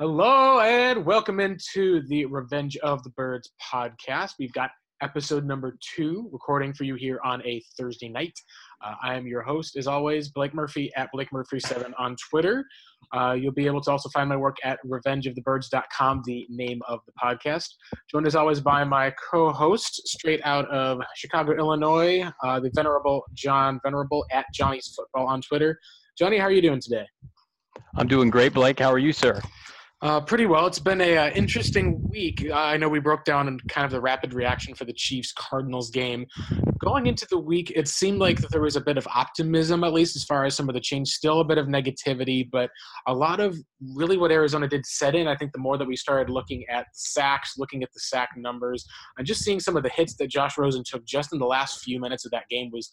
[0.00, 4.32] Hello and welcome into the Revenge of the Birds podcast.
[4.40, 4.70] We've got
[5.00, 8.36] episode number two recording for you here on a Thursday night.
[8.84, 12.64] Uh, I am your host, as always, Blake Murphy at Blake Murphy7 on Twitter.
[13.16, 17.12] Uh, you'll be able to also find my work at revengeofthebirds.com, the name of the
[17.12, 17.68] podcast.
[18.10, 23.22] Joined as always by my co host, straight out of Chicago, Illinois, uh, the venerable
[23.34, 25.78] John Venerable at Johnny's Football on Twitter.
[26.18, 27.06] Johnny, how are you doing today?
[27.94, 28.80] I'm doing great, Blake.
[28.80, 29.40] How are you, sir?
[30.04, 30.66] Uh, pretty well.
[30.66, 32.46] It's been a uh, interesting week.
[32.50, 35.32] Uh, I know we broke down in kind of the rapid reaction for the Chiefs
[35.32, 36.26] Cardinals game.
[36.78, 40.14] Going into the week, it seemed like there was a bit of optimism, at least
[40.14, 41.08] as far as some of the change.
[41.08, 42.68] Still a bit of negativity, but
[43.06, 43.56] a lot of
[43.94, 45.26] really what Arizona did set in.
[45.26, 48.84] I think the more that we started looking at sacks, looking at the sack numbers,
[49.16, 51.82] and just seeing some of the hits that Josh Rosen took just in the last
[51.82, 52.90] few minutes of that game was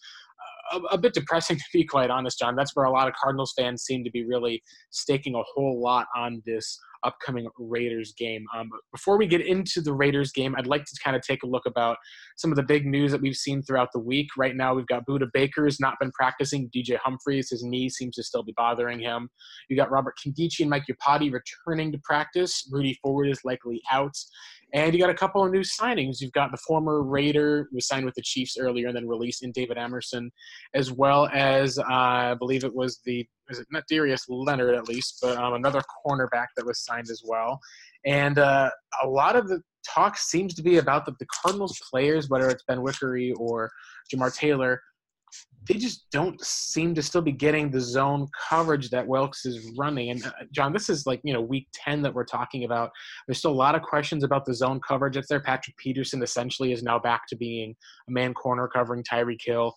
[0.72, 2.56] a, a, bit depressing to be quite honest, John.
[2.56, 6.06] That's where a lot of Cardinals fans seem to be really staking a whole lot
[6.16, 8.44] on this upcoming Raiders game.
[8.56, 11.46] Um, before we get into the Raiders game, I'd like to kind of take a
[11.46, 11.96] look about
[12.36, 14.28] some of the big news that we've seen throughout the week.
[14.36, 16.70] Right now, we've got Budda Baker's not been practicing.
[16.74, 19.28] DJ Humphries, his knee seems to still be bothering him.
[19.68, 22.68] You got Robert Nkemdiche and Mike Iupati returning to practice.
[22.70, 24.16] Rudy Ford is likely out.
[24.74, 26.20] And you got a couple of new signings.
[26.20, 29.52] You've got the former Raider who signed with the Chiefs earlier and then released in
[29.52, 30.30] David Amerson,
[30.74, 34.88] as well as uh, I believe it was the is it not Darius Leonard at
[34.88, 37.60] least, but um, another cornerback that was signed as well.
[38.04, 38.70] And uh,
[39.02, 42.64] a lot of the talk seems to be about the, the Cardinals players, whether it's
[42.68, 43.70] Benwikere or
[44.12, 44.80] Jamar Taylor,
[45.68, 50.10] they just don't seem to still be getting the zone coverage that Wilks is running.
[50.10, 52.90] And uh, John, this is like you know week ten that we're talking about.
[53.26, 55.16] There's still a lot of questions about the zone coverage.
[55.16, 55.40] It's there.
[55.40, 57.74] Patrick Peterson essentially is now back to being
[58.08, 59.72] a man corner covering Tyreek Hill.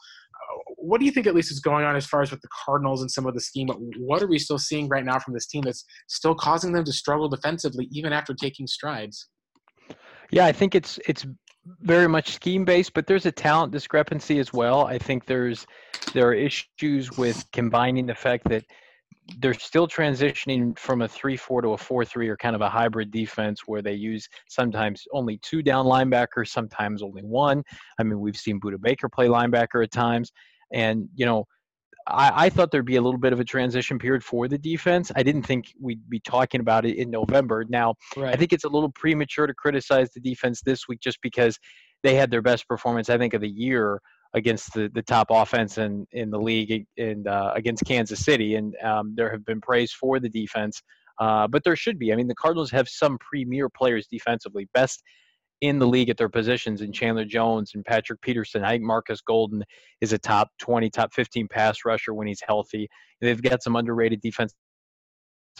[0.78, 3.02] What do you think at least is going on as far as with the Cardinals
[3.02, 3.70] and some of the scheme?
[3.98, 6.94] What are we still seeing right now from this team that's still causing them to
[6.94, 9.30] struggle defensively even after taking strides?
[10.32, 11.26] Yeah, I think it's it's
[11.82, 14.86] very much scheme based, but there's a talent discrepancy as well.
[14.86, 15.66] I think there's
[16.14, 18.64] there are issues with combining the fact that
[19.40, 23.62] they're still transitioning from a 3-4 to a 4-3 or kind of a hybrid defense
[23.66, 27.64] where they use sometimes only two down linebackers, sometimes only one.
[28.00, 30.32] I mean, we've seen Budda Baker play linebacker at times.
[30.72, 31.46] And, you know,
[32.08, 35.12] I, I, thought there'd be a little bit of a transition period for the defense.
[35.16, 37.66] I didn't think we'd be talking about it in November.
[37.68, 38.34] Now, right.
[38.34, 41.58] I think it's a little premature to criticize the defense this week just because
[42.04, 44.00] they had their best performance, I think, of the year
[44.36, 48.56] against the, the top offense in, in the league and uh, against Kansas City.
[48.56, 50.82] And um, there have been praise for the defense,
[51.20, 52.12] uh, but there should be.
[52.12, 55.02] I mean, the Cardinals have some premier players defensively, best
[55.62, 58.66] in the league at their positions in Chandler Jones and Patrick Peterson.
[58.66, 59.64] I think Marcus Golden
[60.02, 62.90] is a top 20, top 15 pass rusher when he's healthy.
[63.22, 64.56] They've got some underrated defensive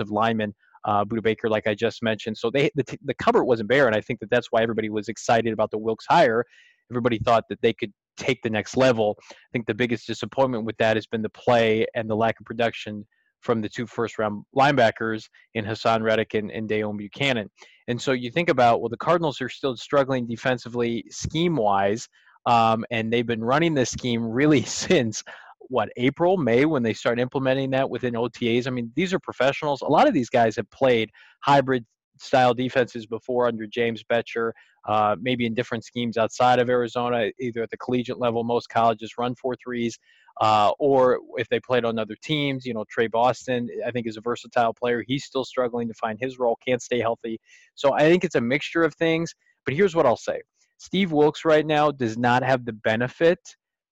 [0.10, 0.54] linemen,
[0.84, 2.38] uh, Budda Baker, like I just mentioned.
[2.38, 5.08] So they the, the cupboard wasn't bare, and I think that that's why everybody was
[5.08, 6.44] excited about the Wilks hire.
[6.92, 9.18] Everybody thought that they could take the next level.
[9.32, 12.46] I think the biggest disappointment with that has been the play and the lack of
[12.46, 13.06] production
[13.42, 17.48] from the two first round linebackers in Haason Reddick and, and Deone Bucannon.
[17.88, 22.10] And so you think about, well, the Cardinals are still struggling defensively scheme wise,
[22.48, 25.24] um, and they've been running this scheme really since
[25.70, 28.68] what April, May when they start implementing that within OTAs.
[28.68, 29.82] I mean, these are professionals.
[29.82, 31.10] A lot of these guys have played
[31.42, 31.86] hybrid
[32.18, 34.52] style defenses before under James Bettcher,
[34.88, 38.44] uh, maybe in different schemes outside of Arizona, either at the collegiate level.
[38.44, 39.98] Most colleges run four threes
[40.42, 42.66] uh, or if they played on other teams.
[42.66, 45.04] You know, Tre Boston, I think, is a versatile player.
[45.08, 47.40] He's still struggling to find his role, can't stay healthy.
[47.76, 49.34] So I think it's a mixture of things.
[49.66, 50.42] But here's what I'll say
[50.78, 53.40] Steve Wilks right now does not have the benefit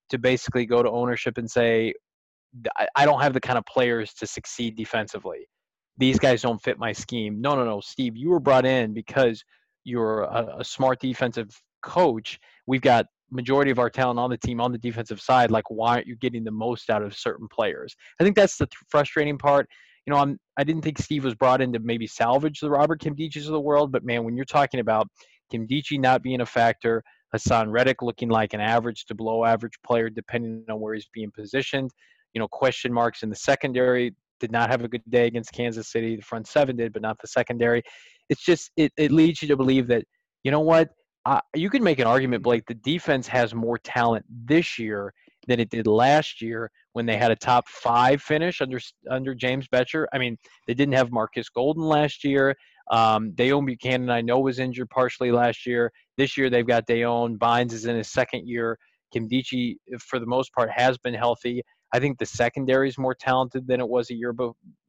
[0.10, 1.94] to basically go to ownership and say,
[2.96, 5.48] I don't have the kind of players to succeed defensively.
[5.98, 7.40] These guys don't fit my scheme.
[7.40, 9.44] No, no, no, Steve, you were brought in because
[9.84, 11.50] you're a, a smart defensive
[11.84, 12.40] coach.
[12.66, 15.96] We've got majority of our talent on the team on the defensive side, like why
[15.96, 17.96] aren't you getting the most out of certain players?
[18.20, 19.68] I think that's the th- frustrating part.
[20.06, 23.00] You know, I'm I didn't think Steve was brought in to maybe salvage the Robert
[23.00, 25.08] Kim Nkemdiches of the world, but man, when you're talking about
[25.52, 27.04] Kim Nkemdiche not being a factor,
[27.36, 31.32] Haason Reddick looking like an average to below average player depending on where he's being
[31.32, 31.90] positioned,
[32.34, 34.14] you know, question marks in the secondary.
[34.40, 36.16] Did not have a good day against Kansas City.
[36.16, 37.84] The front seven did, but not the secondary.
[38.30, 40.04] It's just it, it leads you to believe that
[40.44, 40.90] you know what
[41.26, 42.64] uh, you could make an argument, Blake.
[42.68, 45.14] The defense has more talent this year
[45.48, 49.68] than it did last year when they had a top five finish under under James
[49.68, 50.06] Bettcher.
[50.14, 50.38] I mean,
[50.68, 52.56] they didn't have Marcus Golden last year.
[52.92, 55.92] Um, Deone Bucannon, I know, was injured partially last year.
[56.18, 57.38] This year they've got Dayon.
[57.38, 58.78] Bynes is in his second year.
[59.14, 61.64] Nkemdiche, for the most part, has been healthy.
[61.94, 64.36] I think the secondary is more talented than it was a year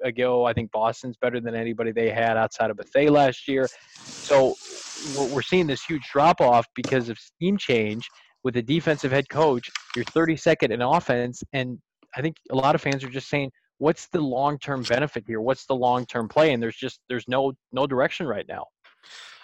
[0.03, 0.45] ago.
[0.47, 3.69] I think Boston's better than anybody they had outside of Bethea last year.
[3.95, 4.57] So
[5.31, 8.09] we're seeing this huge drop off because of scheme change
[8.43, 9.71] with a defensive head coach.
[9.95, 11.79] You're 32nd in offense, and
[12.17, 15.43] I think a lot of fans are just saying, "What's the long term benefit here?
[15.43, 18.65] What's the long term play?" And there's just there's no no direction right now.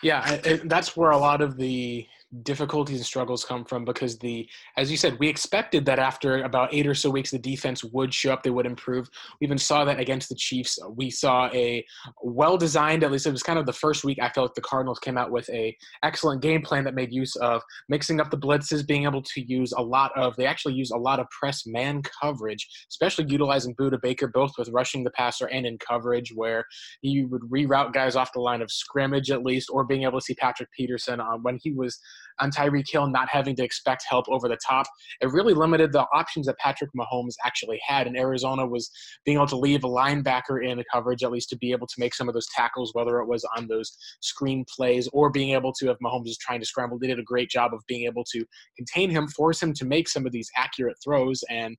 [0.03, 2.06] Yeah, that's where a lot of the
[2.43, 6.73] difficulties and struggles come from because the as you said we expected that after about
[6.73, 9.11] eight or so weeks the defense would show up they would improve.
[9.41, 10.79] We even saw that against the chiefs.
[10.94, 11.85] We saw a
[12.23, 14.61] well designed at least it was kind of the first week i felt like the
[14.61, 18.38] cardinals came out with a excellent game plan that made use of mixing up the
[18.38, 21.67] blitzes being able to use a lot of they actually use a lot of press
[21.67, 26.65] man coverage especially utilizing Budda Baker both with rushing the passer and in coverage where
[27.03, 30.25] you would reroute guys off the line of scrimmage at least or being able to
[30.25, 31.99] see patrick peterson uh, when he was
[32.41, 34.87] on Tyreek Hill not having to expect help over the top.
[35.21, 38.07] It really limited the options that Patrick Mahomes actually had.
[38.07, 38.91] And Arizona was
[39.25, 41.95] being able to leave a linebacker in the coverage, at least to be able to
[41.99, 45.73] make some of those tackles, whether it was on those screen plays or being able
[45.75, 48.25] to, if Mahomes is trying to scramble, they did a great job of being able
[48.33, 48.45] to
[48.77, 51.43] contain him, force him to make some of these accurate throws.
[51.51, 51.77] And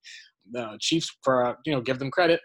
[0.52, 2.40] the Chiefs, for uh, you know, give them credit,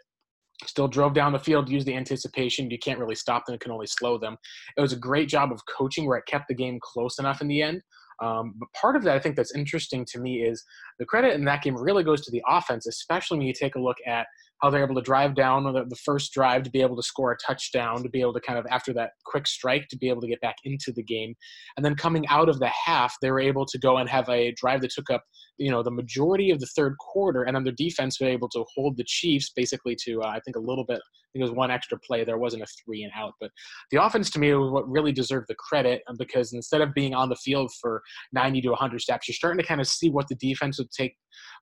[0.64, 2.70] still drove down the field, used the anticipation.
[2.70, 4.36] You can't really stop them, it can only slow them.
[4.76, 7.48] It was a great job of coaching where it kept the game close enough in
[7.48, 7.82] the end.
[8.22, 10.64] Um, but part of that I think that's interesting to me is
[10.98, 13.80] the credit in that game really goes to the offense, especially when you take a
[13.80, 14.26] look at
[14.62, 17.32] how they're able to drive down the, the first drive to be able to score
[17.32, 20.22] a touchdown, to be able to kind of after that quick strike to be able
[20.22, 21.34] to get back into the game,
[21.76, 24.52] and then coming out of the half, they were able to go and have a
[24.52, 25.22] drive that took up
[25.58, 28.64] you know the majority of the third quarter, and then their defense were able to
[28.74, 31.00] hold the Chiefs basically to uh, I think a little bit
[31.36, 32.24] think it was one extra play.
[32.24, 33.50] There wasn't a three and out, but
[33.90, 37.14] the offense to me was what really deserved the credit um, because instead of being
[37.14, 38.02] on the field for
[38.32, 41.16] 90 to 100 steps, you're starting to kind of see what the defense would take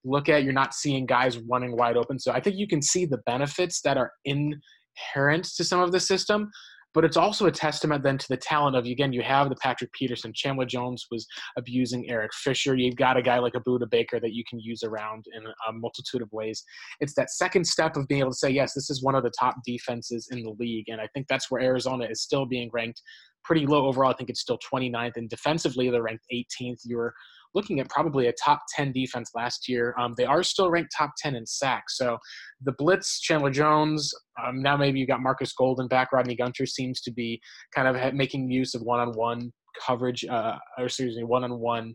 [0.04, 0.44] look at.
[0.44, 3.80] You're not seeing guys running wide open, so I think you can see the benefits
[3.82, 6.50] that are inherent to some of the system
[6.94, 9.92] but it's also a testament then to the talent of again you have the Patrick
[9.92, 11.26] Peterson, Chandler Jones was
[11.58, 12.76] abusing Eric Fisher.
[12.76, 15.72] You've got a guy like a Budda Baker that you can use around in a
[15.72, 16.62] multitude of ways.
[17.00, 19.32] It's that second step of being able to say yes, this is one of the
[19.38, 23.02] top defenses in the league, and I think that's where Arizona is still being ranked
[23.42, 24.10] pretty low overall.
[24.10, 26.80] I think it's still 29th, and defensively they're ranked 18th.
[26.84, 27.14] You're
[27.54, 29.94] looking at probably a top 10 defense last year.
[29.98, 31.96] Um, they are still ranked top 10 in sacks.
[31.96, 32.18] So
[32.62, 34.12] the blitz, Chandler Jones,
[34.44, 36.12] um, now maybe you got Marcus Golden back.
[36.12, 37.40] Rodney Gunter seems to be
[37.74, 39.52] kind of making use of one on one
[39.84, 41.94] coverage, uh, or excuse me, one on one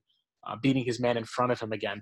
[0.62, 2.02] beating his man in front of him again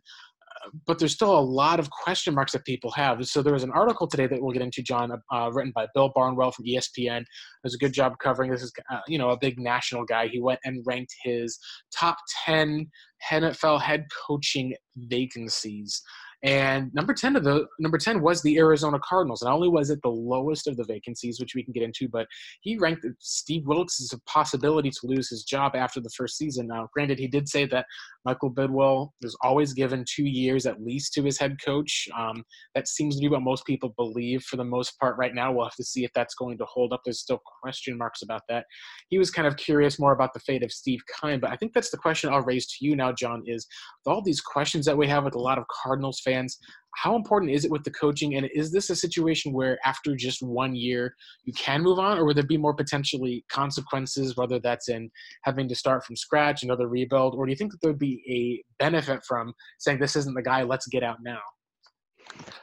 [0.86, 3.26] but there's still a lot of question marks that people have.
[3.28, 6.12] So there was an article today that we'll get into, John, uh, written by Bill
[6.16, 7.24] Barnwell from ESPN.
[7.64, 8.64] Does a good job covering this.
[8.64, 10.28] Is uh, you know a big national guy.
[10.28, 11.58] He went and ranked his
[11.98, 12.88] top ten
[13.32, 16.02] NFL head coaching vacancies.
[16.44, 19.42] And number 10 of the number 10 was the Arizona Cardinals.
[19.42, 22.28] Not only was it the lowest of the vacancies, which we can get into, but
[22.62, 26.68] he ranked Steve Wilks as a possibility to lose his job after the first season.
[26.68, 27.86] Now, granted, he did say that
[28.24, 32.08] Michael Bidwill is always given two years at least to his head coach.
[32.16, 32.44] Um,
[32.76, 35.52] that seems to be what most people believe for the most part right now.
[35.52, 37.02] We'll have to see if that's going to hold up.
[37.04, 38.66] There's still question marks about that.
[39.10, 41.74] He was kind of curious more about the fate of Steve Keim, but I think
[41.74, 43.66] that's the question I'll raise to you now, John, is
[44.06, 46.58] with all these questions that we have with a lot of Cardinals fans,
[46.96, 48.36] how important is it with the coaching?
[48.36, 51.14] And is this a situation where after just one year
[51.46, 55.10] you can move on, or would there be more potentially consequences, whether that's in
[55.44, 58.84] having to start from scratch, another rebuild, or do you think that there'd be a
[58.84, 61.40] benefit from saying this isn't the guy, let's get out now?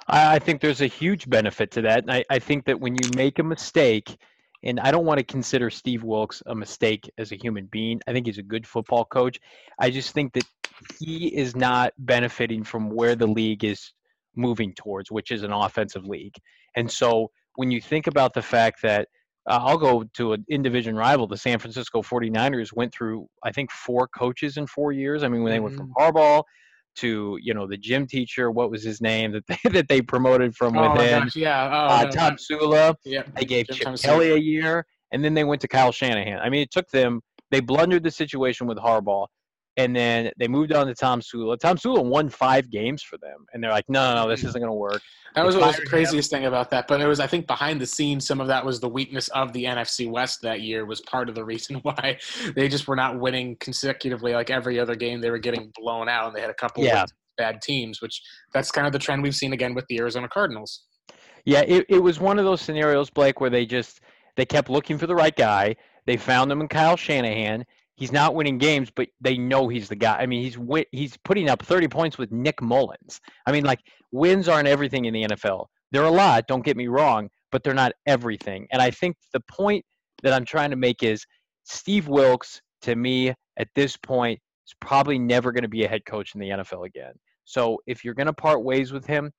[0.08, 2.02] I think there's a huge benefit to that.
[2.02, 4.16] And I, I think that when you make a mistake,
[4.64, 8.00] and I don't want to consider Steve Wilks a mistake as a human being.
[8.06, 9.38] I think he's a good football coach.
[9.78, 10.44] I just think that
[10.98, 13.92] he is not benefiting from where the league is
[14.36, 16.34] moving towards, which is an offensive league.
[16.76, 19.08] And so when you think about the fact that
[19.48, 23.52] uh, I'll go to an in division rival, the San Francisco 49ers went through, I
[23.52, 25.22] think, four coaches in four years.
[25.22, 26.16] I mean, when they went from mm-hmm.
[26.16, 26.42] Harbaugh
[26.96, 30.54] to you know the gym teacher what was his name that they, that they promoted
[30.54, 34.26] from oh within yeah oh, uh, no, Tomsula yeah they gave Jim Chip Tom Kelly
[34.26, 34.38] Sula.
[34.38, 37.60] a year and then they went to Kyle Shanahan I mean it took them they
[37.60, 39.26] blundered the situation with Harbaugh
[39.76, 41.58] and then they moved on to Tomsula.
[41.58, 44.48] Tom Sula won five games for them, and they're like, no, no, no this mm.
[44.48, 45.02] isn't going to work.
[45.34, 46.38] That was what was the craziest him.
[46.38, 46.86] thing about that.
[46.86, 49.52] But it was, I think, behind the scenes, some of that was the weakness of
[49.52, 52.18] the NFC West that year was part of the reason why
[52.54, 54.32] they just were not winning consecutively.
[54.32, 57.02] Like every other game, they were getting blown out, and they had a couple yeah.
[57.02, 60.28] of bad teams, which that's kind of the trend we've seen again with the Arizona
[60.28, 60.84] Cardinals.
[61.44, 64.00] Yeah, it, it was one of those scenarios, Blake, where they just
[64.36, 65.76] they kept looking for the right guy.
[66.06, 67.64] They found him in Kyle Shanahan
[67.96, 70.18] He's not winning games, but they know he's the guy.
[70.18, 70.58] I mean, he's
[70.90, 73.20] he's putting up 30 points with Nick Mullens.
[73.46, 75.66] I mean, like wins aren't everything in the NFL.
[75.92, 78.66] They're a lot, don't get me wrong, but they're not everything.
[78.72, 79.84] And I think the point
[80.24, 81.24] that I'm trying to make is
[81.62, 86.04] Steve Wilks to me at this point is probably never going to be a head
[86.04, 87.12] coach in the NFL again.
[87.44, 89.30] So if you're going to part ways with him,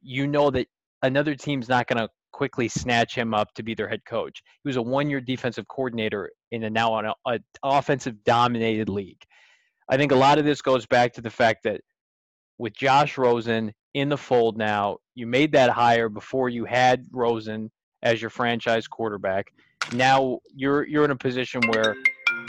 [0.00, 0.66] you know that
[1.02, 4.42] another team's not going to quickly snatch him up to be their head coach.
[4.62, 9.22] He was a one-year defensive coordinator in a now an offensive dominated league.
[9.88, 11.80] I think a lot of this goes back to the fact that
[12.58, 17.70] with Josh Rosen in the fold now, you made that hire before you had Rosen
[18.02, 19.52] as your franchise quarterback.
[19.92, 21.96] Now you're you're in a position where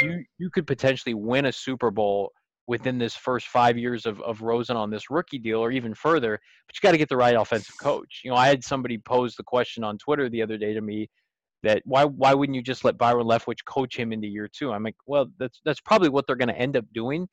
[0.01, 2.31] you you could potentially win a Super Bowl
[2.67, 6.39] within this first five years of, of Rosen on this rookie deal or even further,
[6.67, 8.21] but you got to get the right offensive coach.
[8.23, 11.09] You know, I had somebody pose the question on Twitter the other day to me
[11.63, 14.71] that why why wouldn't you just let Byron Leftwich coach him into year two?
[14.71, 17.27] I'm like, well, that's that's probably what they're going to end up doing.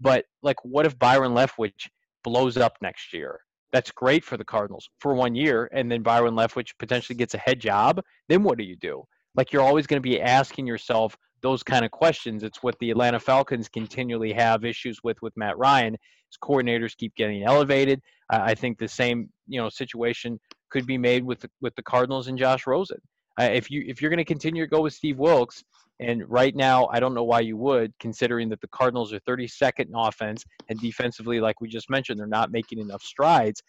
[0.00, 1.88] But like, what if Byron Leftwich
[2.22, 3.40] blows up next year?
[3.72, 7.38] That's great for the Cardinals for one year, and then Byron Leftwich potentially gets a
[7.38, 8.00] head job.
[8.28, 9.04] Then what do you do?
[9.36, 12.42] Like, you're always going to be asking yourself, those kind of questions.
[12.42, 15.92] It's what the Atlanta Falcons continually have issues with with Matt Ryan.
[15.92, 18.00] His coordinators keep getting elevated.
[18.30, 20.40] I think the same you know situation
[20.70, 22.98] could be made with with the Cardinals and Josh Rosen.
[23.38, 25.62] Uh, if you if you're going to continue to go with Steve Wilks,
[26.00, 29.86] and right now I don't know why you would, considering that the Cardinals are 32nd
[29.86, 33.62] in offense and defensively, like we just mentioned, they're not making enough strides.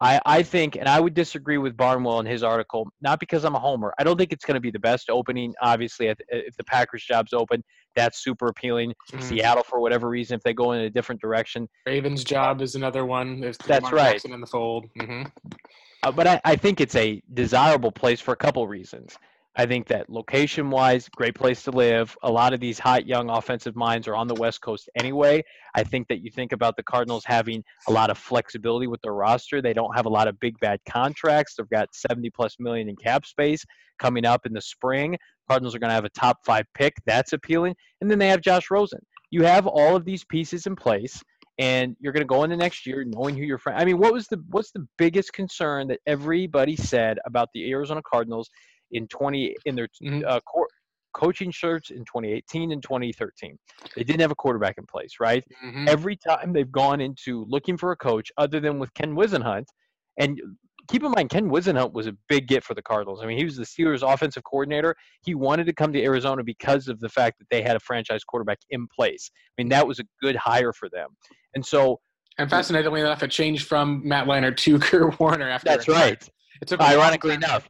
[0.00, 3.54] I, I think, and I would disagree with Barnwell in his article, not because I'm
[3.54, 3.94] a homer.
[3.98, 5.54] I don't think it's going to be the best opening.
[5.62, 7.62] Obviously, if, if the Packers job's open,
[7.94, 8.92] that's super appealing.
[9.12, 9.20] Mm-hmm.
[9.20, 11.68] Seattle, for whatever reason, if they go in a different direction.
[11.86, 13.40] Ravens' job is another one.
[13.40, 14.12] There's that's right.
[14.14, 14.86] Jackson in the fold.
[14.98, 15.22] Mm-hmm.
[16.02, 19.16] Uh, but I, I think it's a desirable place for a couple reasons.
[19.56, 22.16] I think that location wise, great place to live.
[22.24, 25.44] A lot of these hot young offensive minds are on the West Coast anyway.
[25.76, 29.14] I think that you think about the Cardinals having a lot of flexibility with their
[29.14, 29.62] roster.
[29.62, 31.54] They don't have a lot of big bad contracts.
[31.54, 33.64] They've got 70 plus million in cap space
[34.00, 35.16] coming up in the spring.
[35.48, 36.94] Cardinals are going to have a top five pick.
[37.06, 37.76] That's appealing.
[38.00, 39.00] And then they have Josh Rosen.
[39.30, 41.22] You have all of these pieces in place
[41.58, 43.80] and you're going to go into next year knowing who your friend.
[43.80, 48.02] I mean, what was the what's the biggest concern that everybody said about the Arizona
[48.02, 48.50] Cardinals
[48.94, 50.22] in 20 in their mm-hmm.
[50.26, 50.66] uh, co-
[51.14, 53.56] coaching shirts in 2018 and 2013.
[53.96, 55.44] They didn't have a quarterback in place, right?
[55.64, 55.88] Mm-hmm.
[55.88, 59.66] Every time they've gone into looking for a coach, other than with Ken Whisenhunt,
[60.18, 60.40] and
[60.88, 63.20] keep in mind Ken Whisenhunt was a big get for the Cardinals.
[63.22, 64.94] I mean, he was the Steelers' offensive coordinator.
[65.24, 68.24] He wanted to come to Arizona because of the fact that they had a franchise
[68.24, 69.30] quarterback in place.
[69.34, 71.10] I mean, that was a good hire for them.
[71.54, 72.00] And so
[72.38, 75.70] and fascinatingly enough, it changed from Matt Leinart to Kurt Warner after.
[75.70, 76.28] That's right.
[76.60, 77.68] It took ironically enough.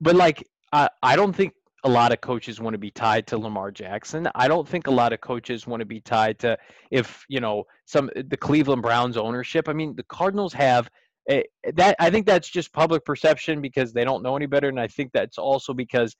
[0.00, 1.52] But like I, I don't think
[1.84, 4.28] a lot of coaches want to be tied to Lamar Jackson.
[4.34, 6.58] I don't think a lot of coaches want to be tied to
[6.90, 9.68] if you know some the Cleveland Browns ownership.
[9.68, 10.88] I mean, the Cardinals have
[11.30, 11.94] a, that.
[12.00, 15.10] I think that's just public perception because they don't know any better, and I think
[15.14, 16.16] that's also because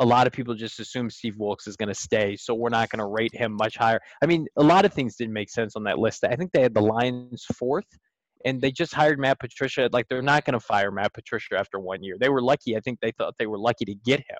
[0.00, 2.90] a lot of people just assume Steve Wilks is going to stay, so we're not
[2.90, 4.00] going to rate him much higher.
[4.22, 6.24] I mean, a lot of things didn't make sense on that list.
[6.24, 7.86] I think they had the Lions fourth
[8.44, 9.88] and they just hired Matt Patricia.
[9.92, 12.16] Like they're not going to fire Matt Patricia after one year.
[12.18, 12.76] They were lucky.
[12.76, 14.38] I think they thought they were lucky to get him.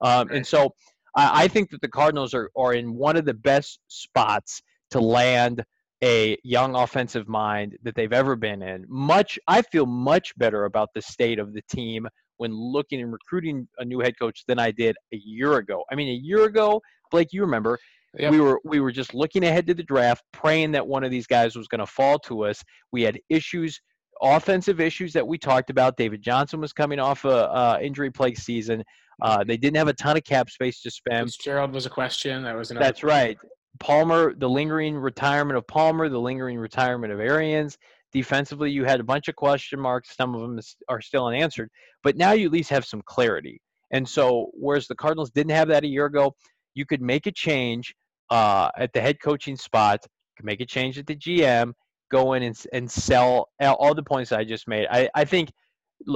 [0.00, 0.30] Um.
[0.30, 0.74] And so
[1.14, 5.00] I, I, think that the Cardinals are, are in one of the best spots to
[5.00, 5.64] land
[6.02, 8.84] a young offensive mind that they've ever been in.
[8.88, 13.68] Much, I feel much better about the state of the team when looking and recruiting
[13.78, 15.84] a new head coach than I did a year ago.
[15.92, 16.80] I mean, a year ago,
[17.10, 17.78] Blake, you remember
[18.18, 18.32] Yep.
[18.32, 21.26] We were we were just looking ahead to the draft, praying that one of these
[21.26, 22.62] guys was going to fall to us.
[22.90, 23.80] We had issues,
[24.20, 25.96] offensive issues that we talked about.
[25.96, 28.82] David Johnson was coming off a, a injury plague season.
[29.22, 31.30] Uh, they didn't have a ton of cap space to spend.
[31.40, 32.42] Gerald was a question.
[32.42, 32.84] That was another.
[32.84, 33.38] That's right.
[33.78, 37.78] Palmer, the lingering retirement of Palmer, the lingering retirement of Arians.
[38.12, 40.16] Defensively, you had a bunch of question marks.
[40.16, 41.70] Some of them are still unanswered,
[42.02, 43.60] but now you at least have some clarity.
[43.92, 46.34] And so, whereas the Cardinals didn't have that a year ago,
[46.74, 47.94] you could make a change
[48.30, 50.00] uh, at the head coaching spot,
[50.36, 51.72] can make a change at the GM,
[52.10, 54.86] go in and, and sell all the points I just made.
[54.90, 55.50] I, I think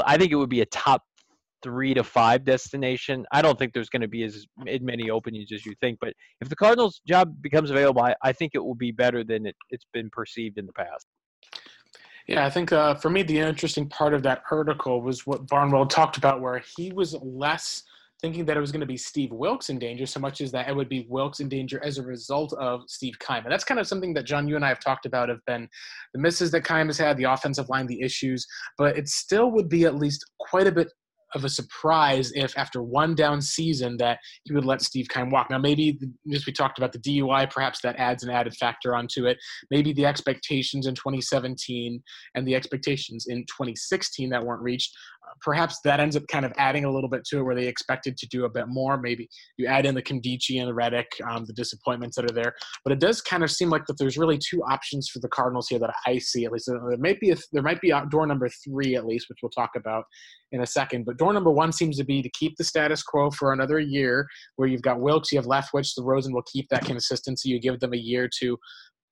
[0.04, 1.02] I think it would be a top
[1.62, 3.24] three to five destination.
[3.32, 6.48] I don't think there's going to be as many openings as you think, but if
[6.48, 9.86] the Cardinals' job becomes available, I, I think it will be better than it, it's
[9.92, 11.06] been perceived in the past.
[12.26, 15.86] Yeah, I think uh, for me, the interesting part of that article was what Barnwell
[15.86, 17.82] talked about, where he was less
[18.20, 20.68] thinking that it was going to be Steve Wilks in danger so much as that
[20.68, 23.44] it would be Wilks in danger as a result of Steve Keim.
[23.44, 25.68] And that's kind of something that John, you and I have talked about have been
[26.14, 28.46] the misses that Keim has had, the offensive line, the issues,
[28.78, 30.88] but it still would be at least quite a bit
[31.34, 35.50] of a surprise if after one down season that he would let Steve Keim walk.
[35.50, 35.98] Now, maybe
[36.32, 39.36] as we talked about the DUI, perhaps that adds an added factor onto it.
[39.70, 42.02] Maybe the expectations in 2017
[42.34, 44.96] and the expectations in 2016 that weren't reached,
[45.40, 48.16] perhaps that ends up kind of adding a little bit to it where they expected
[48.16, 48.98] to do a bit more.
[48.98, 52.54] Maybe you add in the Nkemdiche and the Reddick, um, the disappointments that are there.
[52.84, 55.68] But it does kind of seem like that there's really two options for the Cardinals
[55.68, 56.66] here that I see at least.
[56.66, 59.70] There might be a, there might be door number three at least, which we'll talk
[59.76, 60.04] about
[60.52, 61.04] in a second.
[61.04, 64.26] But door number one seems to be to keep the status quo for another year,
[64.56, 67.48] where you've got Wilks, you have Leftwich, the Rosen will keep that consistency.
[67.48, 68.56] You give them a year to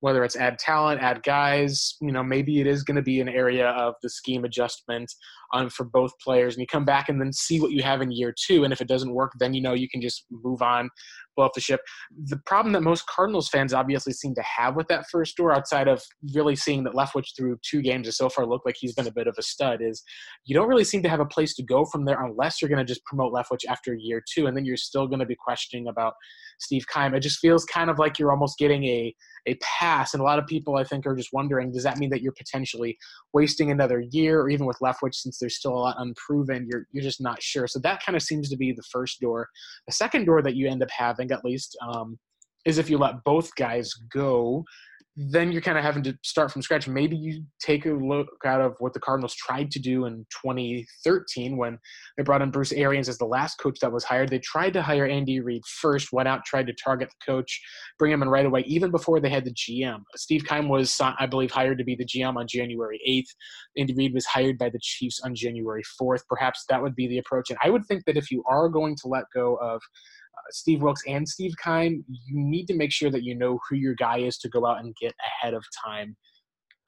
[0.03, 3.29] whether it's add talent, add guys, you know, maybe it is going to be an
[3.29, 5.09] area of the scheme adjustment
[5.55, 6.55] um, for both players.
[6.55, 8.65] And you come back and then see what you have in year two.
[8.65, 10.91] And if it doesn't work, then you know you can just move on,
[11.37, 11.81] blow the ship.
[12.27, 15.89] The problem that most Cardinals fans obviously seem to have with that first door, outside
[15.89, 16.03] of
[16.35, 19.12] really seeing that Leftwich through two games has so far looked like he's been a
[19.12, 20.03] bit of a stud, is
[20.45, 22.85] you don't really seem to have a place to go from there unless you're going
[22.85, 24.47] to just promote Leftwich after year two.
[24.47, 26.15] And then you're still going to be questioning about
[26.61, 27.15] Steve Keim.
[27.15, 29.15] It just feels kind of like you're almost getting a
[29.47, 30.15] a pass.
[30.15, 32.33] And a lot of people, I think, are just wondering does that mean that you're
[32.33, 32.97] potentially
[33.33, 37.03] wasting another year, or even with Leftwich, since there's still a lot unproven, you're, you're
[37.03, 37.67] just not sure.
[37.67, 39.49] So that kind of seems to be the first door.
[39.87, 42.19] The second door that you end up having, at least, um,
[42.64, 44.64] is if you let both guys go
[45.14, 46.88] then you're kind of having to start from scratch.
[46.88, 51.59] Maybe you take a look out of what the Cardinals tried to do in 2013
[51.59, 51.79] when
[52.17, 54.31] they brought in Bruce Arians as the last coach that was hired.
[54.31, 57.61] They tried to hire Andy Reid first, went out, tried to target the coach,
[57.99, 59.99] bring him in right away, even before they had the GM.
[60.17, 63.81] Steve Keim was, I believe, hired to be the GM on January 8th.
[63.81, 66.23] Andy Reid was hired by the Chiefs on January 4th.
[66.26, 67.50] Perhaps that would be the approach.
[67.50, 69.83] And I would think that if you are going to let go of
[70.51, 73.95] Steve Wilks and Steve Keim, you need to make sure that you know who your
[73.95, 76.17] guy is to go out and get ahead of time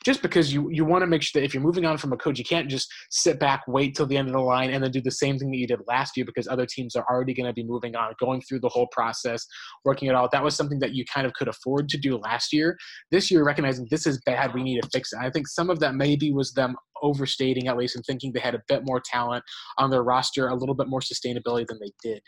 [0.04, 2.16] just because you you want to make sure that if you're moving on from a
[2.16, 4.90] coach, you can't just sit back, wait till the end of the line, and then
[4.90, 7.46] do the same thing that you did last year because other teams are already going
[7.46, 9.44] to be moving on, going through the whole process,
[9.84, 10.30] working it out.
[10.30, 12.76] That was something that you kind of could afford to do last year.
[13.10, 15.20] This year, recognizing this is bad, we need to fix it.
[15.20, 18.54] I think some of that maybe was them overstating at least and thinking they had
[18.54, 19.44] a bit more talent
[19.78, 22.22] on their roster, a little bit more sustainability than they did.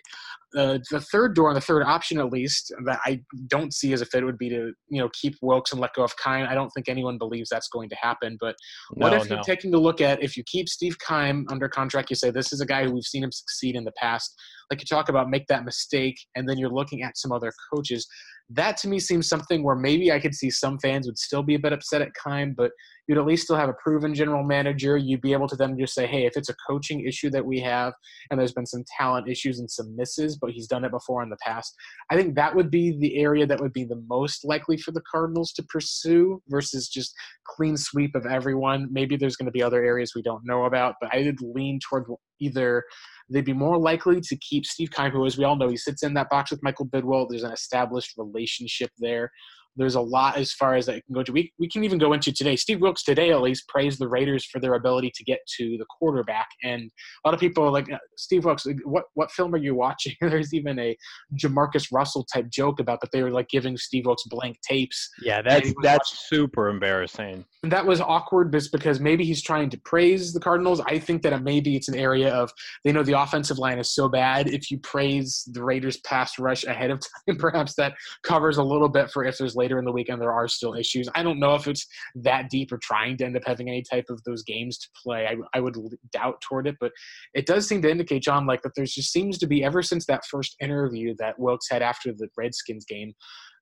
[0.57, 4.01] Uh, the third door and the third option, at least, that I don't see as
[4.01, 6.47] a fit would be to you know keep Wilks and let go of Keim.
[6.49, 8.37] I don't think anyone believes that's going to happen.
[8.41, 8.57] But
[8.95, 9.37] what no, if no.
[9.37, 12.53] you're taking a look at if you keep Steve Keim under contract, you say this
[12.53, 14.35] is a guy who we've seen him succeed in the past.
[14.71, 18.07] Like you talk about, make that mistake, and then you're looking at some other coaches.
[18.51, 21.57] That to me seems something where maybe I could see some fans would still be
[21.57, 22.71] a bit upset at Keim, but
[23.09, 24.97] you'd at least still have a proven general manager.
[24.97, 27.59] You'd be able to then just say, hey, if it's a coaching issue that we
[27.61, 27.93] have
[28.31, 31.29] and there's been some talent issues and some misses, but he's done it before in
[31.29, 31.75] the past,
[32.11, 35.03] I think that would be the area that would be the most likely for the
[35.11, 37.15] Cardinals to pursue versus just
[37.47, 38.89] clean sweep of everyone.
[38.93, 41.81] Maybe there's going to be other areas we don't know about, but I would lean
[41.81, 42.05] toward
[42.39, 42.85] either
[43.29, 46.03] they'd be more likely to keep Steve Keim, who, as we all know, he sits
[46.03, 47.27] in that box with Michael Bidwill.
[47.29, 49.31] There's an established relationship there.
[49.77, 51.33] There's a lot as far as that can go to.
[51.33, 52.57] We, we can even go into today.
[52.57, 55.87] Steve Wilks today at least praised the Raiders for their ability to get to the
[55.99, 56.49] quarterback.
[56.63, 56.91] And
[57.25, 60.15] a lot of people are like, uh, Steve Wilks, what, what film are you watching?
[60.21, 60.97] There's even a
[61.37, 65.11] Jamarcus Russell type joke about that they were like giving Steve Wilks blank tapes.
[65.23, 66.41] Yeah, that's that's watching.
[66.41, 67.45] super embarrassing.
[67.63, 70.81] And that was awkward just because maybe he's trying to praise the Cardinals.
[70.81, 72.51] I think that maybe it's an area of
[72.85, 74.49] they know the offensive line is so bad.
[74.49, 78.89] If you praise the Raiders pass rush ahead of time, perhaps that covers a little
[78.89, 81.09] bit for if there's later in the weekend there are still issues.
[81.15, 84.07] I don't know if it's that deep or trying to end up having any type
[84.09, 85.27] of those games to play.
[85.27, 85.77] I, I would
[86.13, 86.93] doubt toward it, but
[87.35, 90.07] it does seem to indicate, John, like that there just seems to be ever since
[90.07, 93.13] that first interview that Wilks had after the Redskins game,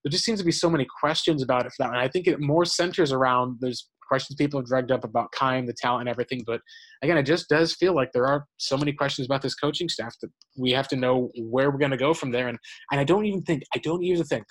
[0.02, 1.92] there just seems to be so many questions about it for that.
[1.92, 5.66] And I think it more centers around there's questions people have dragged up about Keim,
[5.66, 6.42] the talent, and everything.
[6.46, 6.60] But
[7.02, 10.14] again, it just does feel like there are so many questions about this coaching staff
[10.20, 12.48] that we have to know where we're going to go from there.
[12.48, 12.58] And
[12.90, 14.44] and I don't even think I don't even think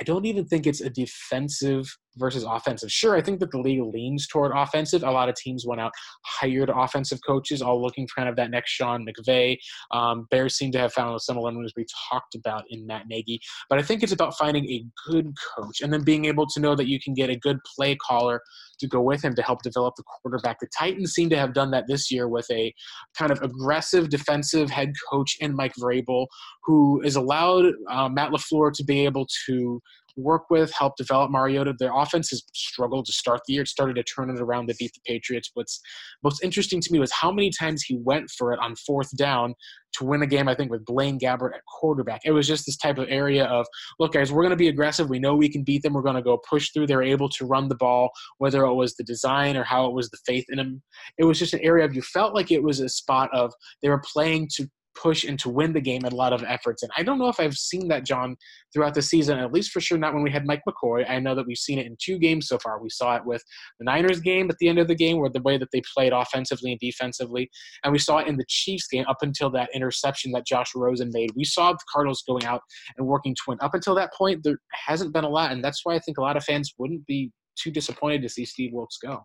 [0.00, 2.90] I don't even think it's a defensive versus offensive.
[2.90, 5.02] Sure, I think that the league leans toward offensive.
[5.02, 5.92] A lot of teams went out,
[6.24, 9.56] hired offensive coaches, all looking for kind of that next Sean McVay.
[9.90, 13.40] Um, Bears seem to have found a similar as we talked about in Matt Nagy.
[13.68, 16.74] But I think it's about finding a good coach and then being able to know
[16.74, 18.40] that you can get a good play caller
[18.80, 20.58] to go with him to help develop the quarterback.
[20.60, 22.74] The Titans seem to have done that this year with a
[23.16, 26.26] kind of aggressive defensive head coach in Mike Vrabel,
[26.64, 29.80] who has allowed uh, Matt LaFleur to be able to
[30.16, 31.74] work with, help develop Mariota.
[31.78, 33.62] Their offense has struggled to start the year.
[33.62, 35.50] It started to turn it around to beat the Patriots.
[35.54, 35.80] What's
[36.22, 39.54] most interesting to me was how many times he went for it on fourth down
[39.94, 42.22] to win a game, I think, with Blaine Gabbert at quarterback.
[42.24, 43.66] It was just this type of area of,
[43.98, 45.10] look, guys, we're going to be aggressive.
[45.10, 45.92] We know we can beat them.
[45.92, 46.86] We're going to go push through.
[46.86, 50.08] They're able to run the ball, whether it was the design or how it was
[50.10, 50.82] the faith in them.
[51.18, 53.88] It was just an area of you felt like it was a spot of they
[53.88, 56.82] were playing to push and to win the game at a lot of efforts.
[56.82, 58.36] And I don't know if I've seen that, John,
[58.72, 61.08] throughout the season, at least for sure not when we had Mike McCoy.
[61.08, 62.82] I know that we've seen it in two games so far.
[62.82, 63.42] We saw it with
[63.78, 66.12] the Niners game at the end of the game, where the way that they played
[66.12, 67.50] offensively and defensively.
[67.84, 71.10] And we saw it in the Chiefs game up until that interception that Josh Rosen
[71.12, 71.30] made.
[71.36, 72.62] We saw the Cardinals going out
[72.96, 73.58] and working to win.
[73.60, 75.52] Up until that point, there hasn't been a lot.
[75.52, 78.44] And that's why I think a lot of fans wouldn't be too disappointed to see
[78.44, 79.24] Steve Wilks go.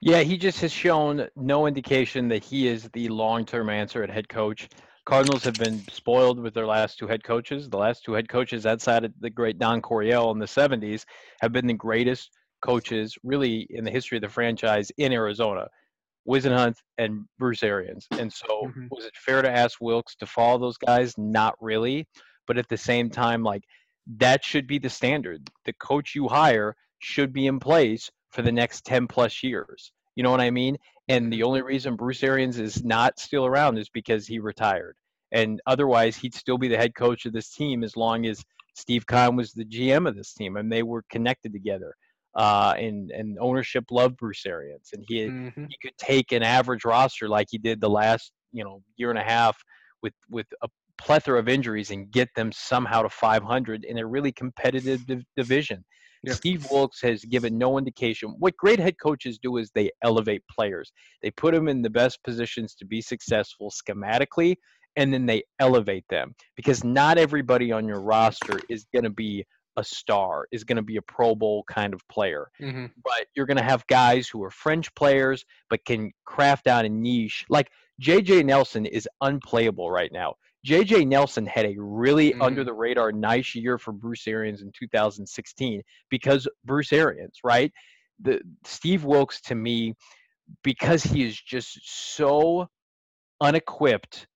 [0.00, 4.28] Yeah, he just has shown no indication that he is the long-term answer at head
[4.28, 4.68] coach.
[5.06, 7.68] Cardinals have been spoiled with their last two head coaches.
[7.68, 11.04] The last two head coaches outside of the great Don Coryell in the 70s
[11.40, 12.30] have been the greatest
[12.62, 15.68] coaches really in the history of the franchise in Arizona.
[16.26, 18.06] Whisenhunt and Bruce Arians.
[18.12, 18.86] And so mm-hmm.
[18.90, 21.16] was it fair to ask Wilks to follow those guys?
[21.18, 22.06] Not really.
[22.46, 23.64] But at the same time, like
[24.18, 25.48] that should be the standard.
[25.64, 29.92] The coach you hire should be in place for the next 10 plus years.
[30.16, 30.76] You know what I mean?
[31.08, 34.96] And the only reason Bruce Arians is not still around is because he retired.
[35.32, 38.42] And otherwise, he'd still be the head coach of this team as long as
[38.74, 41.94] Steve Keim was the GM of this team and they were connected together.
[42.34, 44.90] Uh, and, and ownership loved Bruce Arians.
[44.92, 45.66] And he, mm-hmm.
[45.68, 49.18] he could take an average roster like he did the last, you know, year and
[49.18, 49.56] a half
[50.02, 50.68] with, with a
[50.98, 55.84] plethora of injuries and get them somehow to 500 in a really competitive div- division.
[56.32, 58.34] Steve Wilks has given no indication.
[58.38, 60.92] What great head coaches do is they elevate players.
[61.22, 64.56] They put them in the best positions to be successful schematically,
[64.96, 69.44] and then they elevate them because not everybody on your roster is going to be
[69.76, 72.48] a star, is going to be a Pro Bowl kind of player.
[72.60, 72.86] Mm-hmm.
[73.02, 76.88] But you're going to have guys who are French players but can craft out a
[76.88, 77.44] niche.
[77.48, 80.34] Like JJ Nelson is unplayable right now.
[80.64, 82.42] JJ Nelson had a really mm-hmm.
[82.42, 87.72] under the radar nice year for Bruce Arians in 2016 because Bruce Arians, right?
[88.22, 89.94] The Steve Wilks to me
[90.62, 91.78] because he is just
[92.16, 92.68] so
[93.40, 94.26] unequipped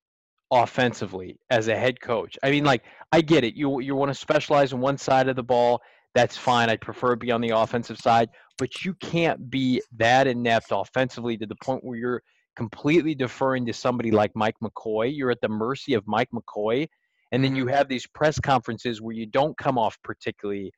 [0.51, 2.37] offensively as a head coach.
[2.43, 3.55] I mean like I get it.
[3.55, 5.81] You you want to specialize in one side of the ball,
[6.14, 6.69] that's fine.
[6.71, 11.37] I'd prefer to be on the offensive side, but you can't be that inept offensively
[11.38, 12.23] to the point where you're
[12.59, 15.16] completely deferring to somebody like Mike McCoy.
[15.16, 16.88] You're at the mercy of Mike McCoy.
[17.31, 17.75] And then you mm-hmm.
[17.75, 20.73] have these press conferences where you don't come off particularly,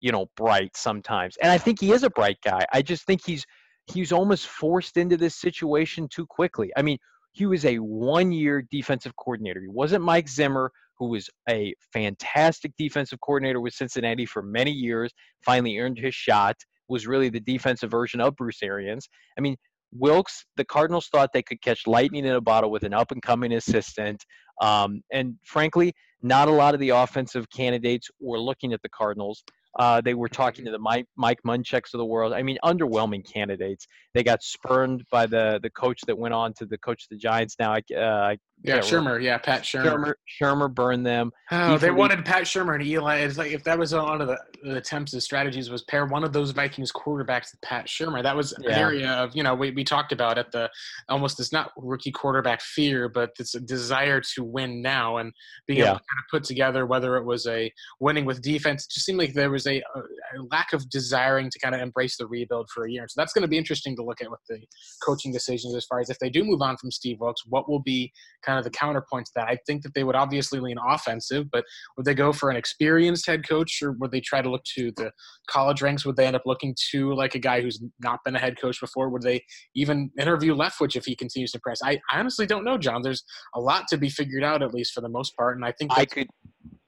[0.00, 1.36] you know, bright sometimes.
[1.42, 2.64] And I think he is a bright guy.
[2.72, 3.44] I just think he's
[3.92, 6.70] he's almost forced into this situation too quickly.
[6.76, 6.98] I mean,
[7.32, 9.60] he was a one-year defensive coordinator.
[9.60, 15.12] He wasn't Mike Zimmer, who was a fantastic defensive coordinator with Cincinnati for many years,
[15.44, 16.56] finally earned his shot,
[16.88, 19.08] was really the defensive version of Bruce Arians.
[19.36, 19.56] I mean,
[19.98, 23.22] Wilks, the Cardinals thought they could catch lightning in a bottle with an up and
[23.22, 24.24] coming assistant.
[24.60, 29.44] Um, and frankly, not a lot of the offensive candidates were looking at the Cardinals.
[29.78, 32.32] Uh, they were talking to the Mike, Mike Munchaks of the world.
[32.32, 33.86] I mean, underwhelming candidates.
[34.14, 37.16] They got spurned by the the coach that went on to the coach of the
[37.16, 37.56] Giants.
[37.58, 39.22] Now, uh, yeah, Shurmur.
[39.22, 39.84] Yeah, Pat Shurmur.
[39.84, 41.30] Shurmur, Shurmur burned them.
[41.50, 43.18] Oh, they wanted Pat Shurmur and Eli.
[43.18, 46.24] It's like if that was one of the, the attempts and strategies was pair one
[46.24, 48.22] of those Vikings quarterbacks with Pat Shurmur.
[48.22, 48.70] That was yeah.
[48.70, 50.70] an area of you know we, we talked about at the
[51.08, 55.32] almost it's not rookie quarterback fear, but it's a desire to win now and
[55.66, 55.90] being yeah.
[55.90, 58.84] able to kind of put together whether it was a winning with defense.
[58.84, 61.80] It just seemed like there was a, a, a lack of desiring to kind of
[61.80, 63.06] embrace the rebuild for a year.
[63.08, 64.60] So that's going to be interesting to look at with the
[65.04, 67.82] coaching decisions as far as if they do move on from Steve Wilks, what will
[67.82, 68.12] be
[68.44, 69.48] kind of the counterpoint to that.
[69.48, 71.64] I think that they would obviously lean offensive, but
[71.96, 74.92] would they go for an experienced head coach or would they try to look to
[74.96, 75.10] the
[75.48, 76.04] college ranks?
[76.04, 78.80] Would they end up looking to like a guy who's not been a head coach
[78.80, 79.08] before?
[79.10, 79.42] Would they
[79.74, 81.80] even interview Leftwich if he continues to press?
[81.82, 83.02] I, I honestly don't know, John.
[83.02, 83.24] There's
[83.54, 85.56] a lot to be figured out, at least for the most part.
[85.56, 86.28] And I think I could.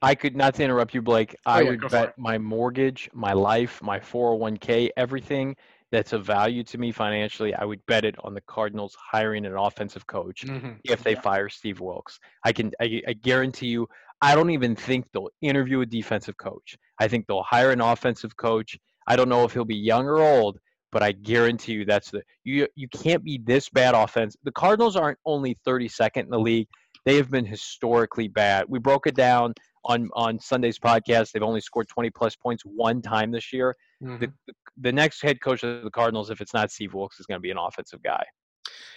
[0.01, 1.35] I could not to interrupt you, Blake.
[1.47, 5.57] Oh, I yeah, would bet my mortgage, my life, my 401k, everything
[5.91, 9.57] that's of value to me financially, I would bet it on the Cardinals hiring an
[9.57, 10.73] offensive coach mm-hmm.
[10.85, 11.21] if they yeah.
[11.21, 12.19] fire Steve Wilks.
[12.45, 13.89] I can I, I guarantee you,
[14.21, 16.77] I don't even think they'll interview a defensive coach.
[16.99, 18.79] I think they'll hire an offensive coach.
[19.07, 20.59] I don't know if he'll be young or old,
[20.93, 24.37] but I guarantee you that's the you you can't be this bad offense.
[24.45, 26.69] The Cardinals aren't only 32nd in the league;
[27.05, 28.67] they have been historically bad.
[28.69, 29.55] We broke it down
[29.89, 31.33] on on Sunday's podcast.
[31.33, 33.75] They've only scored 20 plus points one time this year.
[34.03, 34.21] Mm-hmm.
[34.21, 37.39] The, the, next head coach of the Cardinals, if it's not Steve Wilks, is going
[37.39, 38.25] to be an offensive guy.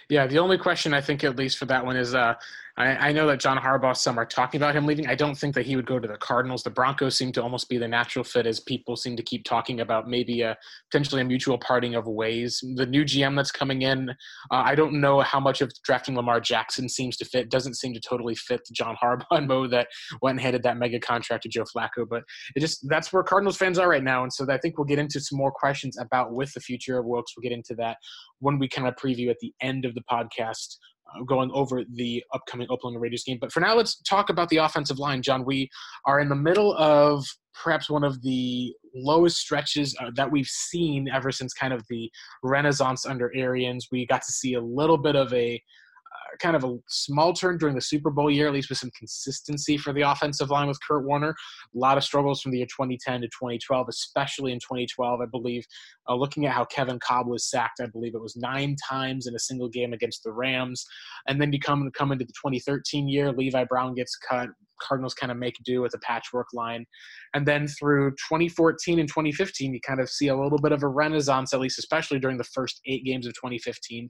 [0.10, 2.36] Yeah, the only question I think, at least for that one, is uh,
[2.78, 5.08] I, I, know that John Harbaugh, some are talking about him leaving.
[5.08, 6.64] I don't think that he would go to the Cardinals.
[6.64, 9.82] The Broncos seem to almost be the natural fit as people seem to keep talking
[9.82, 10.58] about maybe a
[10.90, 12.64] potentially a mutual parting of ways.
[12.76, 14.14] The new GM that's coming in, uh,
[14.52, 17.50] I don't know how much of drafting Lamar Jackson seems to fit.
[17.50, 19.88] Doesn't seem to totally fit the John Harbaugh and Mo that
[20.22, 22.08] went and handed that mega contract to Joe Flacco.
[22.10, 22.24] But
[22.56, 24.24] it just that's where Cardinals fans are right now.
[24.24, 27.06] And so I think we'll get into some more questions about with the future of
[27.06, 27.34] Wilks.
[27.36, 27.98] We'll get into that
[28.40, 30.78] when we kind of preview at the end of the podcast
[31.26, 33.38] going over the upcoming Oakland Raiders game.
[33.40, 35.46] But for now, let's talk about the offensive line, John.
[35.46, 35.70] We
[36.06, 41.08] are in the middle of perhaps one of the lowest stretches uh, that we've seen
[41.10, 42.10] ever since kind of the
[42.44, 43.88] renaissance under Arians.
[43.92, 45.62] We got to see a little bit of a
[46.40, 49.78] kind of a small turn during the Super Bowl year, at least with some consistency
[49.78, 51.30] for the offensive line with Kurt Warner.
[51.30, 55.66] A lot of struggles from the year 2010 to 2012, especially in 2012, I believe.
[56.10, 59.36] Uh, looking at how Kevin Kolb was sacked, I believe it was nine times in
[59.36, 60.86] a single game against the Rams.
[61.28, 64.50] And then you come, come into the 2013 year, Levi Brown gets cut.
[64.82, 66.86] Cardinals kind of make do with a patchwork line.
[67.34, 70.88] And then through 2014 and 2015, you kind of see a little bit of a
[70.88, 74.10] renaissance, at least especially during the first eight games of 2015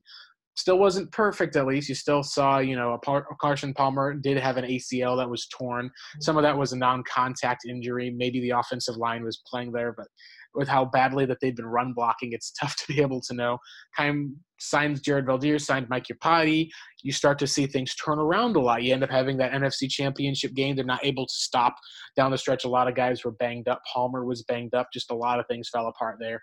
[0.56, 1.90] still wasn't perfect at least.
[1.90, 5.48] You still saw you know a, Par- carson palmer did have an acl that was
[5.48, 5.88] torn.
[5.88, 6.22] Mm-hmm.
[6.22, 8.14] Some of that was a non-contact injury.
[8.16, 10.08] Maybe the offensive line was playing there but
[10.54, 13.58] with how badly that they've been run blocking it's tough to be able to know.
[13.96, 16.70] Keim signs jared veldheer signed mike Iupati.
[17.02, 18.84] you start to see things turn around a lot.
[18.84, 20.76] You end up having that nfc championship game.
[20.76, 21.76] They're not able to stop
[22.16, 22.66] down the stretch.
[22.66, 23.82] A lot of guys were banged up.
[23.92, 24.90] Palmer was banged up.
[24.94, 26.42] Just a lot of things fell apart there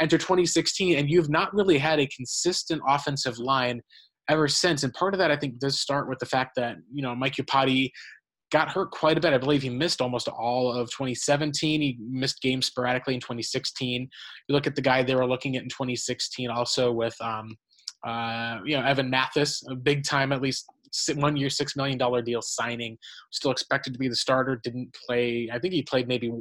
[0.00, 3.80] enter 2016, and you've not really had a consistent offensive line
[4.28, 4.82] ever since.
[4.82, 7.34] And part of that, I think, does start with the fact that you know Mike
[7.34, 7.90] Iupati
[8.52, 9.32] got hurt quite a bit.
[9.32, 11.80] I believe he missed almost all of 2017.
[11.80, 14.02] He missed games sporadically in 2016.
[14.48, 17.56] You look at the guy they were looking at in 2016, also with um,
[18.06, 20.66] uh, you know Evan Mathis, a big time at least
[21.14, 22.98] one year, six million dollar deal signing.
[23.32, 24.60] Still expected to be the starter.
[24.62, 25.48] Didn't play.
[25.52, 26.32] I think he played maybe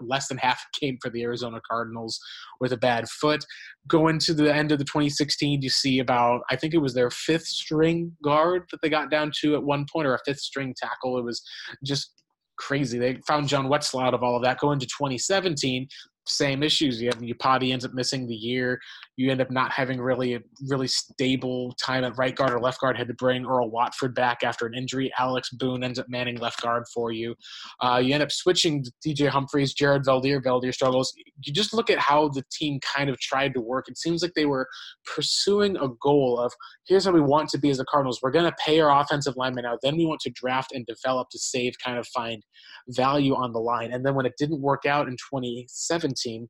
[0.00, 2.18] less than half a game for the Arizona Cardinals
[2.60, 3.44] with a bad foot.
[3.88, 7.10] Going to the end of the 2016, you see about I think it was their
[7.10, 10.74] fifth string guard that they got down to at one point, or a fifth string
[10.76, 11.18] tackle.
[11.18, 11.42] It was
[11.84, 12.12] just
[12.56, 12.98] crazy.
[12.98, 14.58] They found John Wetzel out of all of that.
[14.58, 15.88] Going to 2017,
[16.26, 17.00] same issues.
[17.00, 18.80] You have Iupati ends up missing the year.
[19.16, 22.80] You end up not having really a really stable time at right guard or left
[22.80, 22.96] guard.
[22.96, 25.12] Had to bring Earl Watford back after an injury.
[25.18, 27.34] Alex Boone ends up manning left guard for you.
[27.80, 30.42] Uh, you end up switching DJ Humphries, Jared Veldheer.
[30.42, 31.12] Veldheer struggles.
[31.44, 33.86] You just look at how the team kind of tried to work.
[33.88, 34.66] It seems like they were
[35.14, 36.52] pursuing a goal of
[36.86, 38.20] here's how we want to be as the Cardinals.
[38.22, 39.78] We're going to pay our offensive linemen out.
[39.82, 42.42] Then we want to draft and develop to save, kind of find
[42.88, 43.92] value on the line.
[43.92, 46.48] And then when it didn't work out in 2017,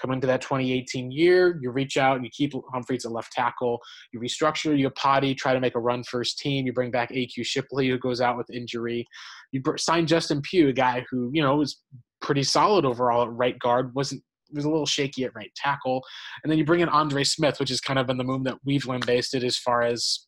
[0.00, 3.80] coming into that 2018 year, you reach out and you keep Humphries at left tackle.
[4.12, 6.66] You restructure Iupati, try to make a run first team.
[6.66, 9.06] You bring back AQ Shipley, who goes out with injury.
[9.52, 11.80] You sign Justin Pugh, a guy who you know was
[12.20, 16.02] pretty solid overall at right guard, wasn't was a little shaky at right tackle,
[16.42, 18.58] and then you bring in Andre Smith, which has kind of been the move that
[18.64, 20.26] we've lambasted as far as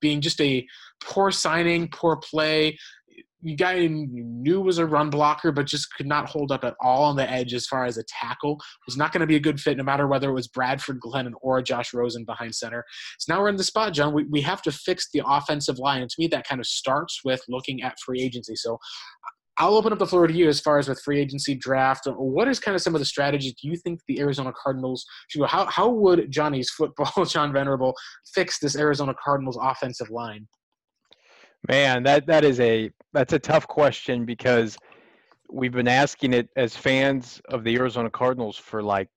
[0.00, 0.66] being just a
[1.02, 3.03] poor signing, poor play, you
[3.56, 7.16] guy knew was a run blocker, but just could not hold up at all on
[7.16, 8.58] the edge as far as a tackle.
[8.86, 11.32] Was not going to be a good fit, no matter whether it was Bradford Glennon
[11.42, 12.84] or Josh Rosen behind center.
[13.18, 14.14] So now we're in the spot, John.
[14.14, 16.00] We, we have to fix the offensive line.
[16.00, 18.56] And to me, that kind of starts with looking at free agency.
[18.56, 18.78] So
[19.56, 22.06] I'll open up the floor to you as far as with free agency draft.
[22.06, 25.40] What is kind of some of the strategies do you think the Arizona Cardinals should
[25.40, 25.46] go?
[25.46, 27.94] How, how would Johnny's football, John Venerable,
[28.34, 30.48] fix this Arizona Cardinals offensive line?
[31.68, 34.76] Man, that that is a that's a tough question because
[35.50, 39.08] we've been asking it as fans of the Arizona Cardinals for like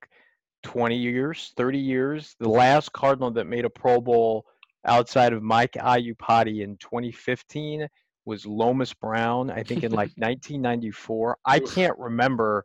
[0.64, 2.36] 20 years, 30 years.
[2.40, 4.46] The last Cardinal that made a Pro Bowl
[4.86, 7.88] outside of Mike Iupati in 2015
[8.26, 11.38] was Lomas Brown, I think in like 1994.
[11.46, 12.64] I can't remember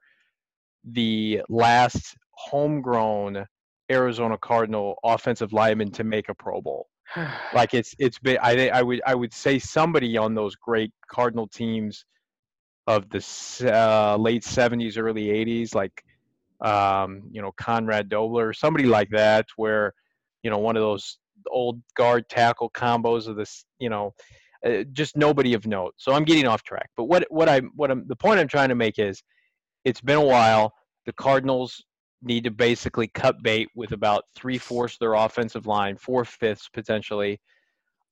[0.84, 3.46] the last homegrown
[3.90, 6.88] Arizona Cardinal offensive lineman to make a Pro Bowl
[7.54, 11.46] like it's it's been I I would I would say somebody on those great Cardinal
[11.46, 12.04] teams
[12.86, 13.18] of the
[13.72, 16.02] uh, late '70s, early '80s, like
[16.60, 19.92] um, you know Conrad Dobler, somebody like that, where
[20.42, 21.18] you know one of those
[21.50, 24.14] old guard tackle combos of this, you know,
[24.66, 25.94] uh, just nobody of note.
[25.96, 26.90] So I'm getting off track.
[26.96, 29.22] But what what I what I'm the point I'm trying to make is,
[29.84, 30.72] it's been a while.
[31.06, 31.82] The Cardinals
[32.22, 36.68] need to basically cut bait with about three fourths of their offensive line, four fifths
[36.68, 37.40] potentially.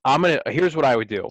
[0.05, 0.41] I'm gonna.
[0.47, 1.29] Here's what I would do.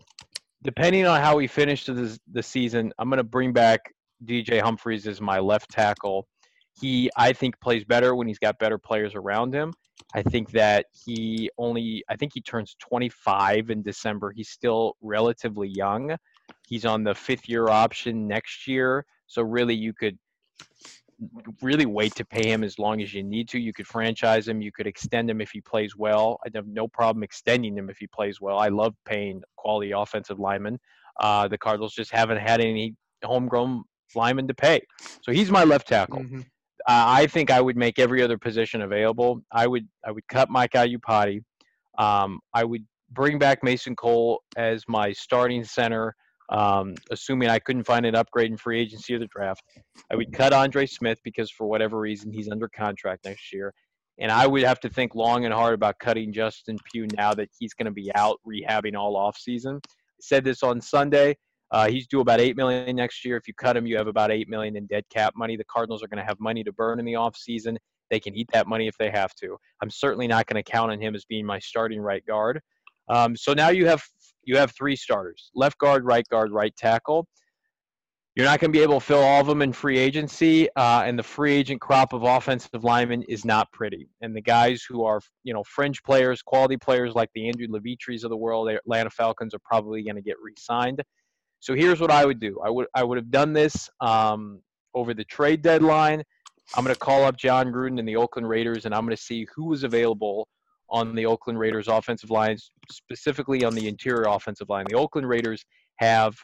[0.63, 3.93] Depending on how we finish the the season, I'm gonna bring back
[4.25, 6.27] DJ Humphries as my left tackle.
[6.79, 9.73] He, I think, plays better when he's got better players around him.
[10.13, 14.31] I think that he only, I think he turns 25 in December.
[14.31, 16.15] He's still relatively young.
[16.67, 19.05] He's on the fifth year option next year.
[19.27, 20.17] So really, you could
[21.61, 23.59] really wait to pay him as long as you need to.
[23.59, 24.61] You could franchise him.
[24.61, 26.39] You could extend him if he plays well.
[26.45, 28.57] I have no problem extending him if he plays well.
[28.57, 30.79] I love paying quality offensive linemen.
[31.19, 33.83] Uh, the Cardinals just haven't had any homegrown
[34.15, 34.81] linemen to pay.
[35.21, 36.19] So he's my left tackle.
[36.19, 36.41] Mm-hmm.
[36.87, 39.41] Uh, I think I would make every other position available.
[39.51, 41.41] I would I would cut Mike Iupati.
[41.97, 46.15] Um, I would bring back Mason Cole as my starting center,
[46.49, 49.61] um, assuming I couldn't find an upgrade in free agency or the draft.
[50.11, 53.73] I would cut Andre Smith because for whatever reason he's under contract next year.
[54.19, 57.49] And I would have to think long and hard about cutting Justin Pugh now that
[57.57, 59.79] he's going to be out rehabbing all off season.
[59.85, 61.37] I said this on Sunday.
[61.71, 63.37] Uh, he's due about eight million next year.
[63.37, 65.55] If you cut him, you have about eight million in dead cap money.
[65.55, 67.77] The Cardinals are going to have money to burn in the offseason.
[68.09, 69.55] They can eat that money if they have to.
[69.81, 72.59] I'm certainly not going to count on him as being my starting right guard.
[73.07, 74.03] Um, so now you have
[74.49, 77.27] you have three starters: left guard, right guard, right tackle.
[78.35, 81.03] You're not going to be able to fill all of them in free agency, uh,
[81.05, 84.07] and the free agent crop of offensive linemen is not pretty.
[84.21, 88.23] And the guys who are, you know, fringe players, quality players like the Andrew Levitres
[88.23, 91.01] of the world, Atlanta Falcons are probably going to get re-signed.
[91.59, 92.59] So here's what I would do.
[92.65, 94.61] I would I would have done this um,
[94.95, 96.23] over the trade deadline.
[96.75, 99.21] I'm going to call up Jon Gruden and the Oakland Raiders, and I'm going to
[99.21, 100.47] see who was available
[100.91, 104.85] on the Oakland Raiders offensive lines, specifically on the interior offensive line.
[104.89, 105.63] The Oakland Raiders
[105.97, 106.35] have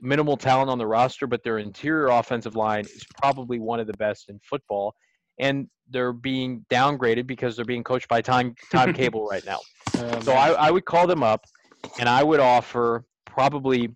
[0.00, 3.92] minimal talent on the roster, but their interior offensive line is probably one of the
[3.94, 4.94] best in football.
[5.38, 9.60] And they're being downgraded because they're being coached by Tom Tom Cable right now.
[9.98, 11.44] Um, so I, I would call them up,
[11.98, 13.88] and I would offer probably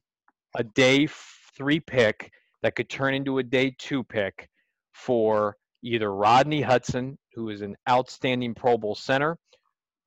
[0.56, 1.08] a day
[1.56, 2.30] three pick
[2.62, 4.48] that could turn into a day two pick
[4.92, 9.38] for either Rodney Hudson, who is an outstanding Pro Bowl center,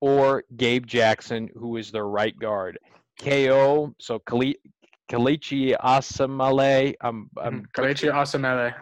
[0.00, 2.78] or Gabe Jackson, who is their right guard.
[3.22, 4.56] KO, so Kali,
[5.10, 6.94] Kelechi Osemele.
[7.02, 8.72] Um, um, Kelechi Osemele.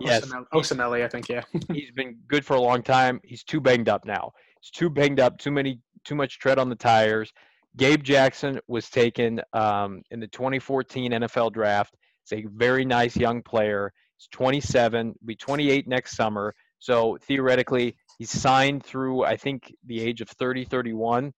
[0.00, 0.24] Yes.
[0.52, 1.42] Osemele, I think, yeah.
[1.72, 3.20] he's been good for a long time.
[3.24, 4.32] He's too banged up now.
[4.60, 7.32] He's too banged up, too many, too much tread on the tires.
[7.76, 11.94] Gabe Jackson was taken um, in the 2014 NFL draft.
[12.28, 13.92] He's a very nice young player.
[14.16, 16.54] He's 27, be 28 next summer.
[16.80, 21.32] So theoretically, he's signed through I think the age of 30, 31.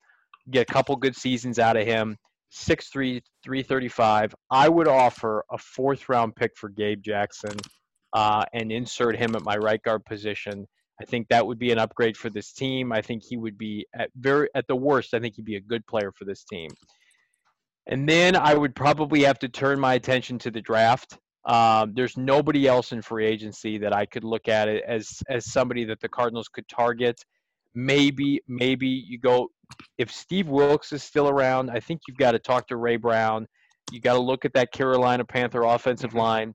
[0.51, 2.16] Get a couple good seasons out of him.
[2.53, 4.35] 6'3", 335.
[4.51, 7.57] I would offer a fourth round pick for Gabe Jackson
[8.12, 10.66] uh, and insert him at my right guard position
[11.01, 12.93] I think that would be an upgrade for this team.
[12.93, 15.14] I think he would be at very at the worst.
[15.14, 16.69] I think he'd be a good player for this team.
[17.87, 21.19] And then I would probably have to turn my attention to the draft.
[21.46, 25.50] Um, there's nobody else in free agency that I could look at it as as
[25.50, 27.20] somebody that the Cardinals could target.
[27.74, 29.48] Maybe maybe you go
[29.98, 31.70] if Steve Wilks is still around.
[31.70, 33.46] I think you've got to talk to Ray Brown.
[33.90, 36.18] You got to look at that Carolina Panther offensive mm-hmm.
[36.18, 36.55] line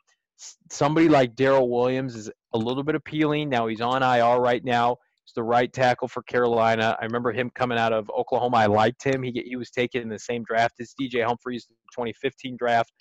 [0.71, 3.49] somebody like Daryl Williams is a little bit appealing.
[3.49, 4.97] Now he's on IR right now.
[5.23, 6.95] He's the right tackle for Carolina.
[6.99, 8.57] I remember him coming out of Oklahoma.
[8.57, 9.23] I liked him.
[9.23, 12.93] He he was taken in the same draft as DJ Humphries, 2015 draft.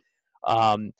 [0.46, 0.90] Um,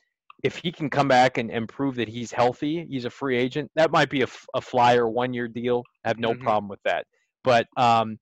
[0.45, 3.71] if he can come back and, and prove that he's healthy, he's a free agent.
[3.75, 5.83] That might be a, a flyer one year deal.
[6.05, 6.43] I have no mm-hmm.
[6.43, 7.07] problem with that.
[7.43, 8.19] But um,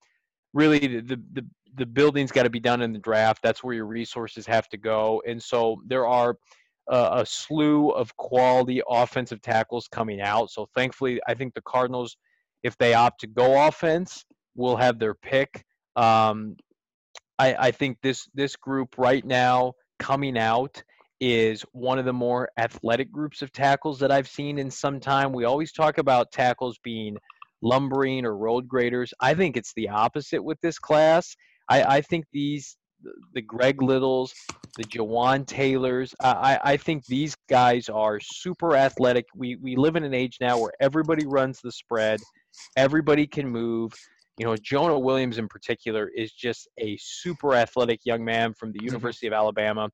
[0.55, 3.43] really, the, the the building's got to be done in the draft.
[3.43, 5.23] That's where your resources have to go.
[5.27, 6.37] And so there are
[6.91, 10.51] uh, a slew of quality offensive tackles coming out.
[10.51, 12.17] So thankfully, I think the Cardinals,
[12.63, 15.65] if they opt to go offense, will have their pick.
[15.97, 16.57] Um,
[17.39, 20.83] I, I think this this group right now coming out
[21.25, 25.33] is one of the more athletic groups of tackles that I've seen in some time.
[25.33, 27.17] We always talk about tackles being
[27.63, 29.15] lumbering or road graders.
[29.21, 31.37] I think it's the opposite with this class.
[31.71, 32.77] I, I think these
[33.35, 34.35] the Greg Littles,
[34.77, 36.13] the Jawaan Taylors.
[36.21, 39.27] I, I think these guys are super athletic.
[39.37, 42.19] We we live in an age now where everybody runs the spread,
[42.77, 43.93] everybody can move.
[44.39, 48.79] You know, Jonah Williams in particular is just a super athletic young man from the
[48.79, 48.87] mm-hmm.
[48.87, 49.89] University of Alabama.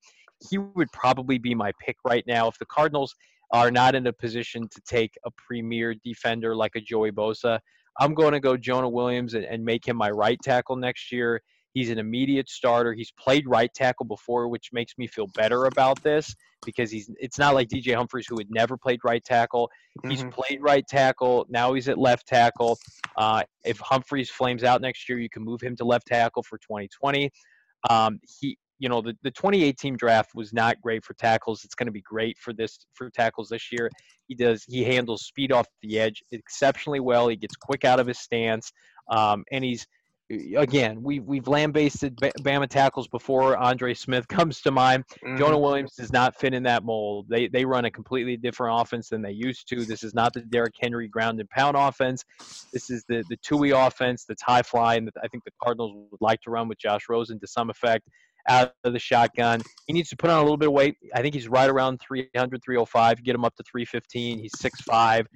[0.48, 3.14] He would probably be my pick right now if the Cardinals
[3.53, 7.59] are not in a position to take a premier defender like a Joey Bosa.
[8.01, 11.42] I'm going to go Jonah Williams and, and make him my right tackle next year
[11.74, 12.92] He's an immediate starter.
[12.92, 17.38] He's played right tackle before, which makes me feel better about this because he's it's
[17.38, 19.70] not like DJ Humphries who had never played right tackle.
[20.01, 20.11] Mm-hmm.
[20.11, 21.46] He's played right tackle.
[21.48, 22.79] Now he's at left tackle.
[23.16, 26.59] Uh, if Humphries flames out next year, you can move him to left tackle for
[26.59, 27.31] 2020.
[27.88, 31.87] Um, he you know the, the 2018 draft was not great for tackles it's going
[31.87, 33.91] to be great for this for tackles this year
[34.27, 38.07] he does he handles speed off the edge exceptionally well he gets quick out of
[38.07, 38.73] his stance
[39.11, 39.87] Um, and he's
[40.57, 42.42] again, we've we've lambasted Bama tackles before.
[42.42, 43.57] Bama tackles before.
[43.57, 45.05] Andre Smith comes to mind.
[45.25, 45.38] Mm-hmm.
[45.38, 47.27] Jonah Williams does not fit in that mold.
[47.29, 49.85] They they run a completely different offense than they used to.
[49.85, 52.25] This is not the Derrick Henry ground and pound offense.
[52.73, 56.21] This is the the Tua offense that's high flying that I think the Cardinals would
[56.21, 58.07] like to run with Josh Rosen to some effect
[58.49, 59.63] out of the shotgun.
[59.87, 60.96] He needs to put on a little bit of weight.
[61.15, 63.23] I think he's right around 300, 305.
[63.23, 64.38] Get him up to 315.
[64.38, 65.27] He's 6'5.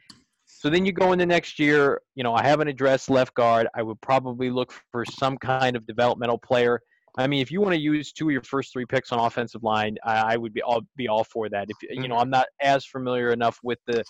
[0.46, 2.00] So then you go into next year.
[2.14, 3.66] You know, I haven't addressed left guard.
[3.74, 6.80] I would probably look for some kind of developmental player.
[7.18, 9.62] I mean, if you want to use two of your first three picks on offensive
[9.62, 11.66] line, I, I would be all be all for that.
[11.68, 12.22] If you know, mm-hmm.
[12.22, 14.02] I'm not as familiar enough with the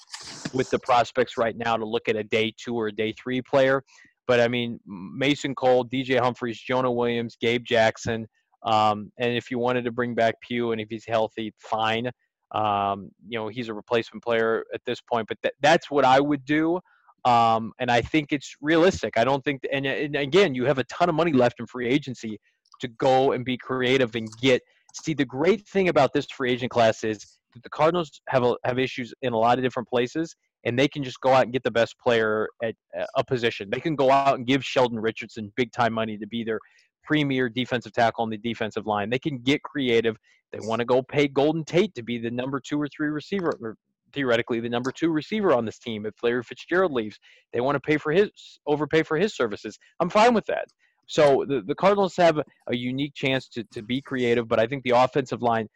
[0.55, 3.43] with the prospects right now to look at a day two or a day three
[3.43, 3.83] player.
[4.29, 8.29] But I mean, Mason Cole, DJ Humphries, Jonah Williams, Gabe Jackson,
[8.65, 12.11] um, and if you wanted to bring back Pugh and if he's healthy, fine.
[12.55, 16.21] Um, you know, he's a replacement player at this point, but th- that's what I
[16.21, 16.81] would do.
[17.25, 19.17] Um, and I think it's realistic.
[19.17, 21.89] I don't think, and, and again, you have a ton of money left in free
[21.89, 22.39] agency
[22.81, 24.61] to go and be creative and get.
[24.95, 27.21] See, the great thing about this free agent class is
[27.55, 30.35] that the Cardinals have a, have issues in a lot of different places,
[30.65, 32.75] and they can just go out and get the best player at
[33.17, 33.71] a position.
[33.71, 36.59] They can go out and give Sheldon Richardson big time money to be their
[37.03, 39.11] premier defensive tackle on the defensive line.
[39.11, 40.17] They can get creative.
[40.53, 43.53] They want to go pay Golden Tate to be the number two or three receiver,
[43.61, 43.77] or
[44.13, 46.07] theoretically the number two receiver on this team.
[46.07, 47.19] If Larry Fitzgerald leaves,
[47.53, 48.31] they want to pay for his
[48.67, 49.79] overpay for his services.
[50.01, 50.67] I'm fine with that.
[51.07, 54.83] So the, the Cardinals have a, unique chance to, to be creative, but I think
[54.83, 55.69] the offensive line,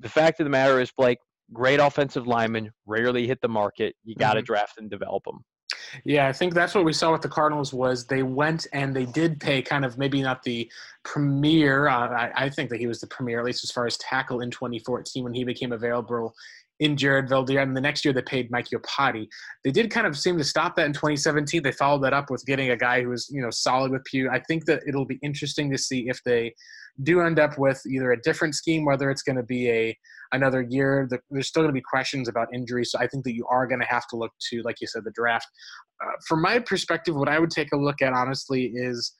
[0.00, 1.18] the fact of the matter is, Blake,
[1.52, 3.94] great offensive linemen rarely hit the market.
[4.04, 4.46] You got to mm-hmm.
[4.46, 5.44] draft and develop them.
[6.04, 9.06] Yeah, I think that's what we saw with the Cardinals was they went and they
[9.06, 10.70] did pay kind of maybe not the
[11.02, 11.88] premier.
[11.88, 14.40] Uh, I, I, think that he was the premier, at least as far as tackle
[14.40, 16.34] in 2014 when he became available
[16.80, 17.62] in Jared Veldheer.
[17.62, 19.28] And the next year they paid Mike Iupati.
[19.64, 21.62] They did kind of seem to stop that in 2017.
[21.62, 24.30] They followed that up with getting a guy who was, you know, solid with Pugh.
[24.30, 26.54] I think that it'll be interesting to see if they
[27.02, 29.96] do end up with either a different scheme, whether it's going to be a
[30.32, 31.06] another year.
[31.08, 33.66] The, there's still going to be questions about injuries, so I think that you are
[33.66, 35.46] going to have to look to, like you said, the draft.
[36.02, 39.14] Uh, from my perspective, what I would take a look at honestly is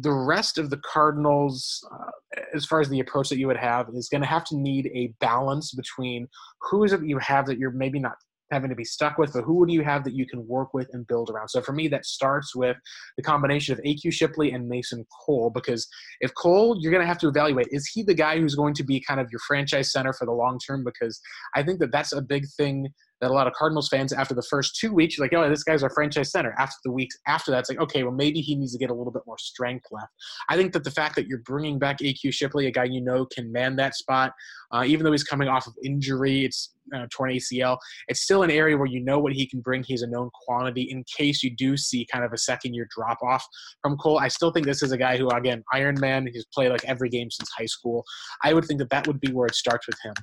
[0.00, 3.88] the rest of the Cardinals, uh, as far as the approach that you would have,
[3.94, 6.26] is going to have to need a balance between
[6.62, 8.14] who is it that you have that you're maybe not
[8.50, 10.88] having to be stuck with, but who do you have that you can work with
[10.92, 11.48] and build around?
[11.48, 12.76] So for me, that starts with
[13.16, 15.88] the combination of AQ Shipley and Mason Cole, because
[16.20, 18.84] if Cole, you're going to have to evaluate, is he the guy who's going to
[18.84, 20.84] be kind of your franchise center for the long term?
[20.84, 21.20] Because
[21.54, 22.88] I think that that's a big thing
[23.24, 25.82] that a lot of Cardinals fans, after the first two weeks, like, oh, this guy's
[25.82, 26.54] our franchise center.
[26.58, 28.94] After the weeks after that, it's like, okay, well, maybe he needs to get a
[28.94, 30.12] little bit more strength left.
[30.50, 33.26] I think that the fact that you're bringing back AQ Shipley, a guy you know
[33.26, 34.32] can man that spot,
[34.72, 38.50] uh, even though he's coming off of injury, it's uh, torn ACL, it's still an
[38.50, 39.82] area where you know what he can bring.
[39.82, 43.18] He's a known quantity in case you do see kind of a second year drop
[43.22, 43.44] off
[43.82, 44.18] from Cole.
[44.18, 47.08] I still think this is a guy who, again, Iron Man, he's played like every
[47.08, 48.04] game since high school.
[48.42, 50.14] I would think that that would be where it starts with him.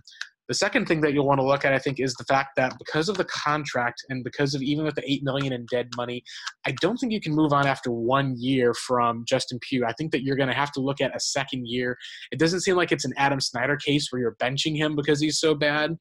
[0.47, 2.77] The second thing that you'll want to look at, I think, is the fact that
[2.77, 6.23] because of the contract and because of even with the eight million in dead money,
[6.65, 9.85] I don't think you can move on after one year from Justin Pugh.
[9.85, 11.97] I think that you're going to have to look at a second year.
[12.31, 15.39] It doesn't seem like it's an Adam Snyder case where you're benching him because he's
[15.39, 15.97] so bad.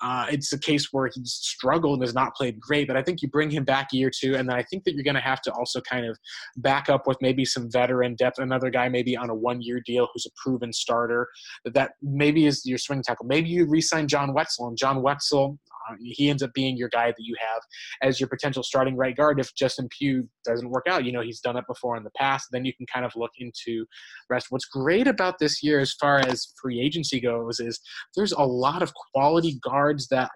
[0.00, 3.22] Uh, it's a case where he's struggled and has not played great, but I think
[3.22, 5.42] you bring him back year two, and then I think that you're going to have
[5.42, 6.18] to also kind of
[6.56, 10.26] back up with maybe some veteran depth, another guy maybe on a one-year deal who's
[10.26, 11.28] a proven starter.
[11.64, 13.26] That maybe is your swing tackle.
[13.26, 17.08] Maybe you re-sign John Wetzel, and John Wetzel uh, he ends up being your guy
[17.08, 17.62] that you have
[18.02, 21.04] as your potential starting right guard if Justin Pugh doesn't work out.
[21.04, 22.48] You know, he's done it before in the past.
[22.52, 23.86] Then you can kind of look into
[24.28, 24.46] rest.
[24.50, 27.80] What's great about this year as far as free agency goes is
[28.16, 30.30] there's a lot of quality guards that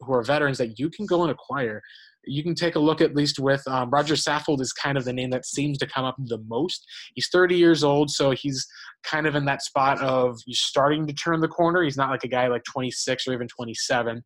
[0.00, 1.82] who are veterans that you can go and acquire
[2.28, 5.12] you can take a look at least with um, Roger Saffold is kind of the
[5.12, 6.84] name that seems to come up the most.
[7.14, 8.66] He's 30 years old, so he's
[9.04, 11.82] kind of in that spot of you starting to turn the corner.
[11.82, 14.22] He's not like a guy like 26 or even 27.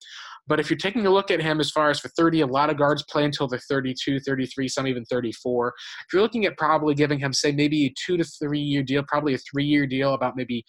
[0.49, 2.69] But if you're taking a look at him as far as for 30, a lot
[2.69, 5.69] of guards play until they're 32, 33, some even 34.
[5.69, 9.05] If you're looking at probably giving him, say, maybe a two to three year deal,
[9.07, 10.65] probably a three year deal, about maybe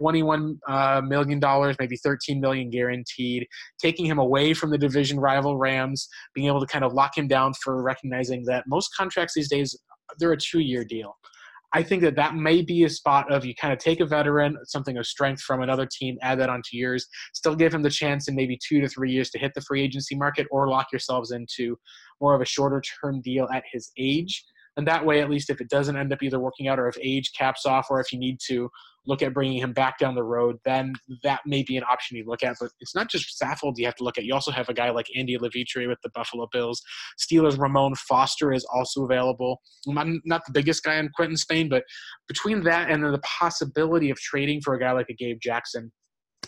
[0.00, 1.40] $21 uh, million,
[1.78, 3.46] maybe 13 million guaranteed,
[3.80, 7.26] taking him away from the division rival Rams, being able to kind of lock him
[7.26, 9.76] down for recognizing that most contracts these days,
[10.18, 11.16] they're a two year deal.
[11.72, 14.56] I think that that may be a spot of you kind of take a veteran,
[14.64, 18.28] something of strength from another team, add that onto yours, still give him the chance
[18.28, 21.32] in maybe two to three years to hit the free agency market or lock yourselves
[21.32, 21.76] into
[22.20, 24.44] more of a shorter term deal at his age.
[24.76, 26.96] And that way, at least if it doesn't end up either working out or if
[27.02, 28.68] age caps off or if you need to
[29.06, 32.24] look at bringing him back down the road, then that may be an option you
[32.26, 32.56] look at.
[32.60, 34.24] But it's not just Saffold you have to look at.
[34.24, 36.82] You also have a guy like Andy Levitre with the Buffalo Bills.
[37.18, 39.60] Steelers Ramon Foster is also available.
[39.88, 41.84] I'm not the biggest guy in Quinton Spain, but
[42.28, 45.92] between that and the possibility of trading for a guy like a Gabe Jackson,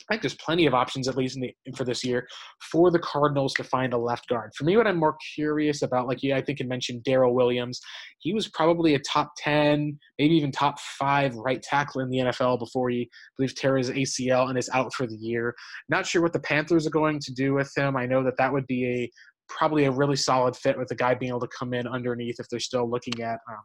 [0.08, 2.26] I think there's plenty of options, at least the, for this year,
[2.70, 4.52] for the Cardinals to find a left guard.
[4.56, 7.80] For me, what I'm more curious about, like you, I think you mentioned Daryl Williams.
[8.18, 12.58] He was probably a top 10, maybe even top five right tackle in the NFL
[12.58, 15.54] before he, I believe, tear his ACL and is out for the year.
[15.88, 17.96] Not sure what the Panthers are going to do with him.
[17.96, 19.10] I know that that would be a
[19.48, 22.48] probably a really solid fit with the guy being able to come in underneath if
[22.48, 23.64] they're still looking at um,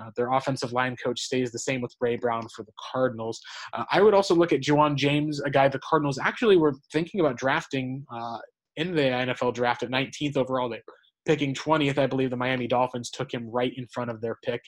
[0.00, 3.40] uh, their offensive line coach stays the same with Ray Brown for the Cardinals.
[3.72, 7.20] Uh, I would also look at Ja'Wuan James, a guy the Cardinals actually were thinking
[7.20, 8.38] about drafting uh,
[8.76, 10.68] in the NFL draft at 19th overall.
[10.68, 10.80] They
[11.26, 11.98] picking 20th.
[11.98, 14.62] I believe the Miami Dolphins took him right in front of their pick.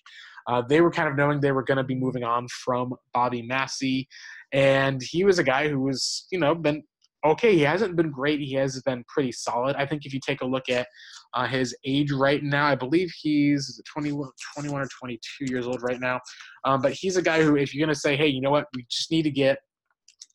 [0.46, 3.42] Uh, they were kind of knowing they were going to be moving on from Bobby
[3.42, 4.08] Massie,
[4.52, 6.82] and he was a guy who was, you know, been
[7.24, 7.54] okay.
[7.54, 8.40] He hasn't been great.
[8.40, 9.76] He has been pretty solid.
[9.76, 10.86] I think if you take a look at
[11.34, 16.00] uh, his age right now, I believe he's 21, 21 or 22 years old right
[16.00, 16.20] now.
[16.64, 18.66] Um, but he's a guy who, if you're going to say, hey, you know what,
[18.74, 19.58] we just need to get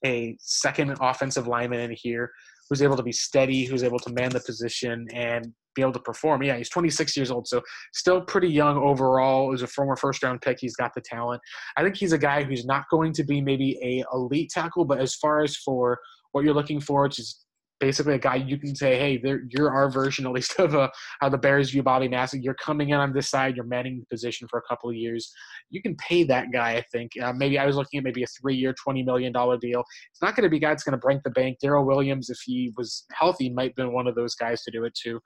[0.06, 2.32] a second offensive lineman in here
[2.70, 6.00] who's able to be steady, who's able to man the position and be able to
[6.00, 6.44] perform.
[6.44, 7.62] Yeah, he's 26 years old, so
[7.94, 9.54] still pretty young overall.
[9.54, 11.42] As a former first round pick, he's got the talent.
[11.78, 15.00] I think he's a guy who's not going to be maybe a elite tackle, but
[15.00, 16.00] as far as for
[16.32, 17.46] what you're looking for, which is
[17.80, 21.30] basically a guy you can say, hey, you're our version at least of uh, how
[21.30, 22.40] the Bears view Bobby Massie.
[22.40, 25.32] You're coming in on this side, you're manning the position for a couple of years.
[25.70, 27.12] You can pay that guy, I think.
[27.22, 29.84] Uh, maybe I was looking at maybe a three-year, $20 million deal.
[30.12, 31.58] It's not going to be a guy that's going to break the bank.
[31.64, 34.84] Daryl Williams, if he was healthy, might have been one of those guys to do
[34.86, 35.20] it too.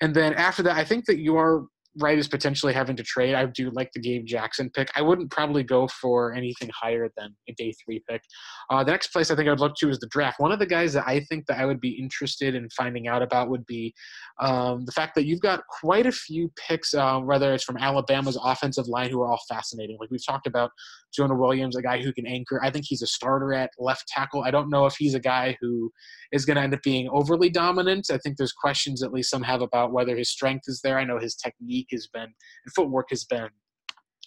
[0.00, 1.64] And then after that, I think that you are
[2.00, 3.34] right is potentially having to trade.
[3.34, 4.90] I do like the Gabe Jackson pick.
[4.96, 8.22] I wouldn't probably go for anything higher than a day three pick.
[8.70, 10.40] Uh, the next place I think I'd look to is the draft.
[10.40, 13.22] One of the guys that I think that I would be interested in finding out
[13.22, 13.94] about would be
[14.40, 18.38] um, the fact that you've got quite a few picks, uh, whether it's from Alabama's
[18.42, 19.96] offensive line, who are all fascinating.
[20.00, 20.70] Like we've talked about
[21.14, 22.60] Jonah Williams, a guy who can anchor.
[22.62, 24.42] I think he's a starter at left tackle.
[24.42, 25.92] I don't know if he's a guy who
[26.32, 28.08] is going to end up being overly dominant.
[28.10, 30.98] I think there's questions, at least some have, about whether his strength is there.
[30.98, 33.48] I know his technique has been and footwork has been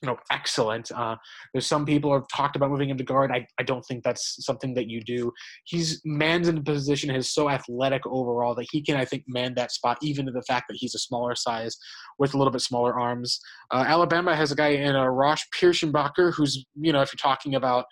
[0.02, 0.91] you know excellent.
[0.91, 1.16] Uh,
[1.54, 3.32] there's some people have talked about moving him to guard.
[3.32, 5.32] I, I don't think that's something that you do.
[5.66, 9.54] He's man's in the position is so athletic overall that he can i think man
[9.56, 11.78] that spot even to the fact that he's a smaller size
[12.20, 13.39] with a little bit smaller arms.
[13.72, 17.56] Uh, alabama has a guy in a Ross Pierschbacher who's you know if you're talking
[17.56, 17.86] about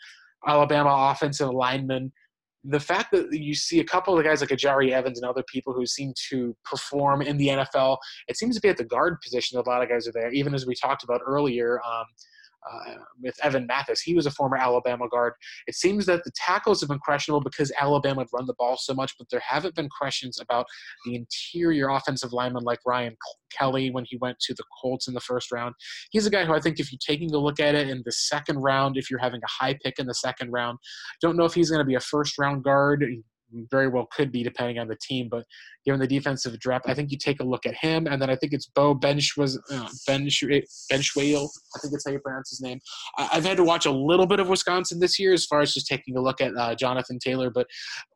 [0.48, 2.12] alabama offensive lineman
[2.68, 5.74] the fact that you see a couple of guys like Ajari Evans and other people
[5.74, 7.98] who seem to perform in the NFL,
[8.28, 9.60] it seems to be at the guard position.
[9.60, 10.32] A lot of guys are there.
[10.32, 12.06] Even as we talked about earlier, um,
[12.72, 14.02] uh, with Evan Mathis.
[14.02, 15.34] He was a former Alabama guard.
[15.68, 18.94] It seems that the tackles have been questionable because Alabama had run the ball so
[18.94, 20.66] much, but there haven't been questions about
[21.06, 23.16] the interior offensive lineman like Ryan
[23.56, 25.76] Kelly when he went to the Colts in the first round.
[26.12, 28.12] He's a guy who I think if you're taking a look at it in the
[28.12, 30.78] second round, if you're having a high pick in the second round,
[31.22, 33.06] don't know if he's going to be a first round guard
[33.72, 35.28] very well could be depending on the team.
[35.30, 35.46] But
[35.86, 38.36] given the defensive depth, I think you take a look at him, and then I
[38.36, 40.44] think it's Bo Bench was uh, Bench
[40.92, 41.48] Benzschawel.
[41.76, 42.80] I think that's how you pronounce his name.
[43.18, 45.74] I, have had to watch a little bit of Wisconsin this year as far as
[45.74, 47.68] just taking a look at uh, Jonathan Taylor, but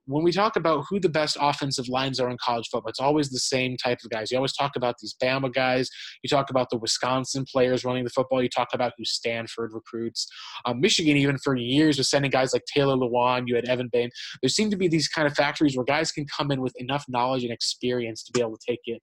[0.09, 3.29] when we talk about who the best offensive lines are in college football, it's always
[3.29, 4.31] the same type of guys.
[4.31, 5.87] You always talk about these Bama guys.
[6.23, 8.41] You talk about the Wisconsin players running the football.
[8.41, 10.27] You talk about who Stanford recruits.
[10.65, 13.43] Um, Michigan, even for years, was sending guys like Taylor Lewan.
[13.45, 14.09] You had Evan Bain.
[14.41, 17.05] There seem to be these kind of factories where guys can come in with enough
[17.07, 19.01] knowledge and experience to be able to take it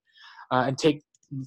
[0.51, 1.01] uh, and take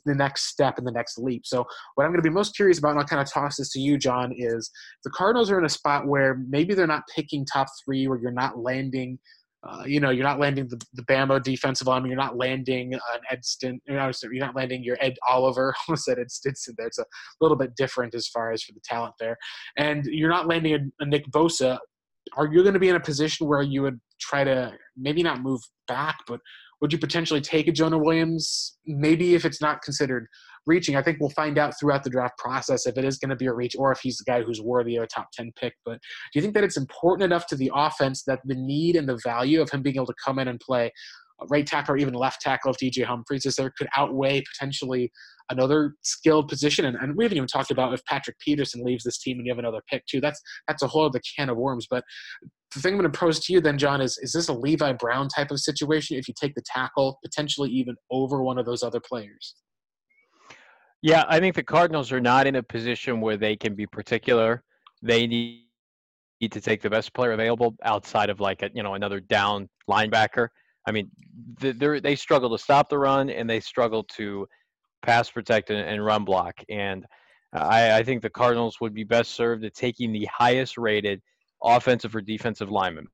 [0.05, 1.47] the next step and the next leap.
[1.47, 3.73] So what I'm going to be most curious about, and I'll kind of toss this
[3.73, 4.71] to you, John, is
[5.05, 8.31] the Cardinals are in a spot where maybe they're not picking top three, where you're
[8.31, 9.19] not landing–
[9.63, 12.11] uh, you know, you're not landing the, the defensive lineman.
[12.11, 13.79] You're not landing an Edston.
[13.87, 15.75] You know, you're not landing your Ed Oliver.
[15.77, 16.87] I almost said Ed Stinson there.
[16.87, 17.05] It's a
[17.41, 19.37] little bit different as far as for the talent there.
[19.77, 21.79] And you're not landing a, a Nick Bosa.
[22.37, 25.43] Are you going to be in a position where you would try to maybe not
[25.43, 26.41] move back, but
[26.81, 28.79] would you potentially take a Jonah Williams?
[28.87, 30.27] Maybe if it's not considered
[30.67, 30.97] reaching.
[30.97, 33.47] I think we'll find out throughout the draft process if it is going to be
[33.47, 35.75] a reach or if he's the guy who's worthy of a top 10 pick.
[35.85, 39.09] But do you think that it's important enough to the offense that the need and
[39.09, 40.93] the value of him being able to come in and play
[41.41, 45.11] uh, right tackle or even left tackle if DJ Humphries is there could outweigh potentially
[45.51, 46.85] another skilled position.
[46.85, 49.53] And, and, we haven't even talked about if Patrick Peterson leaves this team and you
[49.53, 50.21] have another pick too.
[50.21, 51.87] That's that's a whole other can of worms.
[51.91, 52.05] But
[52.75, 54.93] the thing I'm going to pose to you then, John, is is this a Levi
[54.93, 58.83] Brown type of situation if you take the tackle potentially even over one of those
[58.83, 59.55] other players?
[61.03, 64.63] Yeah, I think the Cardinals are not in a position where they can be particular.
[65.03, 65.63] They need
[66.51, 70.49] to take the best player available outside of like a you know another down linebacker.
[70.87, 71.11] I mean,
[71.59, 74.47] they they struggle to stop the run and they struggle to
[75.03, 76.55] pass protect and, and run block.
[76.69, 77.07] And
[77.53, 81.21] I, I, think the Cardinals would be best served at taking the highest rated
[81.63, 83.07] offensive or defensive lineman.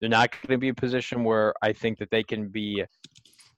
[0.00, 2.84] They're not going to be a position where I think that they can be,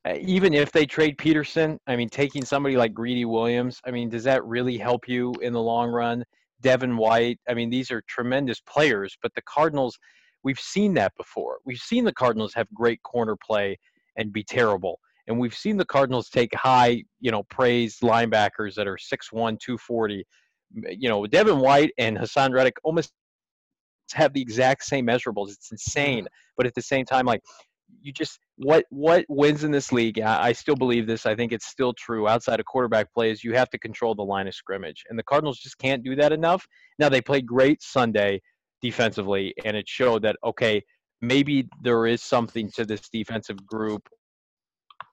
[0.05, 1.79] uh, even if they trade Peterson.
[1.87, 3.81] I mean, taking somebody like Greedy Williams.
[3.87, 6.25] I mean, does that really help you in the long run?
[6.61, 7.39] Devin White.
[7.49, 9.99] I mean, these are tremendous players, but the Cardinals,
[10.43, 11.59] we've seen that before.
[11.65, 13.79] We've seen the Cardinals have great corner play
[14.17, 14.99] and be terrible.
[15.29, 20.25] And we've seen the Cardinals take high, you know, praised linebackers that are 6'1, 240.
[20.75, 23.13] You know, Devin White and Haason Reddick almost
[24.13, 25.51] have the exact same measurables.
[25.51, 26.27] It's insane.
[26.57, 27.43] But at the same time, like
[28.01, 31.27] you just what what wins in this league I, I, still believe this.
[31.27, 32.29] I think it's still true.
[32.29, 35.05] Outside of quarterback plays you have to control the line of scrimmage.
[35.09, 36.67] And the cardinals just can't do that enough.
[36.99, 38.41] Now they played great sunday
[38.81, 40.83] defensively and it showed that okay
[41.21, 44.09] maybe there is something to this defensive group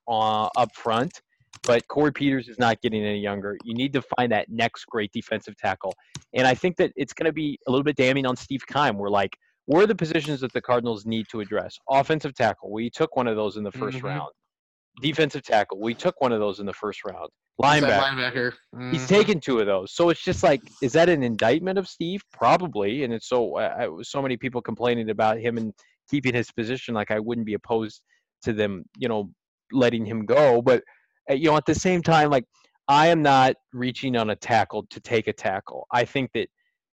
[0.07, 1.21] uh, up front
[1.63, 3.57] but Corey Peters is not getting any younger.
[3.63, 5.93] You need to find that next great defensive tackle.
[6.33, 8.97] And I think that it's going to be a little bit damning on Steve Keim.
[8.97, 9.35] We're like,
[9.65, 11.77] where are the positions that the Cardinals need to address?
[11.89, 14.05] Offensive tackle, we took one of those in the 1st mm-hmm.
[14.07, 14.29] round.
[15.01, 17.29] Defensive tackle, we took one of those in the first round.
[17.61, 18.51] Linebacker, linebacker.
[18.73, 18.91] Mm-hmm.
[18.91, 19.93] he's taken two of those.
[19.93, 22.21] So it's just like, is that an indictment of Steve?
[22.31, 23.03] Probably.
[23.03, 25.73] And it's so uh, so many people complaining about him and
[26.09, 26.95] keeping his position.
[26.95, 28.01] Like I wouldn't be opposed
[28.43, 29.29] to them, you know,
[29.73, 30.61] letting him go.
[30.61, 30.83] But
[31.29, 32.45] you know, at the same time, like
[32.87, 35.85] I am not reaching on a tackle to take a tackle.
[35.91, 36.49] I think that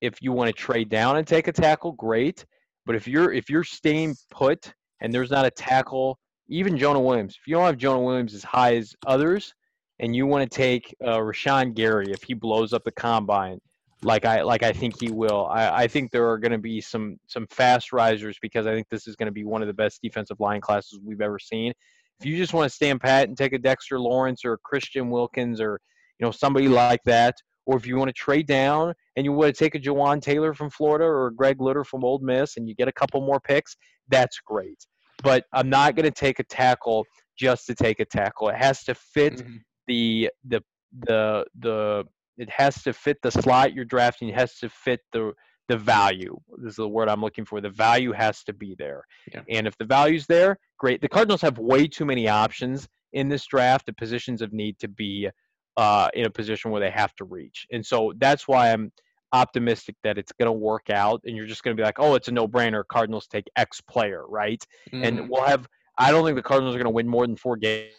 [0.02, 2.46] if you want to trade down and take a tackle, great.
[2.86, 6.18] But if you're if you're staying put and there's not a tackle,
[6.48, 9.54] even Jonah Williams, if you don't have Jonah Williams as high as others,
[10.00, 13.60] and you want to take uh, Rashan Gary if he blows up the combine,
[14.04, 15.48] like I like I think he will.
[15.48, 18.88] I, I think there are going to be some some fast risers because I think
[18.90, 21.74] this is going to be one of the best defensive line classes we've ever seen.
[22.20, 25.62] If you just want to stand pat and take a Dexter Lawrence or Christian Wilkins
[25.62, 25.80] or
[26.20, 29.56] you know somebody like that, or if you want to trade down and you want
[29.56, 32.76] to take a Jawaan Taylor from Florida or Greg Little from Ole Miss and you
[32.76, 33.78] get a couple more picks,
[34.10, 34.86] that's great.
[35.24, 37.06] But I'm not going to take a tackle
[37.38, 38.50] just to take a tackle.
[38.50, 39.58] It has to fit mm-hmm.
[39.88, 40.62] the the
[41.08, 42.04] the the
[42.38, 44.30] it has to fit the slot you're drafting.
[44.30, 45.34] It has to fit the
[45.70, 46.38] the value.
[46.58, 47.62] This is the word I'm looking for.
[47.62, 49.04] The value has to be there.
[49.32, 49.42] Yeah.
[49.48, 51.00] And if the value's there, great.
[51.00, 53.86] The Cardinals have way too many options in this draft.
[53.86, 55.30] The positions of need to be
[55.78, 57.68] uh, in a position where they have to reach.
[57.72, 58.92] And so that's why I'm
[59.32, 61.22] optimistic that it's going to work out.
[61.24, 62.84] And you're just going to be like, oh, it's a no brainer.
[62.92, 64.62] Cardinals take X player, right?
[64.92, 65.08] Mm.
[65.08, 65.68] And we'll have,
[66.00, 67.94] I don't think the Cardinals are going to win more than four games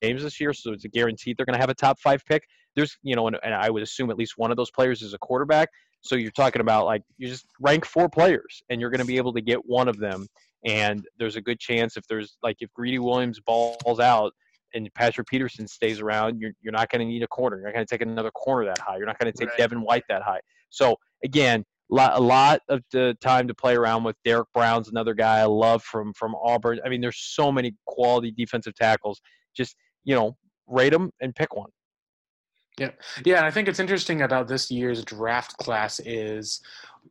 [0.00, 2.44] games this year, so it's a guaranteed they're going to have a top five pick.
[2.76, 5.14] There's, you know, and, and, I would assume at least one of those players is
[5.14, 5.68] a quarterback.
[6.02, 9.16] So you're talking about like you just rank four players, and you're going to be
[9.16, 10.26] able to get one of them.
[10.66, 14.32] And there's a good chance if there's like if Greedy Williams balls out,
[14.74, 17.56] and Patrick Peterson stays around, you're, you're not going to need a corner.
[17.56, 18.96] You're not going to take another corner that high.
[18.96, 19.58] You're not going to take right.
[19.58, 20.40] Devin White that high.
[20.70, 24.16] So again, a lot of the time to play around with.
[24.24, 26.78] Derrick Brown's another guy I love from from Auburn.
[26.84, 29.20] I mean, there's so many quality defensive tackles.
[29.56, 30.36] Just you know,
[30.66, 31.70] rate them and pick one.
[32.80, 32.92] Yeah,
[33.26, 33.36] yeah.
[33.38, 36.62] And I think it's interesting about this year's draft class is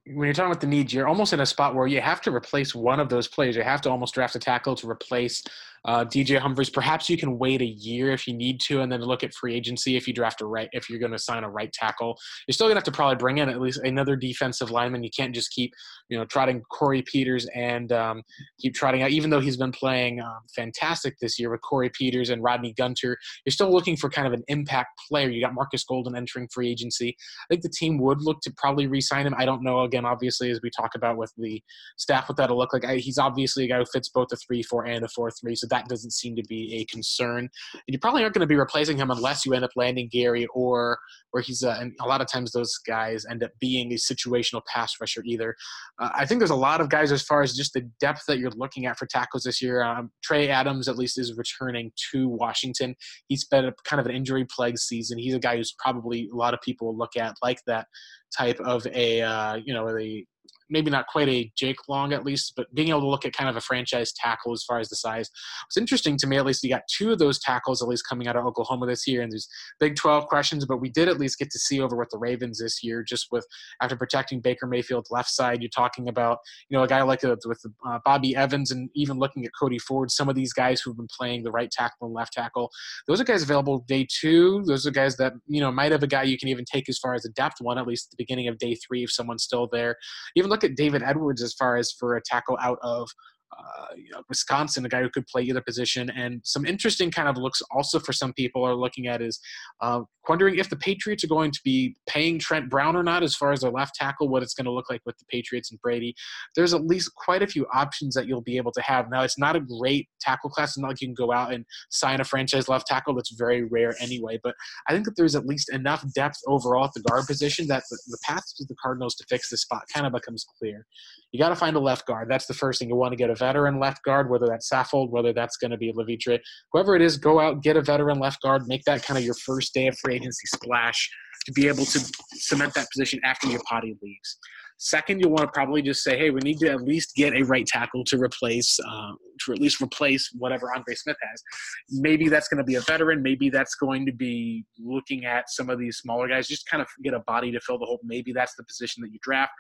[0.06, 2.34] when you're talking about the needs, you're almost in a spot where you have to
[2.34, 3.56] replace one of those players.
[3.56, 5.44] You have to almost draft a tackle to replace
[5.86, 6.70] uh, DJ Humphries.
[6.70, 9.56] Perhaps you can wait a year if you need to, and then look at free
[9.56, 10.70] agency if you draft a right.
[10.72, 12.18] If you're going to sign a right tackle,
[12.48, 15.04] you're still going to have to probably bring in at least another defensive lineman.
[15.04, 15.74] You can't just keep,
[16.10, 18.24] you know, trotting Corey Peters and um,
[18.60, 19.12] keep trotting out.
[19.12, 23.18] Even though he's been playing um, fantastic this year with Corey Peters and Rodney Gunter,
[23.46, 25.30] you're still looking for kind of an impact player.
[25.30, 27.16] You got Marcus Golden entering free agency.
[27.44, 29.36] I think the team would look to probably re-sign him.
[29.38, 29.79] I don't know.
[29.84, 31.62] Again, obviously, as we talk about with the
[31.98, 32.86] staff, what that'll look like.
[32.86, 35.88] I, he's obviously a guy who fits both a three-four and a four-three, so that
[35.88, 37.50] doesn't seem to be a concern.
[37.74, 40.48] And you probably aren't going to be replacing him unless you end up landing Gary
[40.54, 41.00] or
[41.32, 44.62] or he's uh, and a lot of times those guys end up being a situational
[44.66, 45.56] pass rusher either.
[46.00, 48.40] Uh, I think there's a lot of guys as far as just the depth that
[48.40, 49.84] you're looking at for tackles this year.
[49.84, 52.96] Um, Trey Adams at least is returning to Washington.
[53.28, 55.18] He's been a, kind of an injury plagued season.
[55.18, 57.88] He's a guy who's probably a lot of people will look at like that
[58.36, 60.26] type of a uh, you know a
[60.70, 63.50] maybe not quite a Jake Long at least, but being able to look at kind
[63.50, 65.30] of a franchise tackle as far as the size.
[65.68, 66.64] It's interesting to me at least.
[66.64, 69.32] You got two of those tackles at least coming out of Oklahoma this year, and
[69.32, 69.47] there's
[69.80, 72.60] Big 12 questions, but we did at least get to see over with the Ravens
[72.60, 73.45] this year, just with
[73.82, 75.62] after protecting Baker Mayfield left side.
[75.62, 76.39] You're talking about
[76.70, 79.80] you know a guy like uh, with uh, Bobby Evans, and even looking at Cody
[79.80, 80.12] Ford.
[80.12, 82.70] Some of these guys who've been playing the right tackle and left tackle.
[83.08, 84.64] Those are guys available day two.
[84.66, 86.97] Those are guys that you know might have a guy you can even take as
[86.97, 89.43] far as a depth one at least at the beginning of day three if someone's
[89.43, 89.95] still there.
[90.40, 93.10] Even look at David Edwards as far as for a tackle out of
[93.58, 96.10] uh, you know, Wisconsin, a guy who could play either position.
[96.12, 99.39] And some interesting kind of looks also for some people are looking at is
[99.82, 103.36] uh, wondering if the Patriots are going to be paying Trent Brown or not as
[103.36, 105.82] far as their left tackle, what it's going to look like with the Patriots and
[105.82, 106.14] Brady.
[106.56, 109.10] There's at least quite a few options that you'll be able to have.
[109.10, 110.70] Now, it's not a great tackle class.
[110.70, 113.16] It's not like you can go out and sign a franchise left tackle.
[113.16, 114.39] That's very rare anyway.
[114.43, 114.56] But
[114.88, 118.00] I think that there's at least enough depth overall at the guard position that the,
[118.08, 120.86] the path to the Cardinals to fix this spot kind of becomes clear.
[121.32, 122.30] You got to find a left guard.
[122.30, 122.89] That's the first thing.
[122.89, 125.78] You want to get a veteran left guard, whether that's Saffold, whether that's going to
[125.78, 126.40] be Levitre.
[126.72, 129.34] Whoever it is, go out, get a veteran left guard, make that kind of your
[129.34, 131.10] first day of free agency splash
[131.46, 132.00] to be able to
[132.34, 134.38] cement that position after Iupati leaves.
[134.82, 137.44] Second, you'll want to probably just say, hey, we need to at least get a
[137.44, 139.12] right tackle to replace, uh,
[139.46, 141.44] to at least replace whatever Andre Smith has.
[141.92, 143.22] Maybe that's going to be a veteran.
[143.22, 146.88] Maybe that's going to be looking at some of these smaller guys, just kind of
[147.04, 148.00] get a body to fill the hole.
[148.06, 149.52] Maybe that's the position that you draft.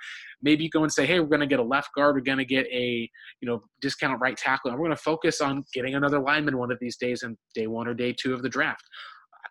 [0.41, 2.15] Maybe you go and say, hey, we're going to get a left guard.
[2.15, 3.09] We're going to get a,
[3.41, 4.71] you know, discount right tackle.
[4.71, 7.67] And we're going to focus on getting another lineman one of these days in day
[7.67, 8.85] one or day two of the draft.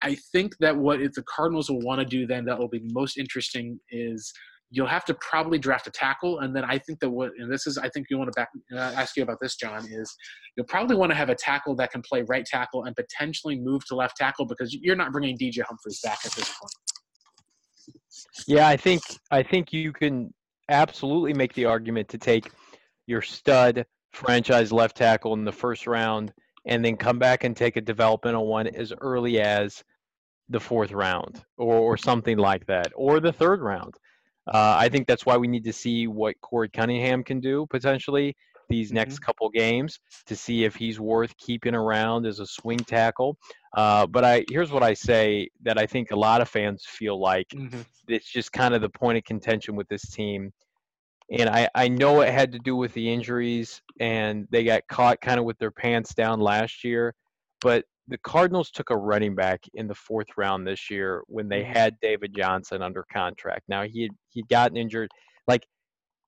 [0.00, 3.18] I think that what the Cardinals will want to do then that will be most
[3.18, 4.32] interesting is–
[4.70, 7.66] you'll have to probably draft a tackle, and then I think that what and this
[7.66, 10.14] is I think you want to back uh, ask you about this, John, is
[10.56, 13.84] you'll probably want to have a tackle that can play right tackle and potentially move
[13.86, 16.72] to left tackle because you're not bringing DJ Humphries back at this point.
[18.46, 20.32] Yeah, I think I think you can
[20.68, 22.50] absolutely make the argument to take
[23.06, 26.32] your stud franchise left tackle in the first round
[26.66, 29.82] and then come back and take a developmental one as early as
[30.50, 33.94] the fourth round or, or something like that or the third round
[34.52, 38.36] uh, I think that's why we need to see what Corey Cunningham can do potentially
[38.68, 39.24] these next mm-hmm.
[39.24, 43.36] couple games to see if he's worth keeping around as a swing tackle.
[43.76, 47.18] Uh, but I here's what I say that I think a lot of fans feel
[47.18, 47.80] like mm-hmm.
[48.08, 50.52] it's just kind of the point of contention with this team.
[51.30, 55.20] And I, I know it had to do with the injuries and they got caught
[55.20, 57.14] kind of with their pants down last year.
[57.60, 61.62] But the Cardinals took a running back in the fourth round this year when they
[61.62, 61.72] mm-hmm.
[61.72, 63.64] had David Johnson under contract.
[63.68, 65.10] Now he had he'd gotten injured.
[65.46, 65.66] Like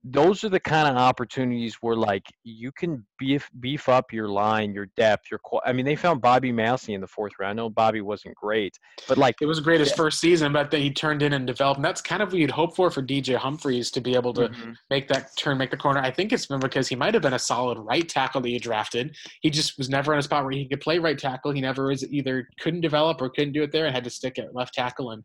[0.03, 4.73] those are the kind of opportunities where like you can beef beef up your line,
[4.73, 5.41] your depth, your.
[5.67, 7.51] I mean, they found Bobby Massie in the fourth round.
[7.51, 8.79] I know Bobby wasn't great,
[9.09, 11.79] but like it was great his first season, but then he turned in and developed.
[11.79, 14.49] And that's kind of what you'd hope for for DJ Humphries to be able to
[14.49, 14.73] mm-hmm.
[14.89, 16.01] make that turn, make the corner.
[16.01, 18.59] I think it's been because he might have been a solid right tackle that you
[18.59, 19.15] drafted.
[19.43, 21.53] He just was never in a spot where he could play right tackle.
[21.53, 24.39] He never was either couldn't develop or couldn't do it there and had to stick
[24.39, 25.11] at left tackle.
[25.11, 25.23] And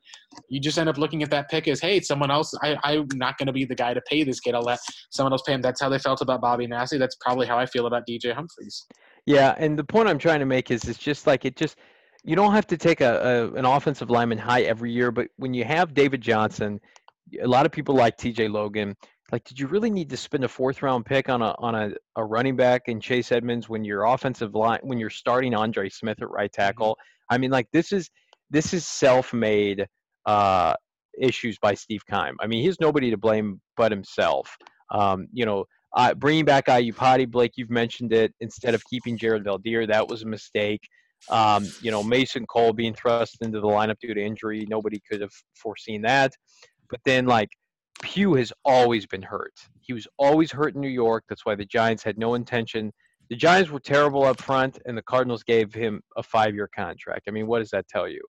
[0.50, 2.54] you just end up looking at that pick as, hey, someone else.
[2.62, 4.54] I, I'm not going to be the guy to pay this kid.
[4.54, 4.80] I'll let
[5.12, 5.62] someone else pay him.
[5.62, 6.98] That's how they felt about Bobby Massie.
[6.98, 8.86] That's probably how I feel about DJ Humphries.
[9.26, 11.78] Yeah, and the point I'm trying to make is it's just like it just
[12.24, 15.54] you don't have to take a, a an offensive lineman high every year, but when
[15.54, 16.80] you have David Johnson,
[17.42, 18.96] a lot of people like TJ Logan.
[19.32, 21.92] Like, did you really need to spend a fourth round pick on a on a,
[22.16, 26.22] a running back and Chase Edmonds when your offensive line when you're starting Andre Smith
[26.22, 26.92] at right tackle?
[26.92, 27.36] Mm-hmm.
[27.36, 28.10] I mean, like this is
[28.52, 29.88] this is self made
[30.26, 30.76] uh,
[31.20, 32.36] issues by Steve Keim.
[32.40, 34.56] I mean, he's nobody to blame but himself.
[34.92, 39.46] Um, you know, uh, bringing back Iupati, Blake, you've mentioned it, instead of keeping Jared
[39.46, 40.82] Veldheer, that was a mistake.
[41.30, 45.22] Um, you know, Mason Cole being thrust into the lineup due to injury, nobody could
[45.22, 46.34] have foreseen that.
[46.90, 47.50] But then, like,
[48.04, 49.54] Pugh has always been hurt.
[49.80, 51.24] He was always hurt in New York.
[51.30, 52.92] That's why the Giants had no intention.
[53.30, 57.24] The Giants were terrible up front, and the Cardinals gave him a five year contract.
[57.28, 58.22] I mean, what does that tell you?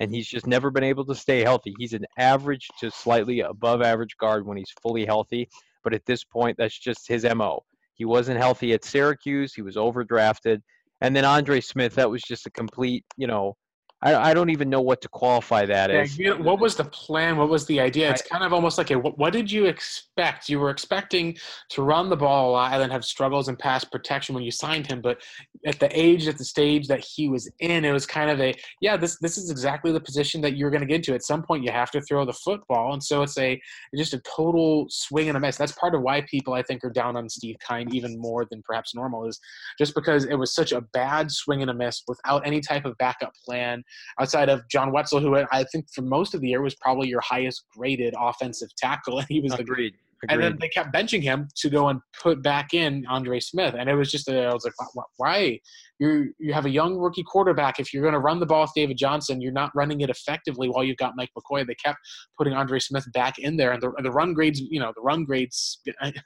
[0.00, 1.74] And he's just never been able to stay healthy.
[1.78, 5.48] He's an average to slightly above average guard when he's fully healthy.
[5.84, 7.62] But at this point, that's just his MO.
[7.94, 9.54] He wasn't healthy at Syracuse.
[9.54, 10.62] He was overdrafted.
[11.02, 13.56] And then Andre Smith, that was just a complete, you know,
[14.02, 16.18] I, I don't even know what to qualify that as.
[16.38, 17.36] What was the plan?
[17.36, 18.10] What was the idea?
[18.10, 20.48] It's kind of almost like a what, what, did you expect?
[20.48, 21.36] You were expecting
[21.70, 24.50] to run the ball a lot and then have struggles in pass protection when you
[24.50, 25.20] signed him, but
[25.66, 28.54] at the age, at the stage that he was in, it was kind of a
[28.80, 28.96] yeah.
[28.96, 31.14] This this is exactly the position that you're going to get to.
[31.14, 33.60] At some point, you have to throw the football, and so it's a
[33.94, 35.58] just a total swing and a miss.
[35.58, 38.62] That's part of why people I think are down on Steve Keim even more than
[38.62, 39.38] perhaps normal is
[39.78, 42.96] just because it was such a bad swing and a miss without any type of
[42.96, 43.84] backup plan
[44.20, 47.08] outside of John Wetzel, who uh, I think for most of the year was probably
[47.08, 49.94] your highest graded offensive tackle, and he was Agreed.
[50.22, 53.74] the And then they kept benching him to go and put back in Andre Smith,
[53.78, 54.74] and it was just a, I was like,
[55.16, 55.60] why?
[56.00, 57.78] You you have a young rookie quarterback.
[57.78, 60.68] If you're going to run the ball with David Johnson, you're not running it effectively
[60.68, 61.66] while you've got Mike McCoy.
[61.66, 61.98] They kept
[62.38, 65.24] putting Andre Smith back in there, and the, the run grades, you know, the run
[65.24, 65.80] grades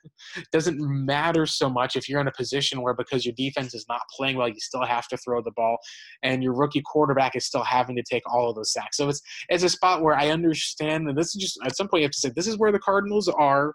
[0.52, 4.00] doesn't matter so much if you're in a position where because your defense is not
[4.16, 5.76] playing well, you still have to throw the ball,
[6.22, 8.96] and your rookie quarterback is still having to take all of those sacks.
[8.96, 12.02] So it's it's a spot where I understand, and this is just at some point
[12.02, 13.74] you have to say this is where the Cardinals are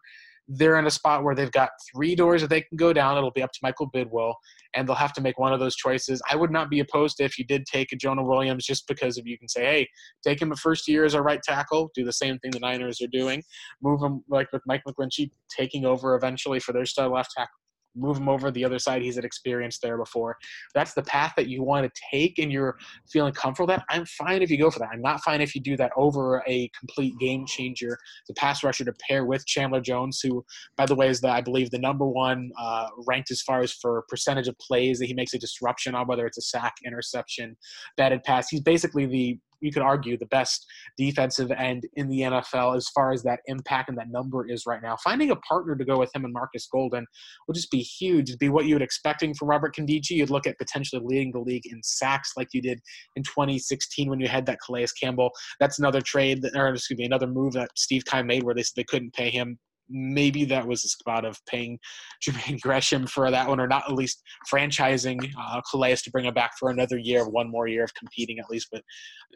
[0.49, 3.17] they're in a spot where they've got three doors that they can go down.
[3.17, 4.33] It'll be up to Michael Bidwill,
[4.75, 6.21] and they'll have to make one of those choices.
[6.29, 9.17] I would not be opposed to if you did take a Jonah Williams just because
[9.17, 9.87] if you can say, hey,
[10.23, 12.99] take him a first year as a right tackle, do the same thing the Niners
[13.01, 13.43] are doing,
[13.81, 17.58] move him like with Mike McGlinchey taking over eventually for their star left tackle
[17.95, 19.01] move him over the other side.
[19.01, 20.35] He's had experience there before.
[20.73, 22.77] That's the path that you want to take and you're
[23.11, 23.83] feeling comfortable that.
[23.89, 24.89] I'm fine if you go for that.
[24.93, 27.97] I'm not fine if you do that over a complete game changer.
[28.27, 30.43] The pass rusher to pair with Chandler Jones, who,
[30.77, 33.71] by the way, is the I believe the number one uh, ranked as far as
[33.71, 37.55] for percentage of plays that he makes a disruption on, whether it's a sack, interception,
[37.97, 38.49] batted pass.
[38.49, 40.65] He's basically the you could argue the best
[40.97, 44.81] defensive end in the NFL as far as that impact and that number is right
[44.81, 44.95] now.
[45.03, 47.05] Finding a partner to go with him and Marcus Golden
[47.47, 48.29] would just be huge.
[48.29, 50.11] It'd be what you would expecting from Robert Nkemdiche.
[50.11, 52.79] You'd look at potentially leading the league in sacks like you did
[53.15, 55.31] in 2016 when you had that Calais Campbell.
[55.59, 58.63] That's another trade, that, or excuse me, another move that Steve Keim made where they
[58.63, 59.57] said they couldn't pay him
[59.89, 61.79] maybe that was a spot of paying
[62.23, 64.21] Jermaine Gresham for that one, or not at least
[64.51, 68.39] franchising uh, Calais to bring him back for another year, one more year of competing
[68.39, 68.67] at least.
[68.71, 68.83] But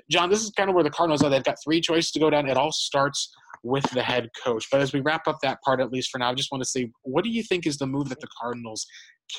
[0.10, 1.30] John, this is kind of where the Cardinals are.
[1.30, 2.48] They've got three choices to go down.
[2.48, 3.34] It all starts
[3.64, 4.68] with the head coach.
[4.72, 6.70] But as we wrap up that part, at least for now, I just want to
[6.70, 8.86] say, what do you think is the move that the Cardinals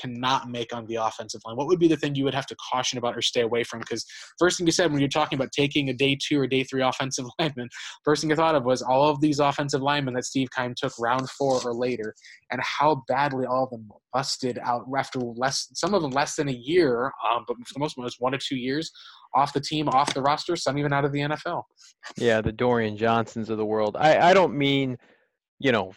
[0.00, 1.56] cannot make on the offensive line?
[1.56, 3.80] What would be the thing you would have to caution about or stay away from?
[3.80, 4.04] Because
[4.38, 6.82] first thing you said when you're talking about taking a day two or day three
[6.82, 7.68] offensive lineman,
[8.04, 10.92] first thing you thought of was all of these offensive linemen that Steve Keim took
[10.98, 12.14] round four or later,
[12.50, 16.48] and how badly all of them busted out after less, some of them less than
[16.48, 18.90] a year, um, but for the most part, it was one or two years
[19.34, 21.64] off the team, off the roster, some even out of the NFL.
[22.16, 23.96] Yeah, the Dorian Johnsons of the world.
[23.98, 24.96] I, I don't mean,
[25.58, 25.92] you know,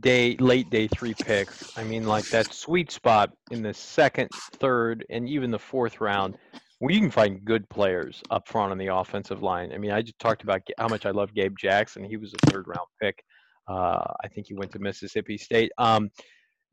[0.00, 1.76] day late day three picks.
[1.76, 6.36] I mean like that sweet spot in the second, third, and even the fourth round
[6.82, 9.72] where you can find good players up front on the offensive line.
[9.72, 12.02] I mean, I just talked about how much I love Gabe Jackson.
[12.02, 13.22] He was a third round pick.
[13.68, 15.70] Uh, I think he went to Mississippi State.
[15.78, 16.10] Um,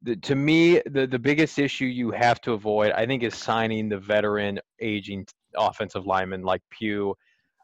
[0.01, 3.88] the, to me, the, the biggest issue you have to avoid, I think, is signing
[3.88, 7.14] the veteran, aging offensive linemen like Pugh,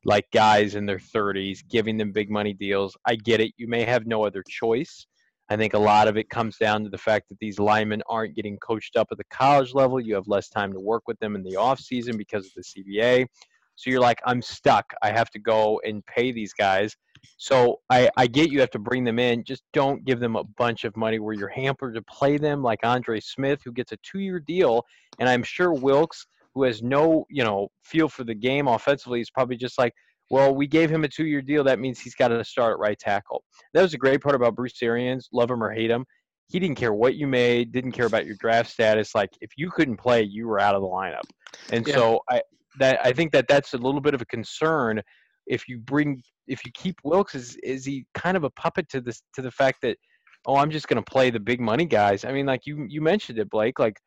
[0.04, 2.96] like guys in their 30s, giving them big money deals.
[3.08, 3.54] I get it.
[3.58, 5.08] You may have no other choice.
[5.50, 8.36] I think a lot of it comes down to the fact that these linemen aren't
[8.36, 10.00] getting coached up at the college level.
[10.00, 12.64] You have less time to work with them in the off season because of the
[12.64, 13.28] CBA.
[13.76, 14.86] So you're like, I'm stuck.
[15.04, 16.96] I have to go and pay these guys.
[17.38, 19.44] So I, I get you have to bring them in.
[19.44, 22.80] Just don't give them a bunch of money where you're hampered to play them like
[22.84, 24.84] Andre Smith, who gets a two year deal.
[25.20, 29.30] And I'm sure Wilks, who has no, you know, feel for the game offensively, is
[29.30, 29.94] probably just like,
[30.30, 31.64] well, we gave him a two year deal.
[31.64, 33.44] That means he's got to start at right tackle.
[33.74, 35.30] That was a great part about Bruce Arians.
[35.32, 36.06] Love him or hate him.
[36.48, 39.16] He didn't care what you made, didn't care about your draft status.
[39.16, 41.24] Like if you couldn't play, you were out of the lineup.
[41.72, 41.96] And yeah.
[41.96, 42.42] so I
[42.80, 45.02] that I think that that's a little bit of a concern.
[45.48, 49.02] If you bring if you keep Wilks is is he kind of a puppet to
[49.02, 49.98] this to the fact that
[50.46, 52.26] oh I'm just going to play the big money guys?
[52.26, 53.80] I mean, like you you mentioned it, Blake.
[53.80, 53.98] Like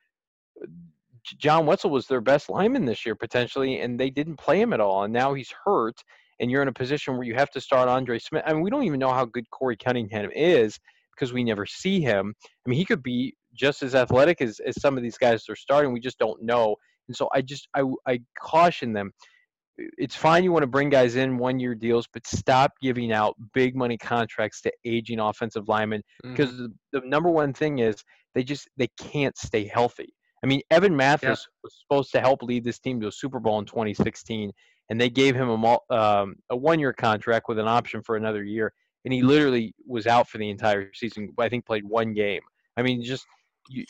[1.36, 4.80] John Wetzel was their best lineman this year potentially, and they didn't play him at
[4.80, 5.04] all.
[5.04, 5.96] And now he's hurt,
[6.40, 8.42] and you're in a position where you have to start Andre Smith.
[8.46, 10.78] I mean, we don't even know how good Corey Cunningham is
[11.14, 12.34] because we never see him.
[12.44, 15.56] I mean, he could be just as athletic as, as some of these guys they're
[15.56, 15.92] starting.
[15.92, 16.76] We just don't know.
[17.08, 19.12] And so I just I, I caution them.
[19.96, 23.36] It's fine you want to bring guys in one year deals, but stop giving out
[23.54, 26.66] big money contracts to aging offensive linemen because mm-hmm.
[26.92, 28.02] the, the number one thing is
[28.34, 30.12] they just they can't stay healthy.
[30.42, 31.60] I mean, Evan Mathis yeah.
[31.62, 34.52] was supposed to help lead this team to a Super Bowl in 2016,
[34.90, 38.72] and they gave him a, um, a one-year contract with an option for another year,
[39.04, 41.32] and he literally was out for the entire season.
[41.38, 42.42] I think played one game.
[42.76, 43.26] I mean, just
[43.68, 43.84] you,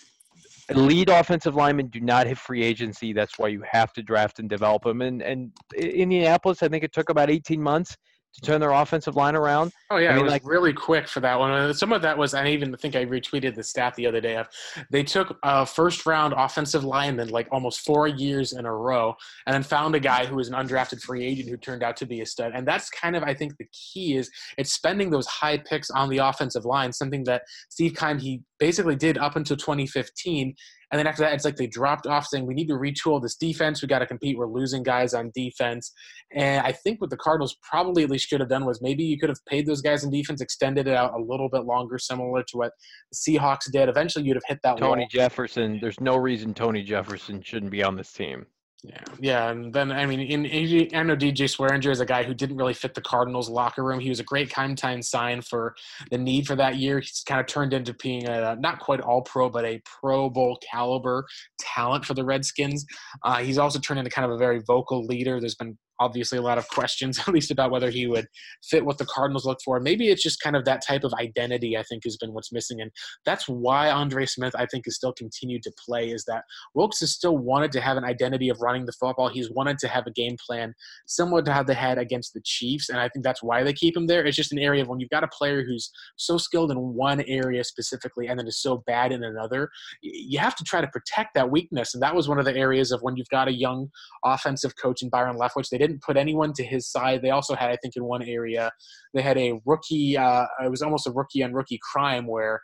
[0.72, 3.12] lead offensive linemen do not hit free agency.
[3.12, 5.02] That's why you have to draft and develop them.
[5.02, 7.96] And and Indianapolis, I think it took about 18 months
[8.34, 9.72] to turn their offensive line around.
[9.90, 11.74] Oh yeah, I mean, it was like, really quick for that one.
[11.74, 14.48] Some of that was I even think I retweeted the stat the other day of
[14.90, 19.14] they took a first round offensive lineman like almost four years in a row,
[19.46, 22.06] and then found a guy who was an undrafted free agent who turned out to
[22.06, 22.52] be a stud.
[22.54, 26.08] And that's kind of I think the key is it's spending those high picks on
[26.08, 30.54] the offensive line, something that Steve Keim he basically did up until 2015
[30.90, 33.36] And then after that, it's like they dropped off saying, we need to retool this
[33.36, 33.82] defense.
[33.82, 34.38] We got to compete.
[34.38, 35.92] We're losing guys on defense.
[36.32, 39.18] And I think what the Cardinals probably at least should have done was maybe you
[39.18, 42.42] could have paid those guys in defense, extended it out a little bit longer, similar
[42.42, 42.72] to what
[43.12, 43.88] the Seahawks did.
[43.88, 45.08] Eventually, you'd have hit that Tony wall.
[45.10, 48.46] Jefferson, there's no reason Tony Jefferson shouldn't be on this team.
[48.84, 52.22] Yeah, yeah, and then I mean, in, in, I know DJ Swearinger is a guy
[52.22, 53.98] who didn't really fit the Cardinals' locker room.
[53.98, 55.74] He was a great time sign for
[56.12, 57.00] the need for that year.
[57.00, 60.60] He's kind of turned into being a not quite all pro, but a Pro Bowl
[60.70, 61.26] caliber
[61.58, 62.86] talent for the Redskins.
[63.24, 65.40] Uh, he's also turned into kind of a very vocal leader.
[65.40, 68.26] There's been obviously a lot of questions, at least about whether he would
[68.62, 69.80] fit what the Cardinals look for.
[69.80, 72.80] Maybe it's just kind of that type of identity, I think, has been what's missing.
[72.80, 72.90] And
[73.24, 76.44] that's why Andre Smith, I think, has still continued to play, is that
[76.74, 79.28] Wilks has still wanted to have an identity of running the football.
[79.28, 80.74] He's wanted to have a game plan
[81.06, 82.88] similar to how they had against the Chiefs.
[82.88, 84.24] And I think that's why they keep him there.
[84.24, 87.22] It's just an area of when you've got a player who's so skilled in one
[87.22, 89.68] area specifically and then is so bad in another,
[90.00, 91.94] you have to try to protect that weakness.
[91.94, 93.90] And that was one of the areas of when you've got a young
[94.24, 97.22] offensive coach in Byron Leftwich, they didn't didn't put anyone to his side.
[97.22, 98.70] They also had, I think, in one area,
[99.14, 100.16] they had a rookie.
[100.16, 102.60] Uh, it was almost a rookie on rookie crime where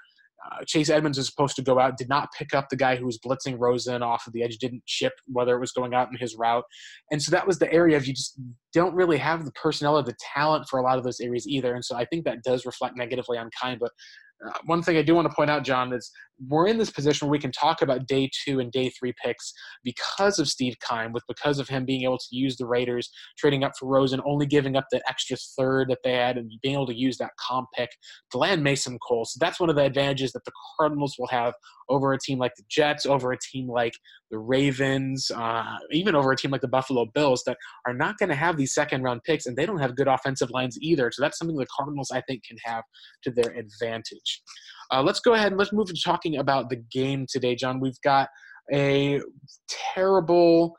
[0.53, 3.07] uh, Chase Edmonds was supposed to go out, did not pick up the guy who
[3.07, 6.18] was blitzing Rosen off of the edge, didn't chip whether it was going out in
[6.18, 6.64] his route.
[7.11, 8.39] And so that was the area of you just
[8.72, 11.75] don't really have the personnel or the talent for a lot of those areas either.
[11.75, 13.79] And so I think that does reflect negatively on Keim.
[13.81, 13.93] But
[14.47, 16.11] uh, one thing I do want to point out, John, is
[16.49, 19.53] we're in this position where we can talk about day two and day three picks
[19.82, 23.64] because of Steve Keim, with because of him being able to use the Raiders, trading
[23.64, 26.87] up for Rosen, only giving up the extra third that they had, and being able
[26.87, 27.91] to use that comp pick
[28.32, 29.24] to land Mason Cole.
[29.24, 31.55] So that's one of the advantages that the Cardinals will have
[31.89, 33.93] over a team like the Jets, over a team like
[34.30, 38.30] the Ravens, uh, even over a team like the Buffalo Bills that are not going
[38.30, 41.11] to have these second round picks, and they don't have good offensive lines either.
[41.12, 42.85] So that's something the Cardinals, I think, can have
[43.22, 44.43] to their advantage.
[44.93, 47.80] Uh, let's go ahead and let's move to talking about the game today, John.
[47.80, 48.28] We've got
[48.72, 49.20] a
[49.95, 50.74] terrible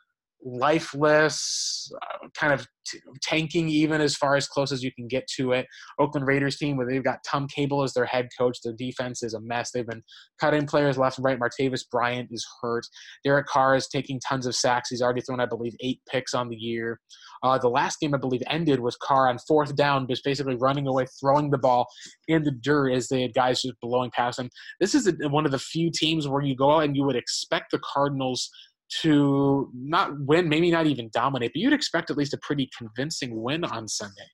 [0.45, 5.25] lifeless, uh, kind of t- tanking even as far as close as you can get
[5.35, 5.65] to it.
[5.99, 8.59] Oakland Raiders team where they've got Tom Cable as their head coach.
[8.63, 9.71] Their defense is a mess.
[9.71, 10.03] They've been
[10.39, 11.39] cutting players left and right.
[11.39, 12.85] Martavis Bryant is hurt.
[13.23, 14.89] Derek Carr is taking tons of sacks.
[14.89, 16.99] He's already thrown, I believe, eight picks on the year.
[17.41, 20.87] Uh, the last game I believe ended was Carr on fourth down, just basically running
[20.87, 21.87] away, throwing the ball
[22.27, 24.49] in the dirt as they had guys just blowing past him.
[24.79, 27.15] This is a, one of the few teams where you go out and you would
[27.15, 28.47] expect the Cardinals–
[29.01, 33.41] to not win, maybe not even dominate, but you'd expect at least a pretty convincing
[33.41, 34.27] win on Sunday.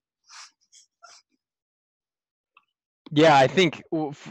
[3.14, 3.84] Yeah, I think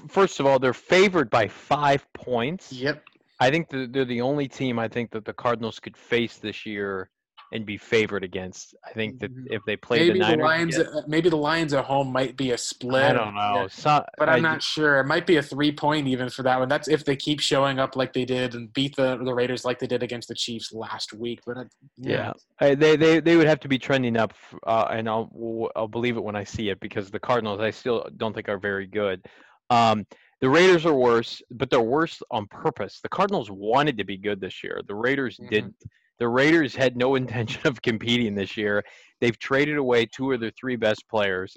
[0.09, 2.73] first of all they're favored by five points.
[2.73, 3.03] Yep.
[3.39, 7.11] I think they're the only team I think that the Cardinals could face this year
[7.53, 8.75] and be favored against.
[8.85, 9.53] I think that mm-hmm.
[9.53, 12.37] if they play maybe the, Niners, the Lions, uh, maybe the Lions at home might
[12.37, 13.03] be a split.
[13.03, 15.01] I don't know, so, but I'm I, not sure.
[15.01, 16.69] It might be a three point even for that one.
[16.69, 19.79] That's if they keep showing up like they did and beat the the Raiders like
[19.79, 21.41] they did against the Chiefs last week.
[21.45, 21.65] But uh,
[21.99, 22.75] yeah, yeah.
[22.75, 24.33] they they they would have to be trending up,
[24.67, 28.09] uh, and I'll I'll believe it when I see it because the Cardinals I still
[28.17, 29.27] don't think are very good.
[29.71, 30.07] Um,
[30.41, 33.01] the Raiders are worse, but they're worse on purpose.
[33.03, 34.81] The Cardinals wanted to be good this year.
[34.87, 35.51] The Raiders mm-hmm.
[35.51, 35.75] didn't.
[36.21, 38.85] The Raiders had no intention of competing this year.
[39.21, 41.57] They've traded away two of their three best players.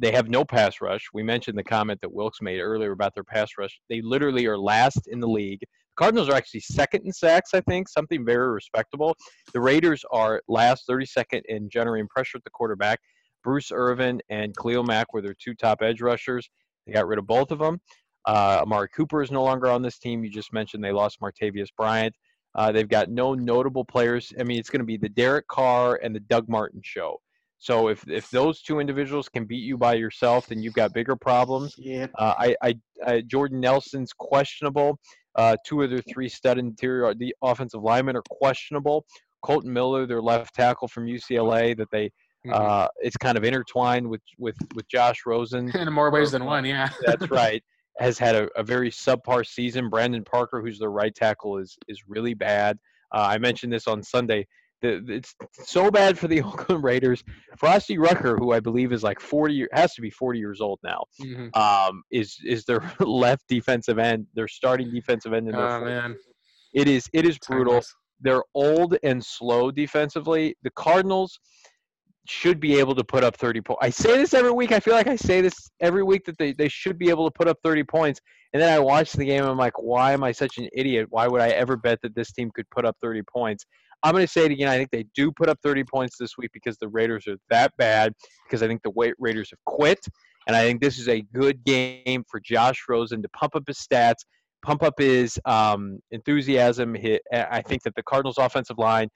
[0.00, 1.04] They have no pass rush.
[1.12, 3.80] We mentioned the comment that Wilks made earlier about their pass rush.
[3.88, 5.60] They literally are last in the league.
[5.60, 9.16] The Cardinals are actually second in sacks, I think, something very respectable.
[9.52, 13.00] The Raiders are last, 32nd in generating pressure at the quarterback.
[13.42, 16.48] Bruce Irvin and Khalil Mack were their two top edge rushers.
[16.86, 17.80] They got rid of both of them.
[18.26, 20.22] Uh, Amari Cooper is no longer on this team.
[20.22, 22.14] You just mentioned they lost Martavis Bryant.
[22.58, 24.32] Uh, they've got no notable players.
[24.38, 27.20] I mean, it's going to be the Derek Carr and the Doug Martin show.
[27.58, 31.14] So if if those two individuals can beat you by yourself, then you've got bigger
[31.14, 31.76] problems.
[31.78, 32.08] Yeah.
[32.18, 32.74] Uh, I, I,
[33.06, 34.98] I, Jordan Nelson's questionable.
[35.36, 39.06] Uh, two of their three stud interior the offensive linemen are questionable.
[39.44, 42.06] Colton Miller, their left tackle from UCLA, that they
[42.44, 42.54] mm-hmm.
[42.54, 46.64] uh, it's kind of intertwined with with with Josh Rosen in more ways than one.
[46.64, 47.62] Yeah, that's right
[47.98, 49.88] has had a, a, very subpar season.
[49.88, 52.78] Brandon Parker, who's the right tackle, is is really bad.
[53.14, 54.46] Uh, I mentioned this on Sunday.
[54.80, 57.24] The, it's so bad for the Oakland Raiders.
[57.56, 61.04] Frosty Rucker, who I believe is like 40, has to be 40 years old now,
[61.20, 61.48] mm-hmm.
[61.60, 65.48] um, is is their left defensive end, their starting defensive end.
[65.48, 66.16] In their oh man,
[66.74, 67.82] it is it is brutal.
[68.20, 70.56] They're old and slow defensively.
[70.62, 71.38] The Cardinals
[72.30, 73.78] should be able to put up 30 points.
[73.82, 74.72] I say this every week.
[74.72, 77.30] I feel like I say this every week that they, they should be able to
[77.30, 78.20] put up 30 points.
[78.52, 81.06] And then I watch the game and I'm like, why am I such an idiot?
[81.10, 83.64] Why would I ever bet that this team could put up 30 points?
[84.02, 84.68] I'm going to say it again.
[84.68, 87.72] I think they do put up 30 points this week because the Raiders are that
[87.78, 88.12] bad,
[88.46, 89.98] because I think the Raiders have quit.
[90.46, 93.78] And I think this is a good game for Josh Rosen to pump up his
[93.78, 94.24] stats,
[94.64, 96.96] pump up his um, enthusiasm.
[97.32, 99.08] I think that the Cardinals' offensive line,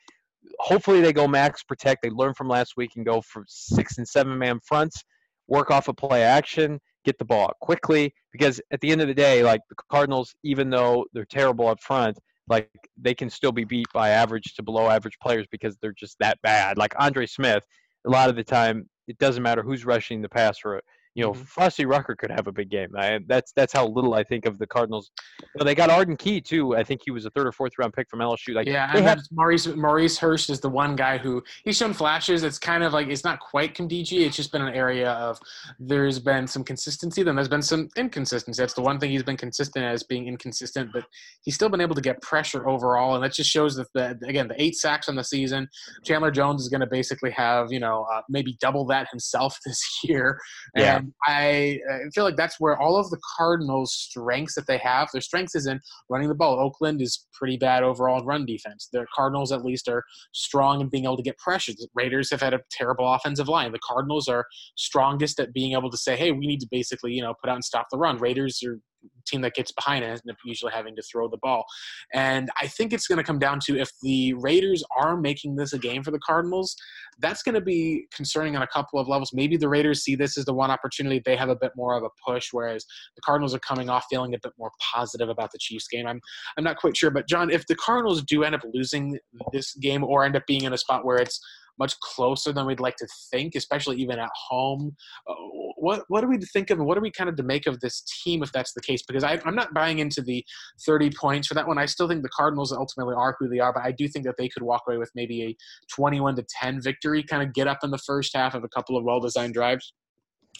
[0.58, 2.02] hopefully, they go max protect.
[2.02, 5.02] They learn from last week and go for six and seven man fronts,
[5.48, 8.12] work off a of play action, get the ball quickly.
[8.32, 11.80] Because at the end of the day, like the Cardinals, even though they're terrible up
[11.80, 12.18] front,
[12.48, 12.70] like
[13.00, 16.38] they can still be beat by average to below average players because they're just that
[16.42, 16.76] bad.
[16.76, 17.64] Like Andre Smith,
[18.06, 20.80] a lot of the time, it doesn't matter who's rushing the pass for
[21.14, 21.42] you know, mm-hmm.
[21.42, 22.88] Frosty Rucker could have a big game.
[22.96, 25.10] I, that's that's how little I think of the Cardinals.
[25.54, 26.74] Well, they got Arden Key too.
[26.74, 28.54] I think he was a third or fourth round pick from LSU.
[28.54, 32.44] Like, yeah, and have, Maurice Maurice Hurst is the one guy who he's shown flashes.
[32.44, 34.26] It's kind of like it's not quite Nkemdiche.
[34.26, 35.38] It's just been an area of
[35.78, 37.22] there's been some consistency.
[37.22, 38.62] Then there's been some inconsistency.
[38.62, 41.04] That's the one thing he's been consistent as being inconsistent, but
[41.42, 44.48] he's still been able to get pressure overall, and that just shows that the again
[44.48, 45.68] the eight sacks on the season.
[46.04, 50.00] Chandler Jones is going to basically have you know uh, maybe double that himself this
[50.04, 50.40] year.
[50.74, 51.01] Yeah.
[51.02, 55.08] And I, I feel like that's where all of the Cardinals' strengths that they have,
[55.12, 56.58] their strengths is in running the ball.
[56.58, 58.88] Oakland is pretty bad overall run defense.
[58.92, 61.72] The Cardinals, at least, are strong in being able to get pressure.
[61.72, 63.72] The Raiders have had a terrible offensive line.
[63.72, 64.46] The Cardinals are
[64.76, 67.56] strongest at being able to say, hey, we need to basically, you know, put out
[67.56, 68.18] and stop the run.
[68.18, 68.78] Raiders are
[69.26, 71.64] team that gets behind ends up usually having to throw the ball.
[72.12, 75.72] And I think it's going to come down to if the Raiders are making this
[75.72, 76.76] a game for the Cardinals,
[77.18, 79.32] that's going to be concerning on a couple of levels.
[79.32, 82.02] Maybe the Raiders see this as the one opportunity they have a bit more of
[82.02, 82.84] a push, whereas
[83.14, 86.06] the Cardinals are coming off feeling a bit more positive about the Chiefs game.
[86.06, 86.20] I'm
[86.56, 89.18] I'm not quite sure, but John, if the Cardinals do end up losing
[89.52, 91.40] this game or end up being in a spot where it's
[91.82, 94.94] much closer than we'd like to think, especially even at home.
[95.28, 95.34] Uh,
[95.76, 98.02] what what do we think of, what are we kind of to make of this
[98.22, 99.02] team if that's the case?
[99.02, 100.44] Because I, am not buying into the
[100.86, 101.78] 30 points for that one.
[101.78, 104.36] I still think the Cardinals ultimately are who they are, but I do think that
[104.38, 105.56] they could walk away with maybe a
[105.92, 108.96] 21 to 10 victory, kind of get up in the first half of a couple
[108.96, 109.92] of well designed drives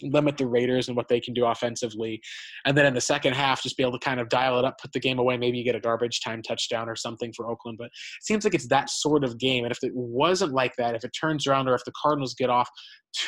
[0.03, 2.21] limit the Raiders and what they can do offensively.
[2.65, 4.79] And then in the second half, just be able to kind of dial it up,
[4.81, 5.37] put the game away.
[5.37, 7.79] Maybe you get a garbage time touchdown or something for Oakland.
[7.79, 9.65] But it seems like it's that sort of game.
[9.65, 12.51] And if it wasn't like that, if it turns around or if the Cardinals get
[12.51, 12.69] off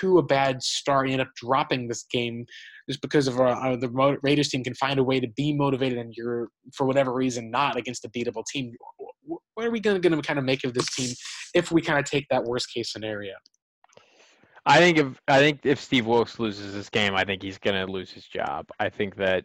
[0.01, 2.47] to a bad start, you end up dropping this game
[2.89, 5.99] just because of uh, uh the Raiders team can find a way to be motivated
[5.99, 8.73] and you're, for whatever reason, not against a beatable team.
[9.27, 11.15] What are we going to kind of make of this team
[11.55, 13.35] if we kind of take that worst case scenario?
[14.67, 17.87] I think if I think if Steve Wilks loses this game, I think he's going
[17.87, 18.67] to lose his job.
[18.81, 19.45] I think that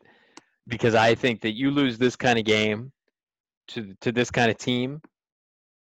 [0.67, 2.91] because I think that you lose this kind of game
[3.69, 5.01] to to this kind of team,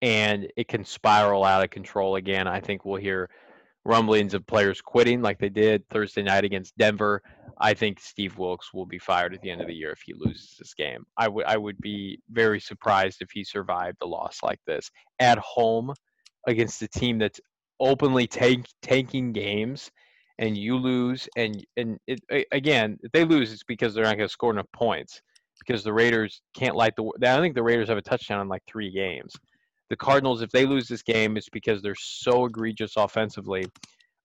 [0.02, 2.48] and it can spiral out of control again.
[2.48, 3.30] I think we'll hear
[3.84, 7.22] rumblings of players quitting like they did Thursday night against Denver.
[7.60, 10.14] I think Steve Wilks will be fired at the end of the year if he
[10.14, 11.04] loses this game.
[11.16, 15.38] I would I would be very surprised if he survived a loss like this at
[15.38, 15.94] home
[16.46, 17.40] against a team that's
[17.80, 19.90] openly take, tanking games
[20.38, 22.20] and you lose and and it,
[22.52, 25.20] again if they lose it's because they're not going to score enough points
[25.66, 28.62] because the Raiders can't light the I think the Raiders have a touchdown in like
[28.68, 29.34] 3 games.
[29.90, 33.66] The Cardinals if they lose this game it's because they're so egregious offensively.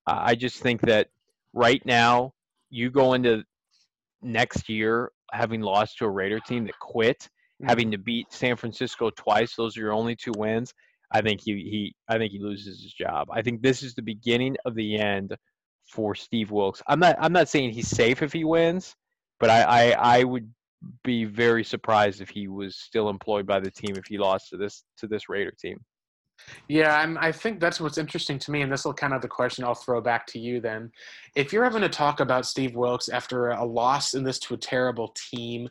[0.05, 1.07] Uh, I just think that
[1.53, 2.33] right now
[2.69, 3.43] you go into
[4.21, 7.67] next year having lost to a Raider team that quit, mm-hmm.
[7.67, 10.73] having to beat San Francisco twice, those are your only two wins.
[11.13, 13.27] I think he, he I think he loses his job.
[13.31, 15.35] I think this is the beginning of the end
[15.85, 16.81] for Steve Wilks.
[16.87, 18.95] I'm not I'm not saying he's safe if he wins,
[19.39, 20.49] but I, I, I would
[21.03, 24.57] be very surprised if he was still employed by the team if he lost to
[24.57, 25.79] this to this Raider team.
[26.67, 29.27] Yeah, and I think that's what's interesting to me, and this will kind of the
[29.27, 30.91] question I'll throw back to you then.
[31.35, 34.57] If you're having to talk about Steve Wilks after a loss in this to a
[34.57, 35.69] terrible team,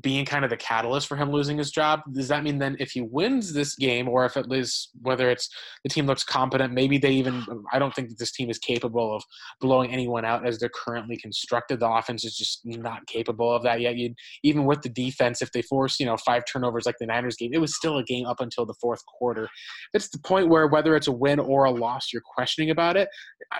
[0.00, 2.00] being kind of the catalyst for him losing his job.
[2.12, 5.50] Does that mean then if he wins this game, or if at least whether it's
[5.82, 9.14] the team looks competent, maybe they even I don't think that this team is capable
[9.14, 9.22] of
[9.60, 11.80] blowing anyone out as they're currently constructed.
[11.80, 13.96] The offense is just not capable of that yet.
[13.96, 17.36] you even with the defense, if they force you know five turnovers like the Niners
[17.36, 19.48] game, it was still a game up until the fourth quarter.
[19.92, 23.08] It's the point where whether it's a win or a loss, you're questioning about it.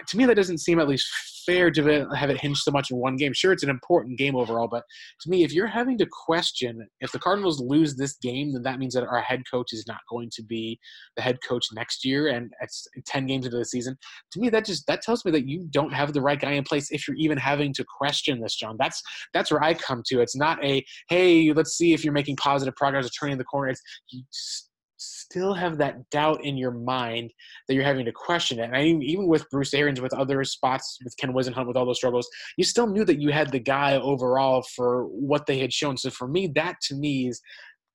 [0.09, 1.11] To me, that doesn't seem at least
[1.45, 3.33] fair to have it hinge so much in one game.
[3.33, 4.85] Sure, it's an important game overall, but
[5.21, 8.79] to me, if you're having to question if the Cardinals lose this game, then that
[8.79, 10.79] means that our head coach is not going to be
[11.17, 13.97] the head coach next year, and it's ten games into the season.
[14.33, 16.65] To me, that just that tells me that you don't have the right guy in
[16.65, 16.91] place.
[16.91, 19.03] If you're even having to question this, John, that's
[19.33, 20.21] that's where I come to.
[20.21, 23.71] It's not a hey, let's see if you're making positive progress or turning the corner.
[23.71, 24.71] It's
[25.03, 27.33] still have that doubt in your mind
[27.67, 28.65] that you're having to question it.
[28.65, 31.99] And I even with Bruce Arians, with other spots, with Ken Whisenhunt, with all those
[31.99, 35.97] struggles, you still knew that you had the guy overall for what they had shown.
[35.97, 37.41] So for me, that to me is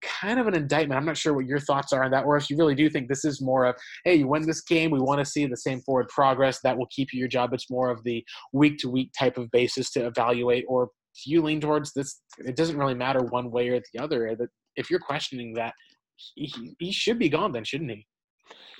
[0.02, 1.00] kind of an indictment.
[1.00, 3.08] I'm not sure what your thoughts are on that, or if you really do think
[3.08, 5.82] this is more of, hey, you win this game, we want to see the same
[5.82, 7.54] forward progress that will keep you your job.
[7.54, 10.90] It's more of the week to week type of basis to evaluate or
[11.26, 12.22] you lean towards this?
[12.38, 14.38] It doesn't really matter one way or the other.
[14.76, 15.74] If you're questioning that,
[16.36, 18.08] he, he should be gone then, shouldn't he?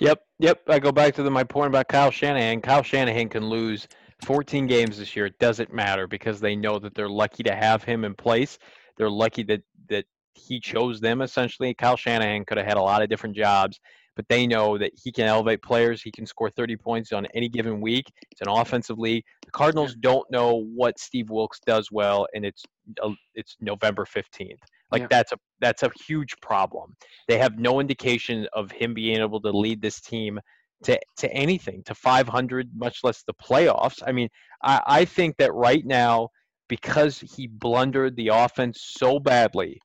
[0.00, 0.60] Yep, yep.
[0.68, 2.60] I go back to the, my point about Kyle Shanahan.
[2.60, 3.88] Kyle Shanahan can lose
[4.24, 5.26] 14 games this year.
[5.26, 8.58] It doesn't matter because they know that they're lucky to have him in place.
[8.96, 10.04] They're lucky that that
[10.34, 11.74] he chose them essentially.
[11.74, 13.80] Kyle Shanahan could have had a lot of different jobs,
[14.14, 16.02] but they know that he can elevate players.
[16.02, 18.06] He can score 30 points on any given week.
[18.30, 19.24] It's an offensive league.
[19.44, 22.62] The Cardinals don't know what Steve Wilks does well, and it's
[23.02, 24.58] uh, it's November 15th.
[24.90, 25.08] Like yeah.
[25.10, 26.94] that's a that's a huge problem.
[27.26, 30.40] They have no indication of him being able to lead this team
[30.84, 34.02] to to anything, to 500, much less the playoffs.
[34.06, 34.28] I mean,
[34.62, 36.28] I, I think that right now,
[36.68, 39.80] because he blundered the offense so badly,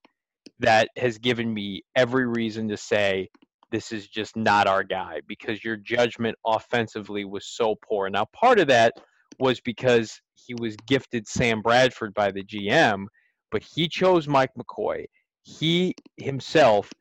[0.60, 3.30] that has given me every reason to say
[3.72, 8.10] this is just not our guy because your judgment offensively was so poor.
[8.10, 8.94] Now, part of that
[9.40, 13.06] was because he was gifted Sam Bradford by the GM
[13.54, 15.06] but he chose Mike McCoy.
[15.44, 16.92] He himself,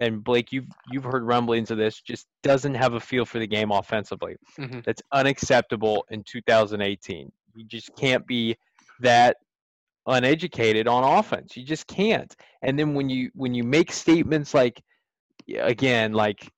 [0.00, 3.46] and Blake, you've you've heard rumblings of this, just doesn't have a feel for the
[3.46, 4.36] game offensively.
[4.58, 4.80] Mm-hmm.
[4.84, 7.30] That's unacceptable in 2018.
[7.56, 8.56] You just can't be
[9.00, 9.38] that
[10.06, 11.56] uneducated on offense.
[11.56, 12.34] You just can't.
[12.62, 14.80] And then when you when you make statements like
[15.56, 16.50] again like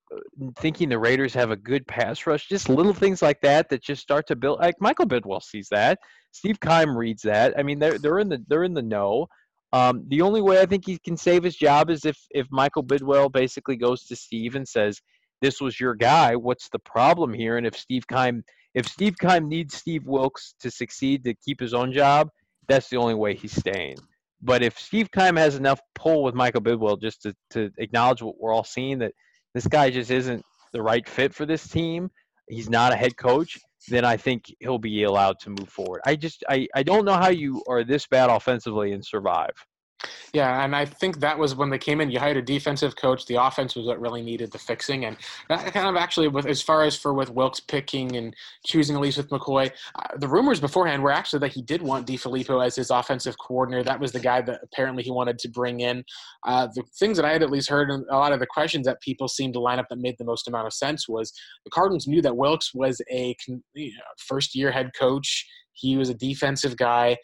[0.57, 4.01] thinking the Raiders have a good pass rush, just little things like that that just
[4.01, 4.59] start to build.
[4.59, 5.99] Like Michael Bidwill sees that.
[6.31, 7.57] Steve Keim reads that.
[7.57, 9.27] I mean, they're they're in the they're in the know.
[9.73, 12.83] Um, the only way I think he can save his job is if if Michael
[12.83, 15.01] Bidwill basically goes to Steve and says,
[15.41, 16.35] "This was your guy.
[16.35, 18.43] What's the problem here?" And if Steve Keim
[18.73, 22.29] if Steve Keim needs Steve Wilks to succeed to keep his own job,
[22.67, 23.97] that's the only way he's staying.
[24.41, 28.39] But if Steve Keim has enough pull with Michael Bidwill just to, to acknowledge what
[28.39, 29.13] we're all seeing that
[29.53, 30.43] this guy just isn't
[30.73, 32.09] the right fit for this team,
[32.47, 36.01] he's not a head coach, then I think he'll be allowed to move forward.
[36.05, 39.53] I just I, I don't know how you are this bad offensively and survive.
[40.33, 42.09] Yeah, and I think that was when they came in.
[42.09, 43.25] You hired a defensive coach.
[43.25, 45.17] The offense was what really needed the fixing, and
[45.49, 48.33] that kind of actually, with as far as for with Wilks picking and
[48.65, 52.65] choosing least with McCoy, uh, the rumors beforehand were actually that he did want DeFilippo
[52.65, 53.83] as his offensive coordinator.
[53.83, 56.03] That was the guy that apparently he wanted to bring in.
[56.47, 58.85] Uh, the things that I had at least heard, and a lot of the questions
[58.85, 61.33] that people seemed to line up that made the most amount of sense was
[61.65, 65.45] the Cardinals knew that Wilks was a you know, first-year head coach
[65.81, 67.17] he was a defensive guy.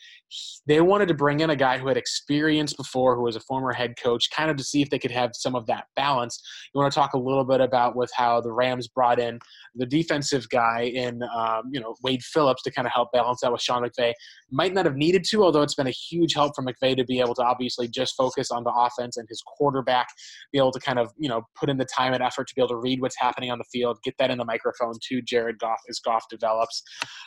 [0.65, 3.71] They wanted to bring in a guy who had experience before, who was a former
[3.71, 6.41] head coach, kind of to see if they could have some of that balance.
[6.73, 9.39] You want to talk a little bit about with how the Rams brought in
[9.75, 13.51] the defensive guy in, um, you know, Wade Phillips to kind of help balance that
[13.51, 14.11] with Sean McVay.
[14.51, 17.19] Might not have needed to, although it's been a huge help for McVay to be
[17.19, 20.07] able to obviously just focus on the offense and his quarterback,
[20.51, 22.61] be able to kind of, you know, put in the time and effort to be
[22.61, 25.59] able to read what's happening on the field, get that in the microphone to Jared
[25.59, 26.81] Goff as Goff develops.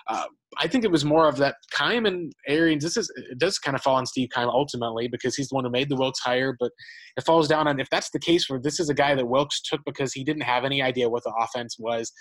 [0.09, 0.25] Uh,
[0.59, 2.85] I think it was more of that Keim and Arians.
[2.85, 5.65] This is it does kind of fall on Steve Keim ultimately because he's the one
[5.65, 6.73] who made the Wilks hire, but
[7.17, 9.61] it falls down on if that's the case where this is a guy that Wilks
[9.61, 12.13] took because he didn't have any idea what the offense was.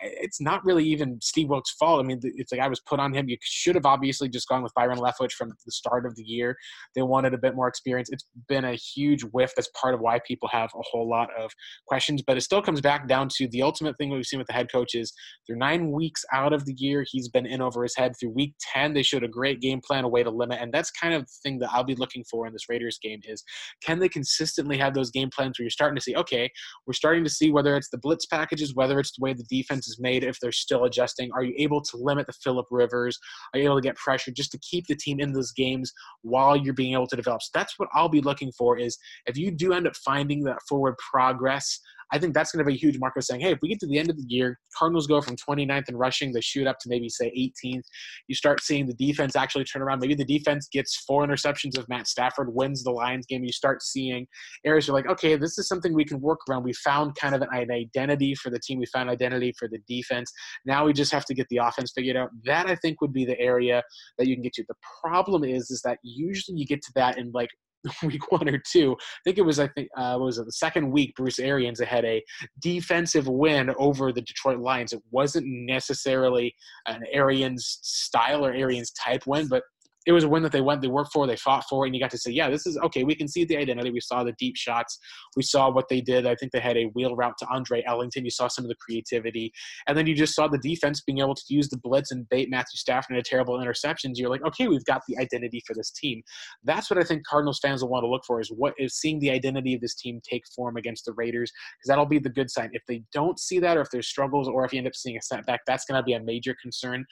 [0.00, 2.00] It's not really even Steve Wilks' fault.
[2.00, 3.28] I mean, it's the guy was put on him.
[3.28, 6.56] You should have obviously just gone with Byron Leftwich from the start of the year.
[6.94, 8.08] They wanted a bit more experience.
[8.10, 9.52] It's been a huge whiff.
[9.54, 11.50] That's part of why people have a whole lot of
[11.86, 12.22] questions.
[12.22, 14.70] But it still comes back down to the ultimate thing we've seen with the head
[14.70, 15.12] coaches.
[15.46, 17.04] They're nine weeks out of the year.
[17.06, 18.94] He's been in over his head through week 10.
[18.94, 20.60] They showed a great game plan, a way to limit.
[20.60, 23.18] And that's kind of the thing that I'll be looking for in this Raiders game
[23.24, 23.42] is
[23.84, 26.48] can they consistently have those game plans where you're starting to see, okay,
[26.86, 29.88] we're starting to see whether it's the blitz packages, whether it's the way the defense
[29.88, 31.30] is made, if they're still adjusting.
[31.34, 33.18] Are you able to limit the Philip Rivers?
[33.52, 35.92] Are you able to get pressure just to keep the team in those games
[36.22, 37.42] while you're being able to develop?
[37.42, 38.96] So that's what I'll be looking for is
[39.26, 41.80] if you do end up finding that forward progress
[42.12, 43.86] I think that's going to be a huge marker saying, hey, if we get to
[43.86, 46.88] the end of the year, Cardinals go from 29th in rushing, they shoot up to
[46.88, 47.82] maybe say 18th.
[48.28, 50.00] You start seeing the defense actually turn around.
[50.00, 53.44] Maybe the defense gets four interceptions if Matt Stafford wins the Lions game.
[53.44, 54.26] You start seeing
[54.64, 56.64] areas are like, okay, this is something we can work around.
[56.64, 58.78] We found kind of an identity for the team.
[58.78, 60.32] We found identity for the defense.
[60.64, 62.30] Now we just have to get the offense figured out.
[62.44, 63.82] That I think would be the area
[64.18, 64.64] that you can get to.
[64.68, 67.50] The problem is, is that usually you get to that in like
[68.02, 68.92] week one or two.
[68.92, 71.80] I think it was I think uh, what was it the second week Bruce Arians
[71.80, 72.22] had a
[72.60, 74.92] defensive win over the Detroit Lions.
[74.92, 76.54] It wasn't necessarily
[76.86, 79.62] an Arians style or Arians type win, but
[80.08, 82.00] it was a win that they went, they worked for, they fought for, and you
[82.00, 83.04] got to say, yeah, this is okay.
[83.04, 83.90] We can see the identity.
[83.90, 84.98] We saw the deep shots.
[85.36, 86.26] We saw what they did.
[86.26, 88.24] I think they had a wheel route to Andre Ellington.
[88.24, 89.52] You saw some of the creativity,
[89.86, 92.48] and then you just saw the defense being able to use the blitz and bait
[92.48, 94.12] Matthew Stafford into terrible interceptions.
[94.14, 96.22] You're like, okay, we've got the identity for this team.
[96.64, 99.18] That's what I think Cardinals fans will want to look for is what is seeing
[99.18, 102.50] the identity of this team take form against the Raiders because that'll be the good
[102.50, 102.70] sign.
[102.72, 105.18] If they don't see that, or if there's struggles, or if you end up seeing
[105.18, 107.04] a setback, that's going to be a major concern.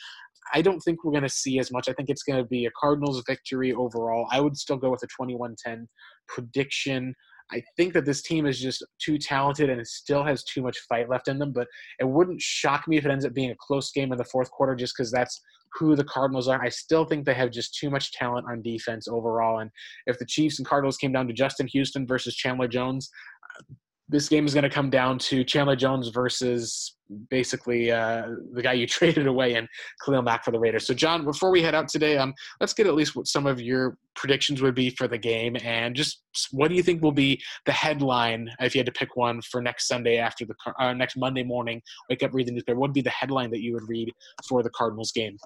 [0.53, 1.89] I don't think we're going to see as much.
[1.89, 4.27] I think it's going to be a Cardinals victory overall.
[4.31, 5.89] I would still go with a 21 10
[6.29, 7.15] prediction.
[7.53, 10.79] I think that this team is just too talented and it still has too much
[10.89, 11.53] fight left in them.
[11.53, 11.69] But
[12.01, 14.51] it wouldn't shock me if it ends up being a close game in the fourth
[14.51, 15.41] quarter just because that's
[15.75, 16.63] who the Cardinals are.
[16.63, 19.61] I still think they have just too much talent on defense overall.
[19.61, 19.71] And
[20.07, 23.11] if the Chiefs and Cardinals came down to Justin Houston versus Chandler Jones,
[24.09, 26.97] this game is going to come down to Chandler Jones versus
[27.29, 29.69] basically uh, the guy you traded away and
[30.05, 30.87] Khalil Mack for the Raiders.
[30.87, 33.61] So, John, before we head out today, um, let's get at least what some of
[33.61, 36.23] your predictions would be for the game, and just
[36.53, 39.61] what do you think will be the headline if you had to pick one for
[39.61, 41.83] next Sunday after the uh, next Monday morning?
[42.09, 42.79] Wake up, read the newspaper.
[42.79, 44.13] What would be the headline that you would read
[44.49, 45.37] for the Cardinals game?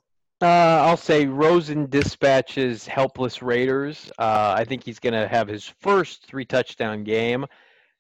[0.43, 4.11] Uh, I'll say Rosen dispatches helpless Raiders.
[4.19, 7.45] Uh, I think he's going to have his first three touchdown game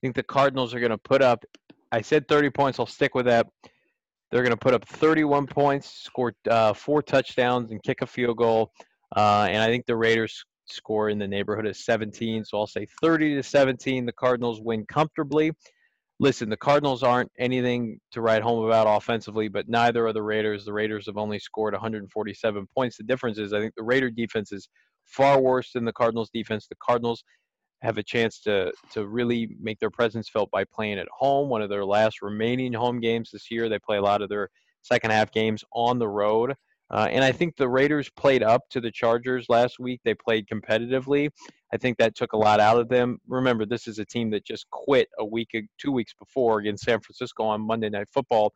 [0.01, 1.44] think the Cardinals are going to put up.
[1.93, 2.78] I said 30 points.
[2.78, 3.47] I'll stick with that.
[4.31, 8.36] They're going to put up 31 points, score uh, four touchdowns, and kick a field
[8.36, 8.70] goal.
[9.16, 12.44] Uh, and I think the Raiders score in the neighborhood of 17.
[12.44, 14.06] So I'll say 30 to 17.
[14.06, 15.52] The Cardinals win comfortably.
[16.20, 20.64] Listen, the Cardinals aren't anything to write home about offensively, but neither are the Raiders.
[20.64, 22.98] The Raiders have only scored 147 points.
[22.98, 24.68] The difference is I think the Raider defense is
[25.06, 26.68] far worse than the Cardinals defense.
[26.68, 27.24] The Cardinals
[27.82, 31.48] have a chance to to really make their presence felt by playing at home.
[31.48, 33.69] One of their last remaining home games this year.
[33.69, 34.48] They play a lot of their
[34.82, 36.55] second half games on the road.
[36.93, 40.01] Uh, and I think the Raiders played up to the Chargers last week.
[40.05, 41.31] They played competitively.
[41.73, 43.19] I think that took a lot out of them.
[43.28, 47.01] Remember, this is a team that just quit a week, two weeks before against San
[47.01, 48.52] Francisco on Monday Night Football.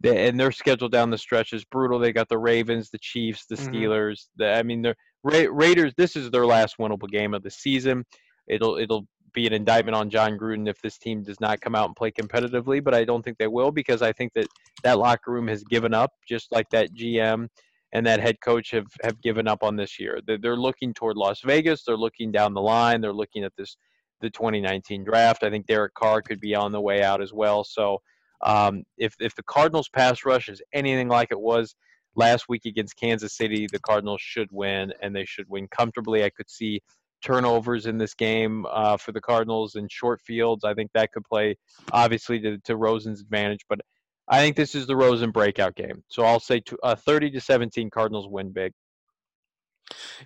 [0.00, 1.98] They, and their schedule down the stretch is brutal.
[1.98, 3.74] They got the Ravens, the Chiefs, the mm-hmm.
[3.74, 4.12] Steelers.
[4.12, 4.42] Mm-hmm.
[4.42, 5.92] The, I mean, the Ra- Raiders.
[5.96, 8.04] This is their last winnable game of the season
[8.48, 11.86] it'll it'll be an indictment on Jon Gruden if this team does not come out
[11.86, 12.82] and play competitively.
[12.82, 14.48] But I don't think they will because I think that
[14.82, 17.48] that locker room has given up, just like that GM
[17.92, 20.20] and that head coach have have given up on this year.
[20.26, 21.84] They're, they're looking toward Las Vegas.
[21.84, 23.00] They're looking down the line.
[23.00, 23.76] They're looking at this
[24.20, 25.44] the 2019 draft.
[25.44, 27.64] I think Derek Carr could be on the way out as well.
[27.64, 28.00] So
[28.44, 31.74] um, if if the Cardinals pass rush is anything like it was
[32.14, 36.24] last week against Kansas City, the Cardinals should win and they should win comfortably.
[36.24, 36.80] I could see
[37.22, 40.64] turnovers in this game uh, for the Cardinals and short fields.
[40.64, 41.56] I think that could play
[41.92, 43.80] obviously to, to Rosen's advantage, but
[44.28, 46.02] I think this is the Rosen breakout game.
[46.08, 48.72] So I'll say to, uh, 30 to 17 Cardinals win big.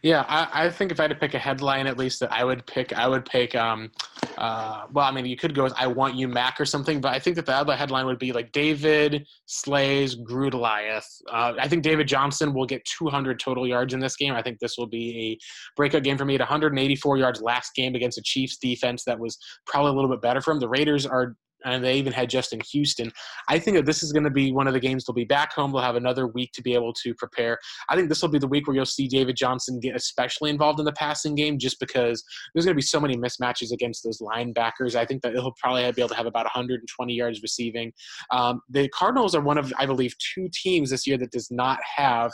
[0.02, 2.44] Yeah, I, I, think if I had to pick a headline, at least that I
[2.44, 3.54] would pick, I would pick.
[3.54, 3.90] Um,
[4.38, 7.12] uh, well, I mean, you could go with "I want you, Mac" or something, but
[7.12, 11.02] I think that the other headline would be like David slays Groot Uh,
[11.32, 14.34] I think David Johnson will get 200 total yards in this game.
[14.34, 15.38] I think this will be a
[15.76, 19.38] breakout game for me at 184 yards last game against a Chiefs defense that was
[19.66, 20.60] probably a little bit better for him.
[20.60, 23.12] The Raiders are and they even had Justin Houston.
[23.48, 25.52] I think that this is going to be one of the games they'll be back
[25.52, 25.72] home.
[25.72, 27.58] They'll have another week to be able to prepare.
[27.88, 30.78] I think this will be the week where you'll see David Johnson get especially involved
[30.78, 32.24] in the passing game just because
[32.54, 34.94] there's going to be so many mismatches against those linebackers.
[34.94, 37.92] I think that he'll probably be able to have about 120 yards receiving.
[38.30, 41.78] Um, the Cardinals are one of, I believe, two teams this year that does not
[41.96, 42.30] have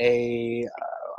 [0.00, 0.66] a.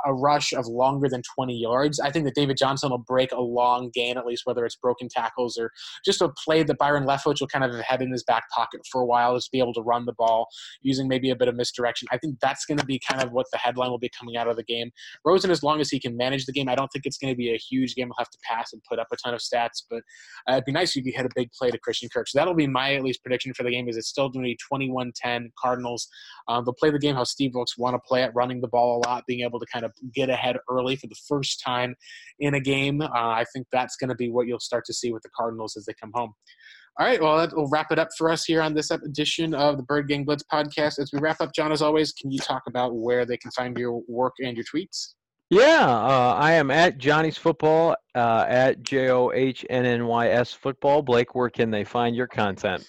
[0.04, 2.00] A rush of longer than 20 yards.
[2.00, 5.08] I think that David Johnson will break a long gain, at least whether it's broken
[5.08, 5.70] tackles or
[6.04, 9.00] just a play that Byron Leftwich will kind of have in his back pocket for
[9.00, 10.48] a while, just be able to run the ball
[10.80, 12.08] using maybe a bit of misdirection.
[12.10, 14.48] I think that's going to be kind of what the headline will be coming out
[14.48, 14.90] of the game.
[15.24, 17.36] Rosen, as long as he can manage the game, I don't think it's going to
[17.36, 18.08] be a huge game.
[18.08, 20.02] He'll have to pass and put up a ton of stats, but
[20.48, 22.28] uh, it'd be nice if you hit a big play to Christian Kirk.
[22.28, 23.88] So that'll be my at least prediction for the game.
[23.88, 26.08] Is it's still going to be 21-10 Cardinals.
[26.48, 28.98] Um, they'll play the game how Steve Wilks want to play it, running the ball
[28.98, 31.94] a lot, being able to kind of get ahead early for the first time
[32.40, 33.00] in a game.
[33.00, 35.76] Uh, I think that's going to be what you'll start to see with the Cardinals
[35.76, 36.32] as they come home.
[36.98, 39.78] All right, well, that will wrap it up for us here on this edition of
[39.78, 40.98] the Bird Gang Blitz podcast.
[40.98, 43.76] As we wrap up, John, as always, can you talk about where they can find
[43.78, 45.14] your work and your tweets?
[45.48, 50.28] Yeah, uh, I am at Johnny's Football, uh, at J O H N N Y
[50.28, 51.02] S Football.
[51.02, 52.86] Blake, where can they find your content?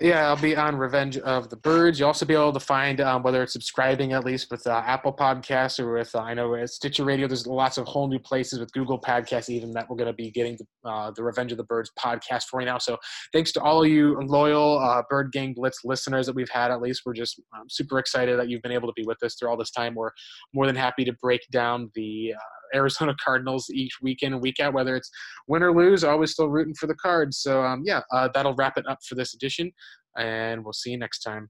[0.00, 1.98] Yeah, I'll be on Revenge of the Birds.
[1.98, 5.12] You'll also be able to find um, whether it's subscribing at least with uh, Apple
[5.12, 7.26] Podcasts or with uh, I know Stitcher Radio.
[7.28, 10.30] There's lots of whole new places with Google Podcasts even that we're going to be
[10.30, 12.78] getting the, uh, the Revenge of the Birds podcast for you now.
[12.78, 12.96] So
[13.32, 16.70] thanks to all you loyal uh, Bird Gang Blitz listeners that we've had.
[16.70, 19.34] At least we're just um, super excited that you've been able to be with us
[19.34, 19.94] through all this time.
[19.94, 20.12] We're
[20.54, 24.74] more than happy to break down the uh, Arizona Cardinals each weekend and week out,
[24.74, 25.10] whether it's
[25.48, 27.38] win or lose, always still rooting for the Cards.
[27.38, 29.72] So, um, yeah, uh, that'll wrap it up for this edition,
[30.16, 31.48] and we'll see you next time.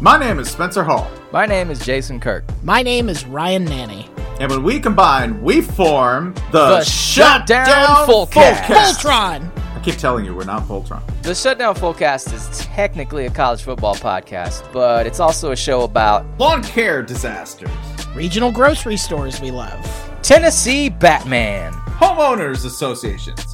[0.00, 1.10] My name is Spencer Hall.
[1.32, 2.44] My name is Jason Kirk.
[2.62, 4.08] My name is Ryan Nanni.
[4.40, 8.62] And when we combine, we form the, the Shutdown, Shutdown Fullcast.
[8.64, 9.63] Fulltron.
[9.84, 11.02] Keep telling you, we're not Voltron.
[11.22, 16.24] The Shutdown Fullcast is technically a college football podcast, but it's also a show about
[16.38, 17.68] Lawn care disasters,
[18.14, 20.10] Regional grocery stores we love.
[20.22, 21.72] Tennessee Batman.
[22.00, 23.53] homeowners associations,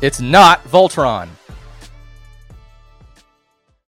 [0.00, 1.28] It's not Voltron.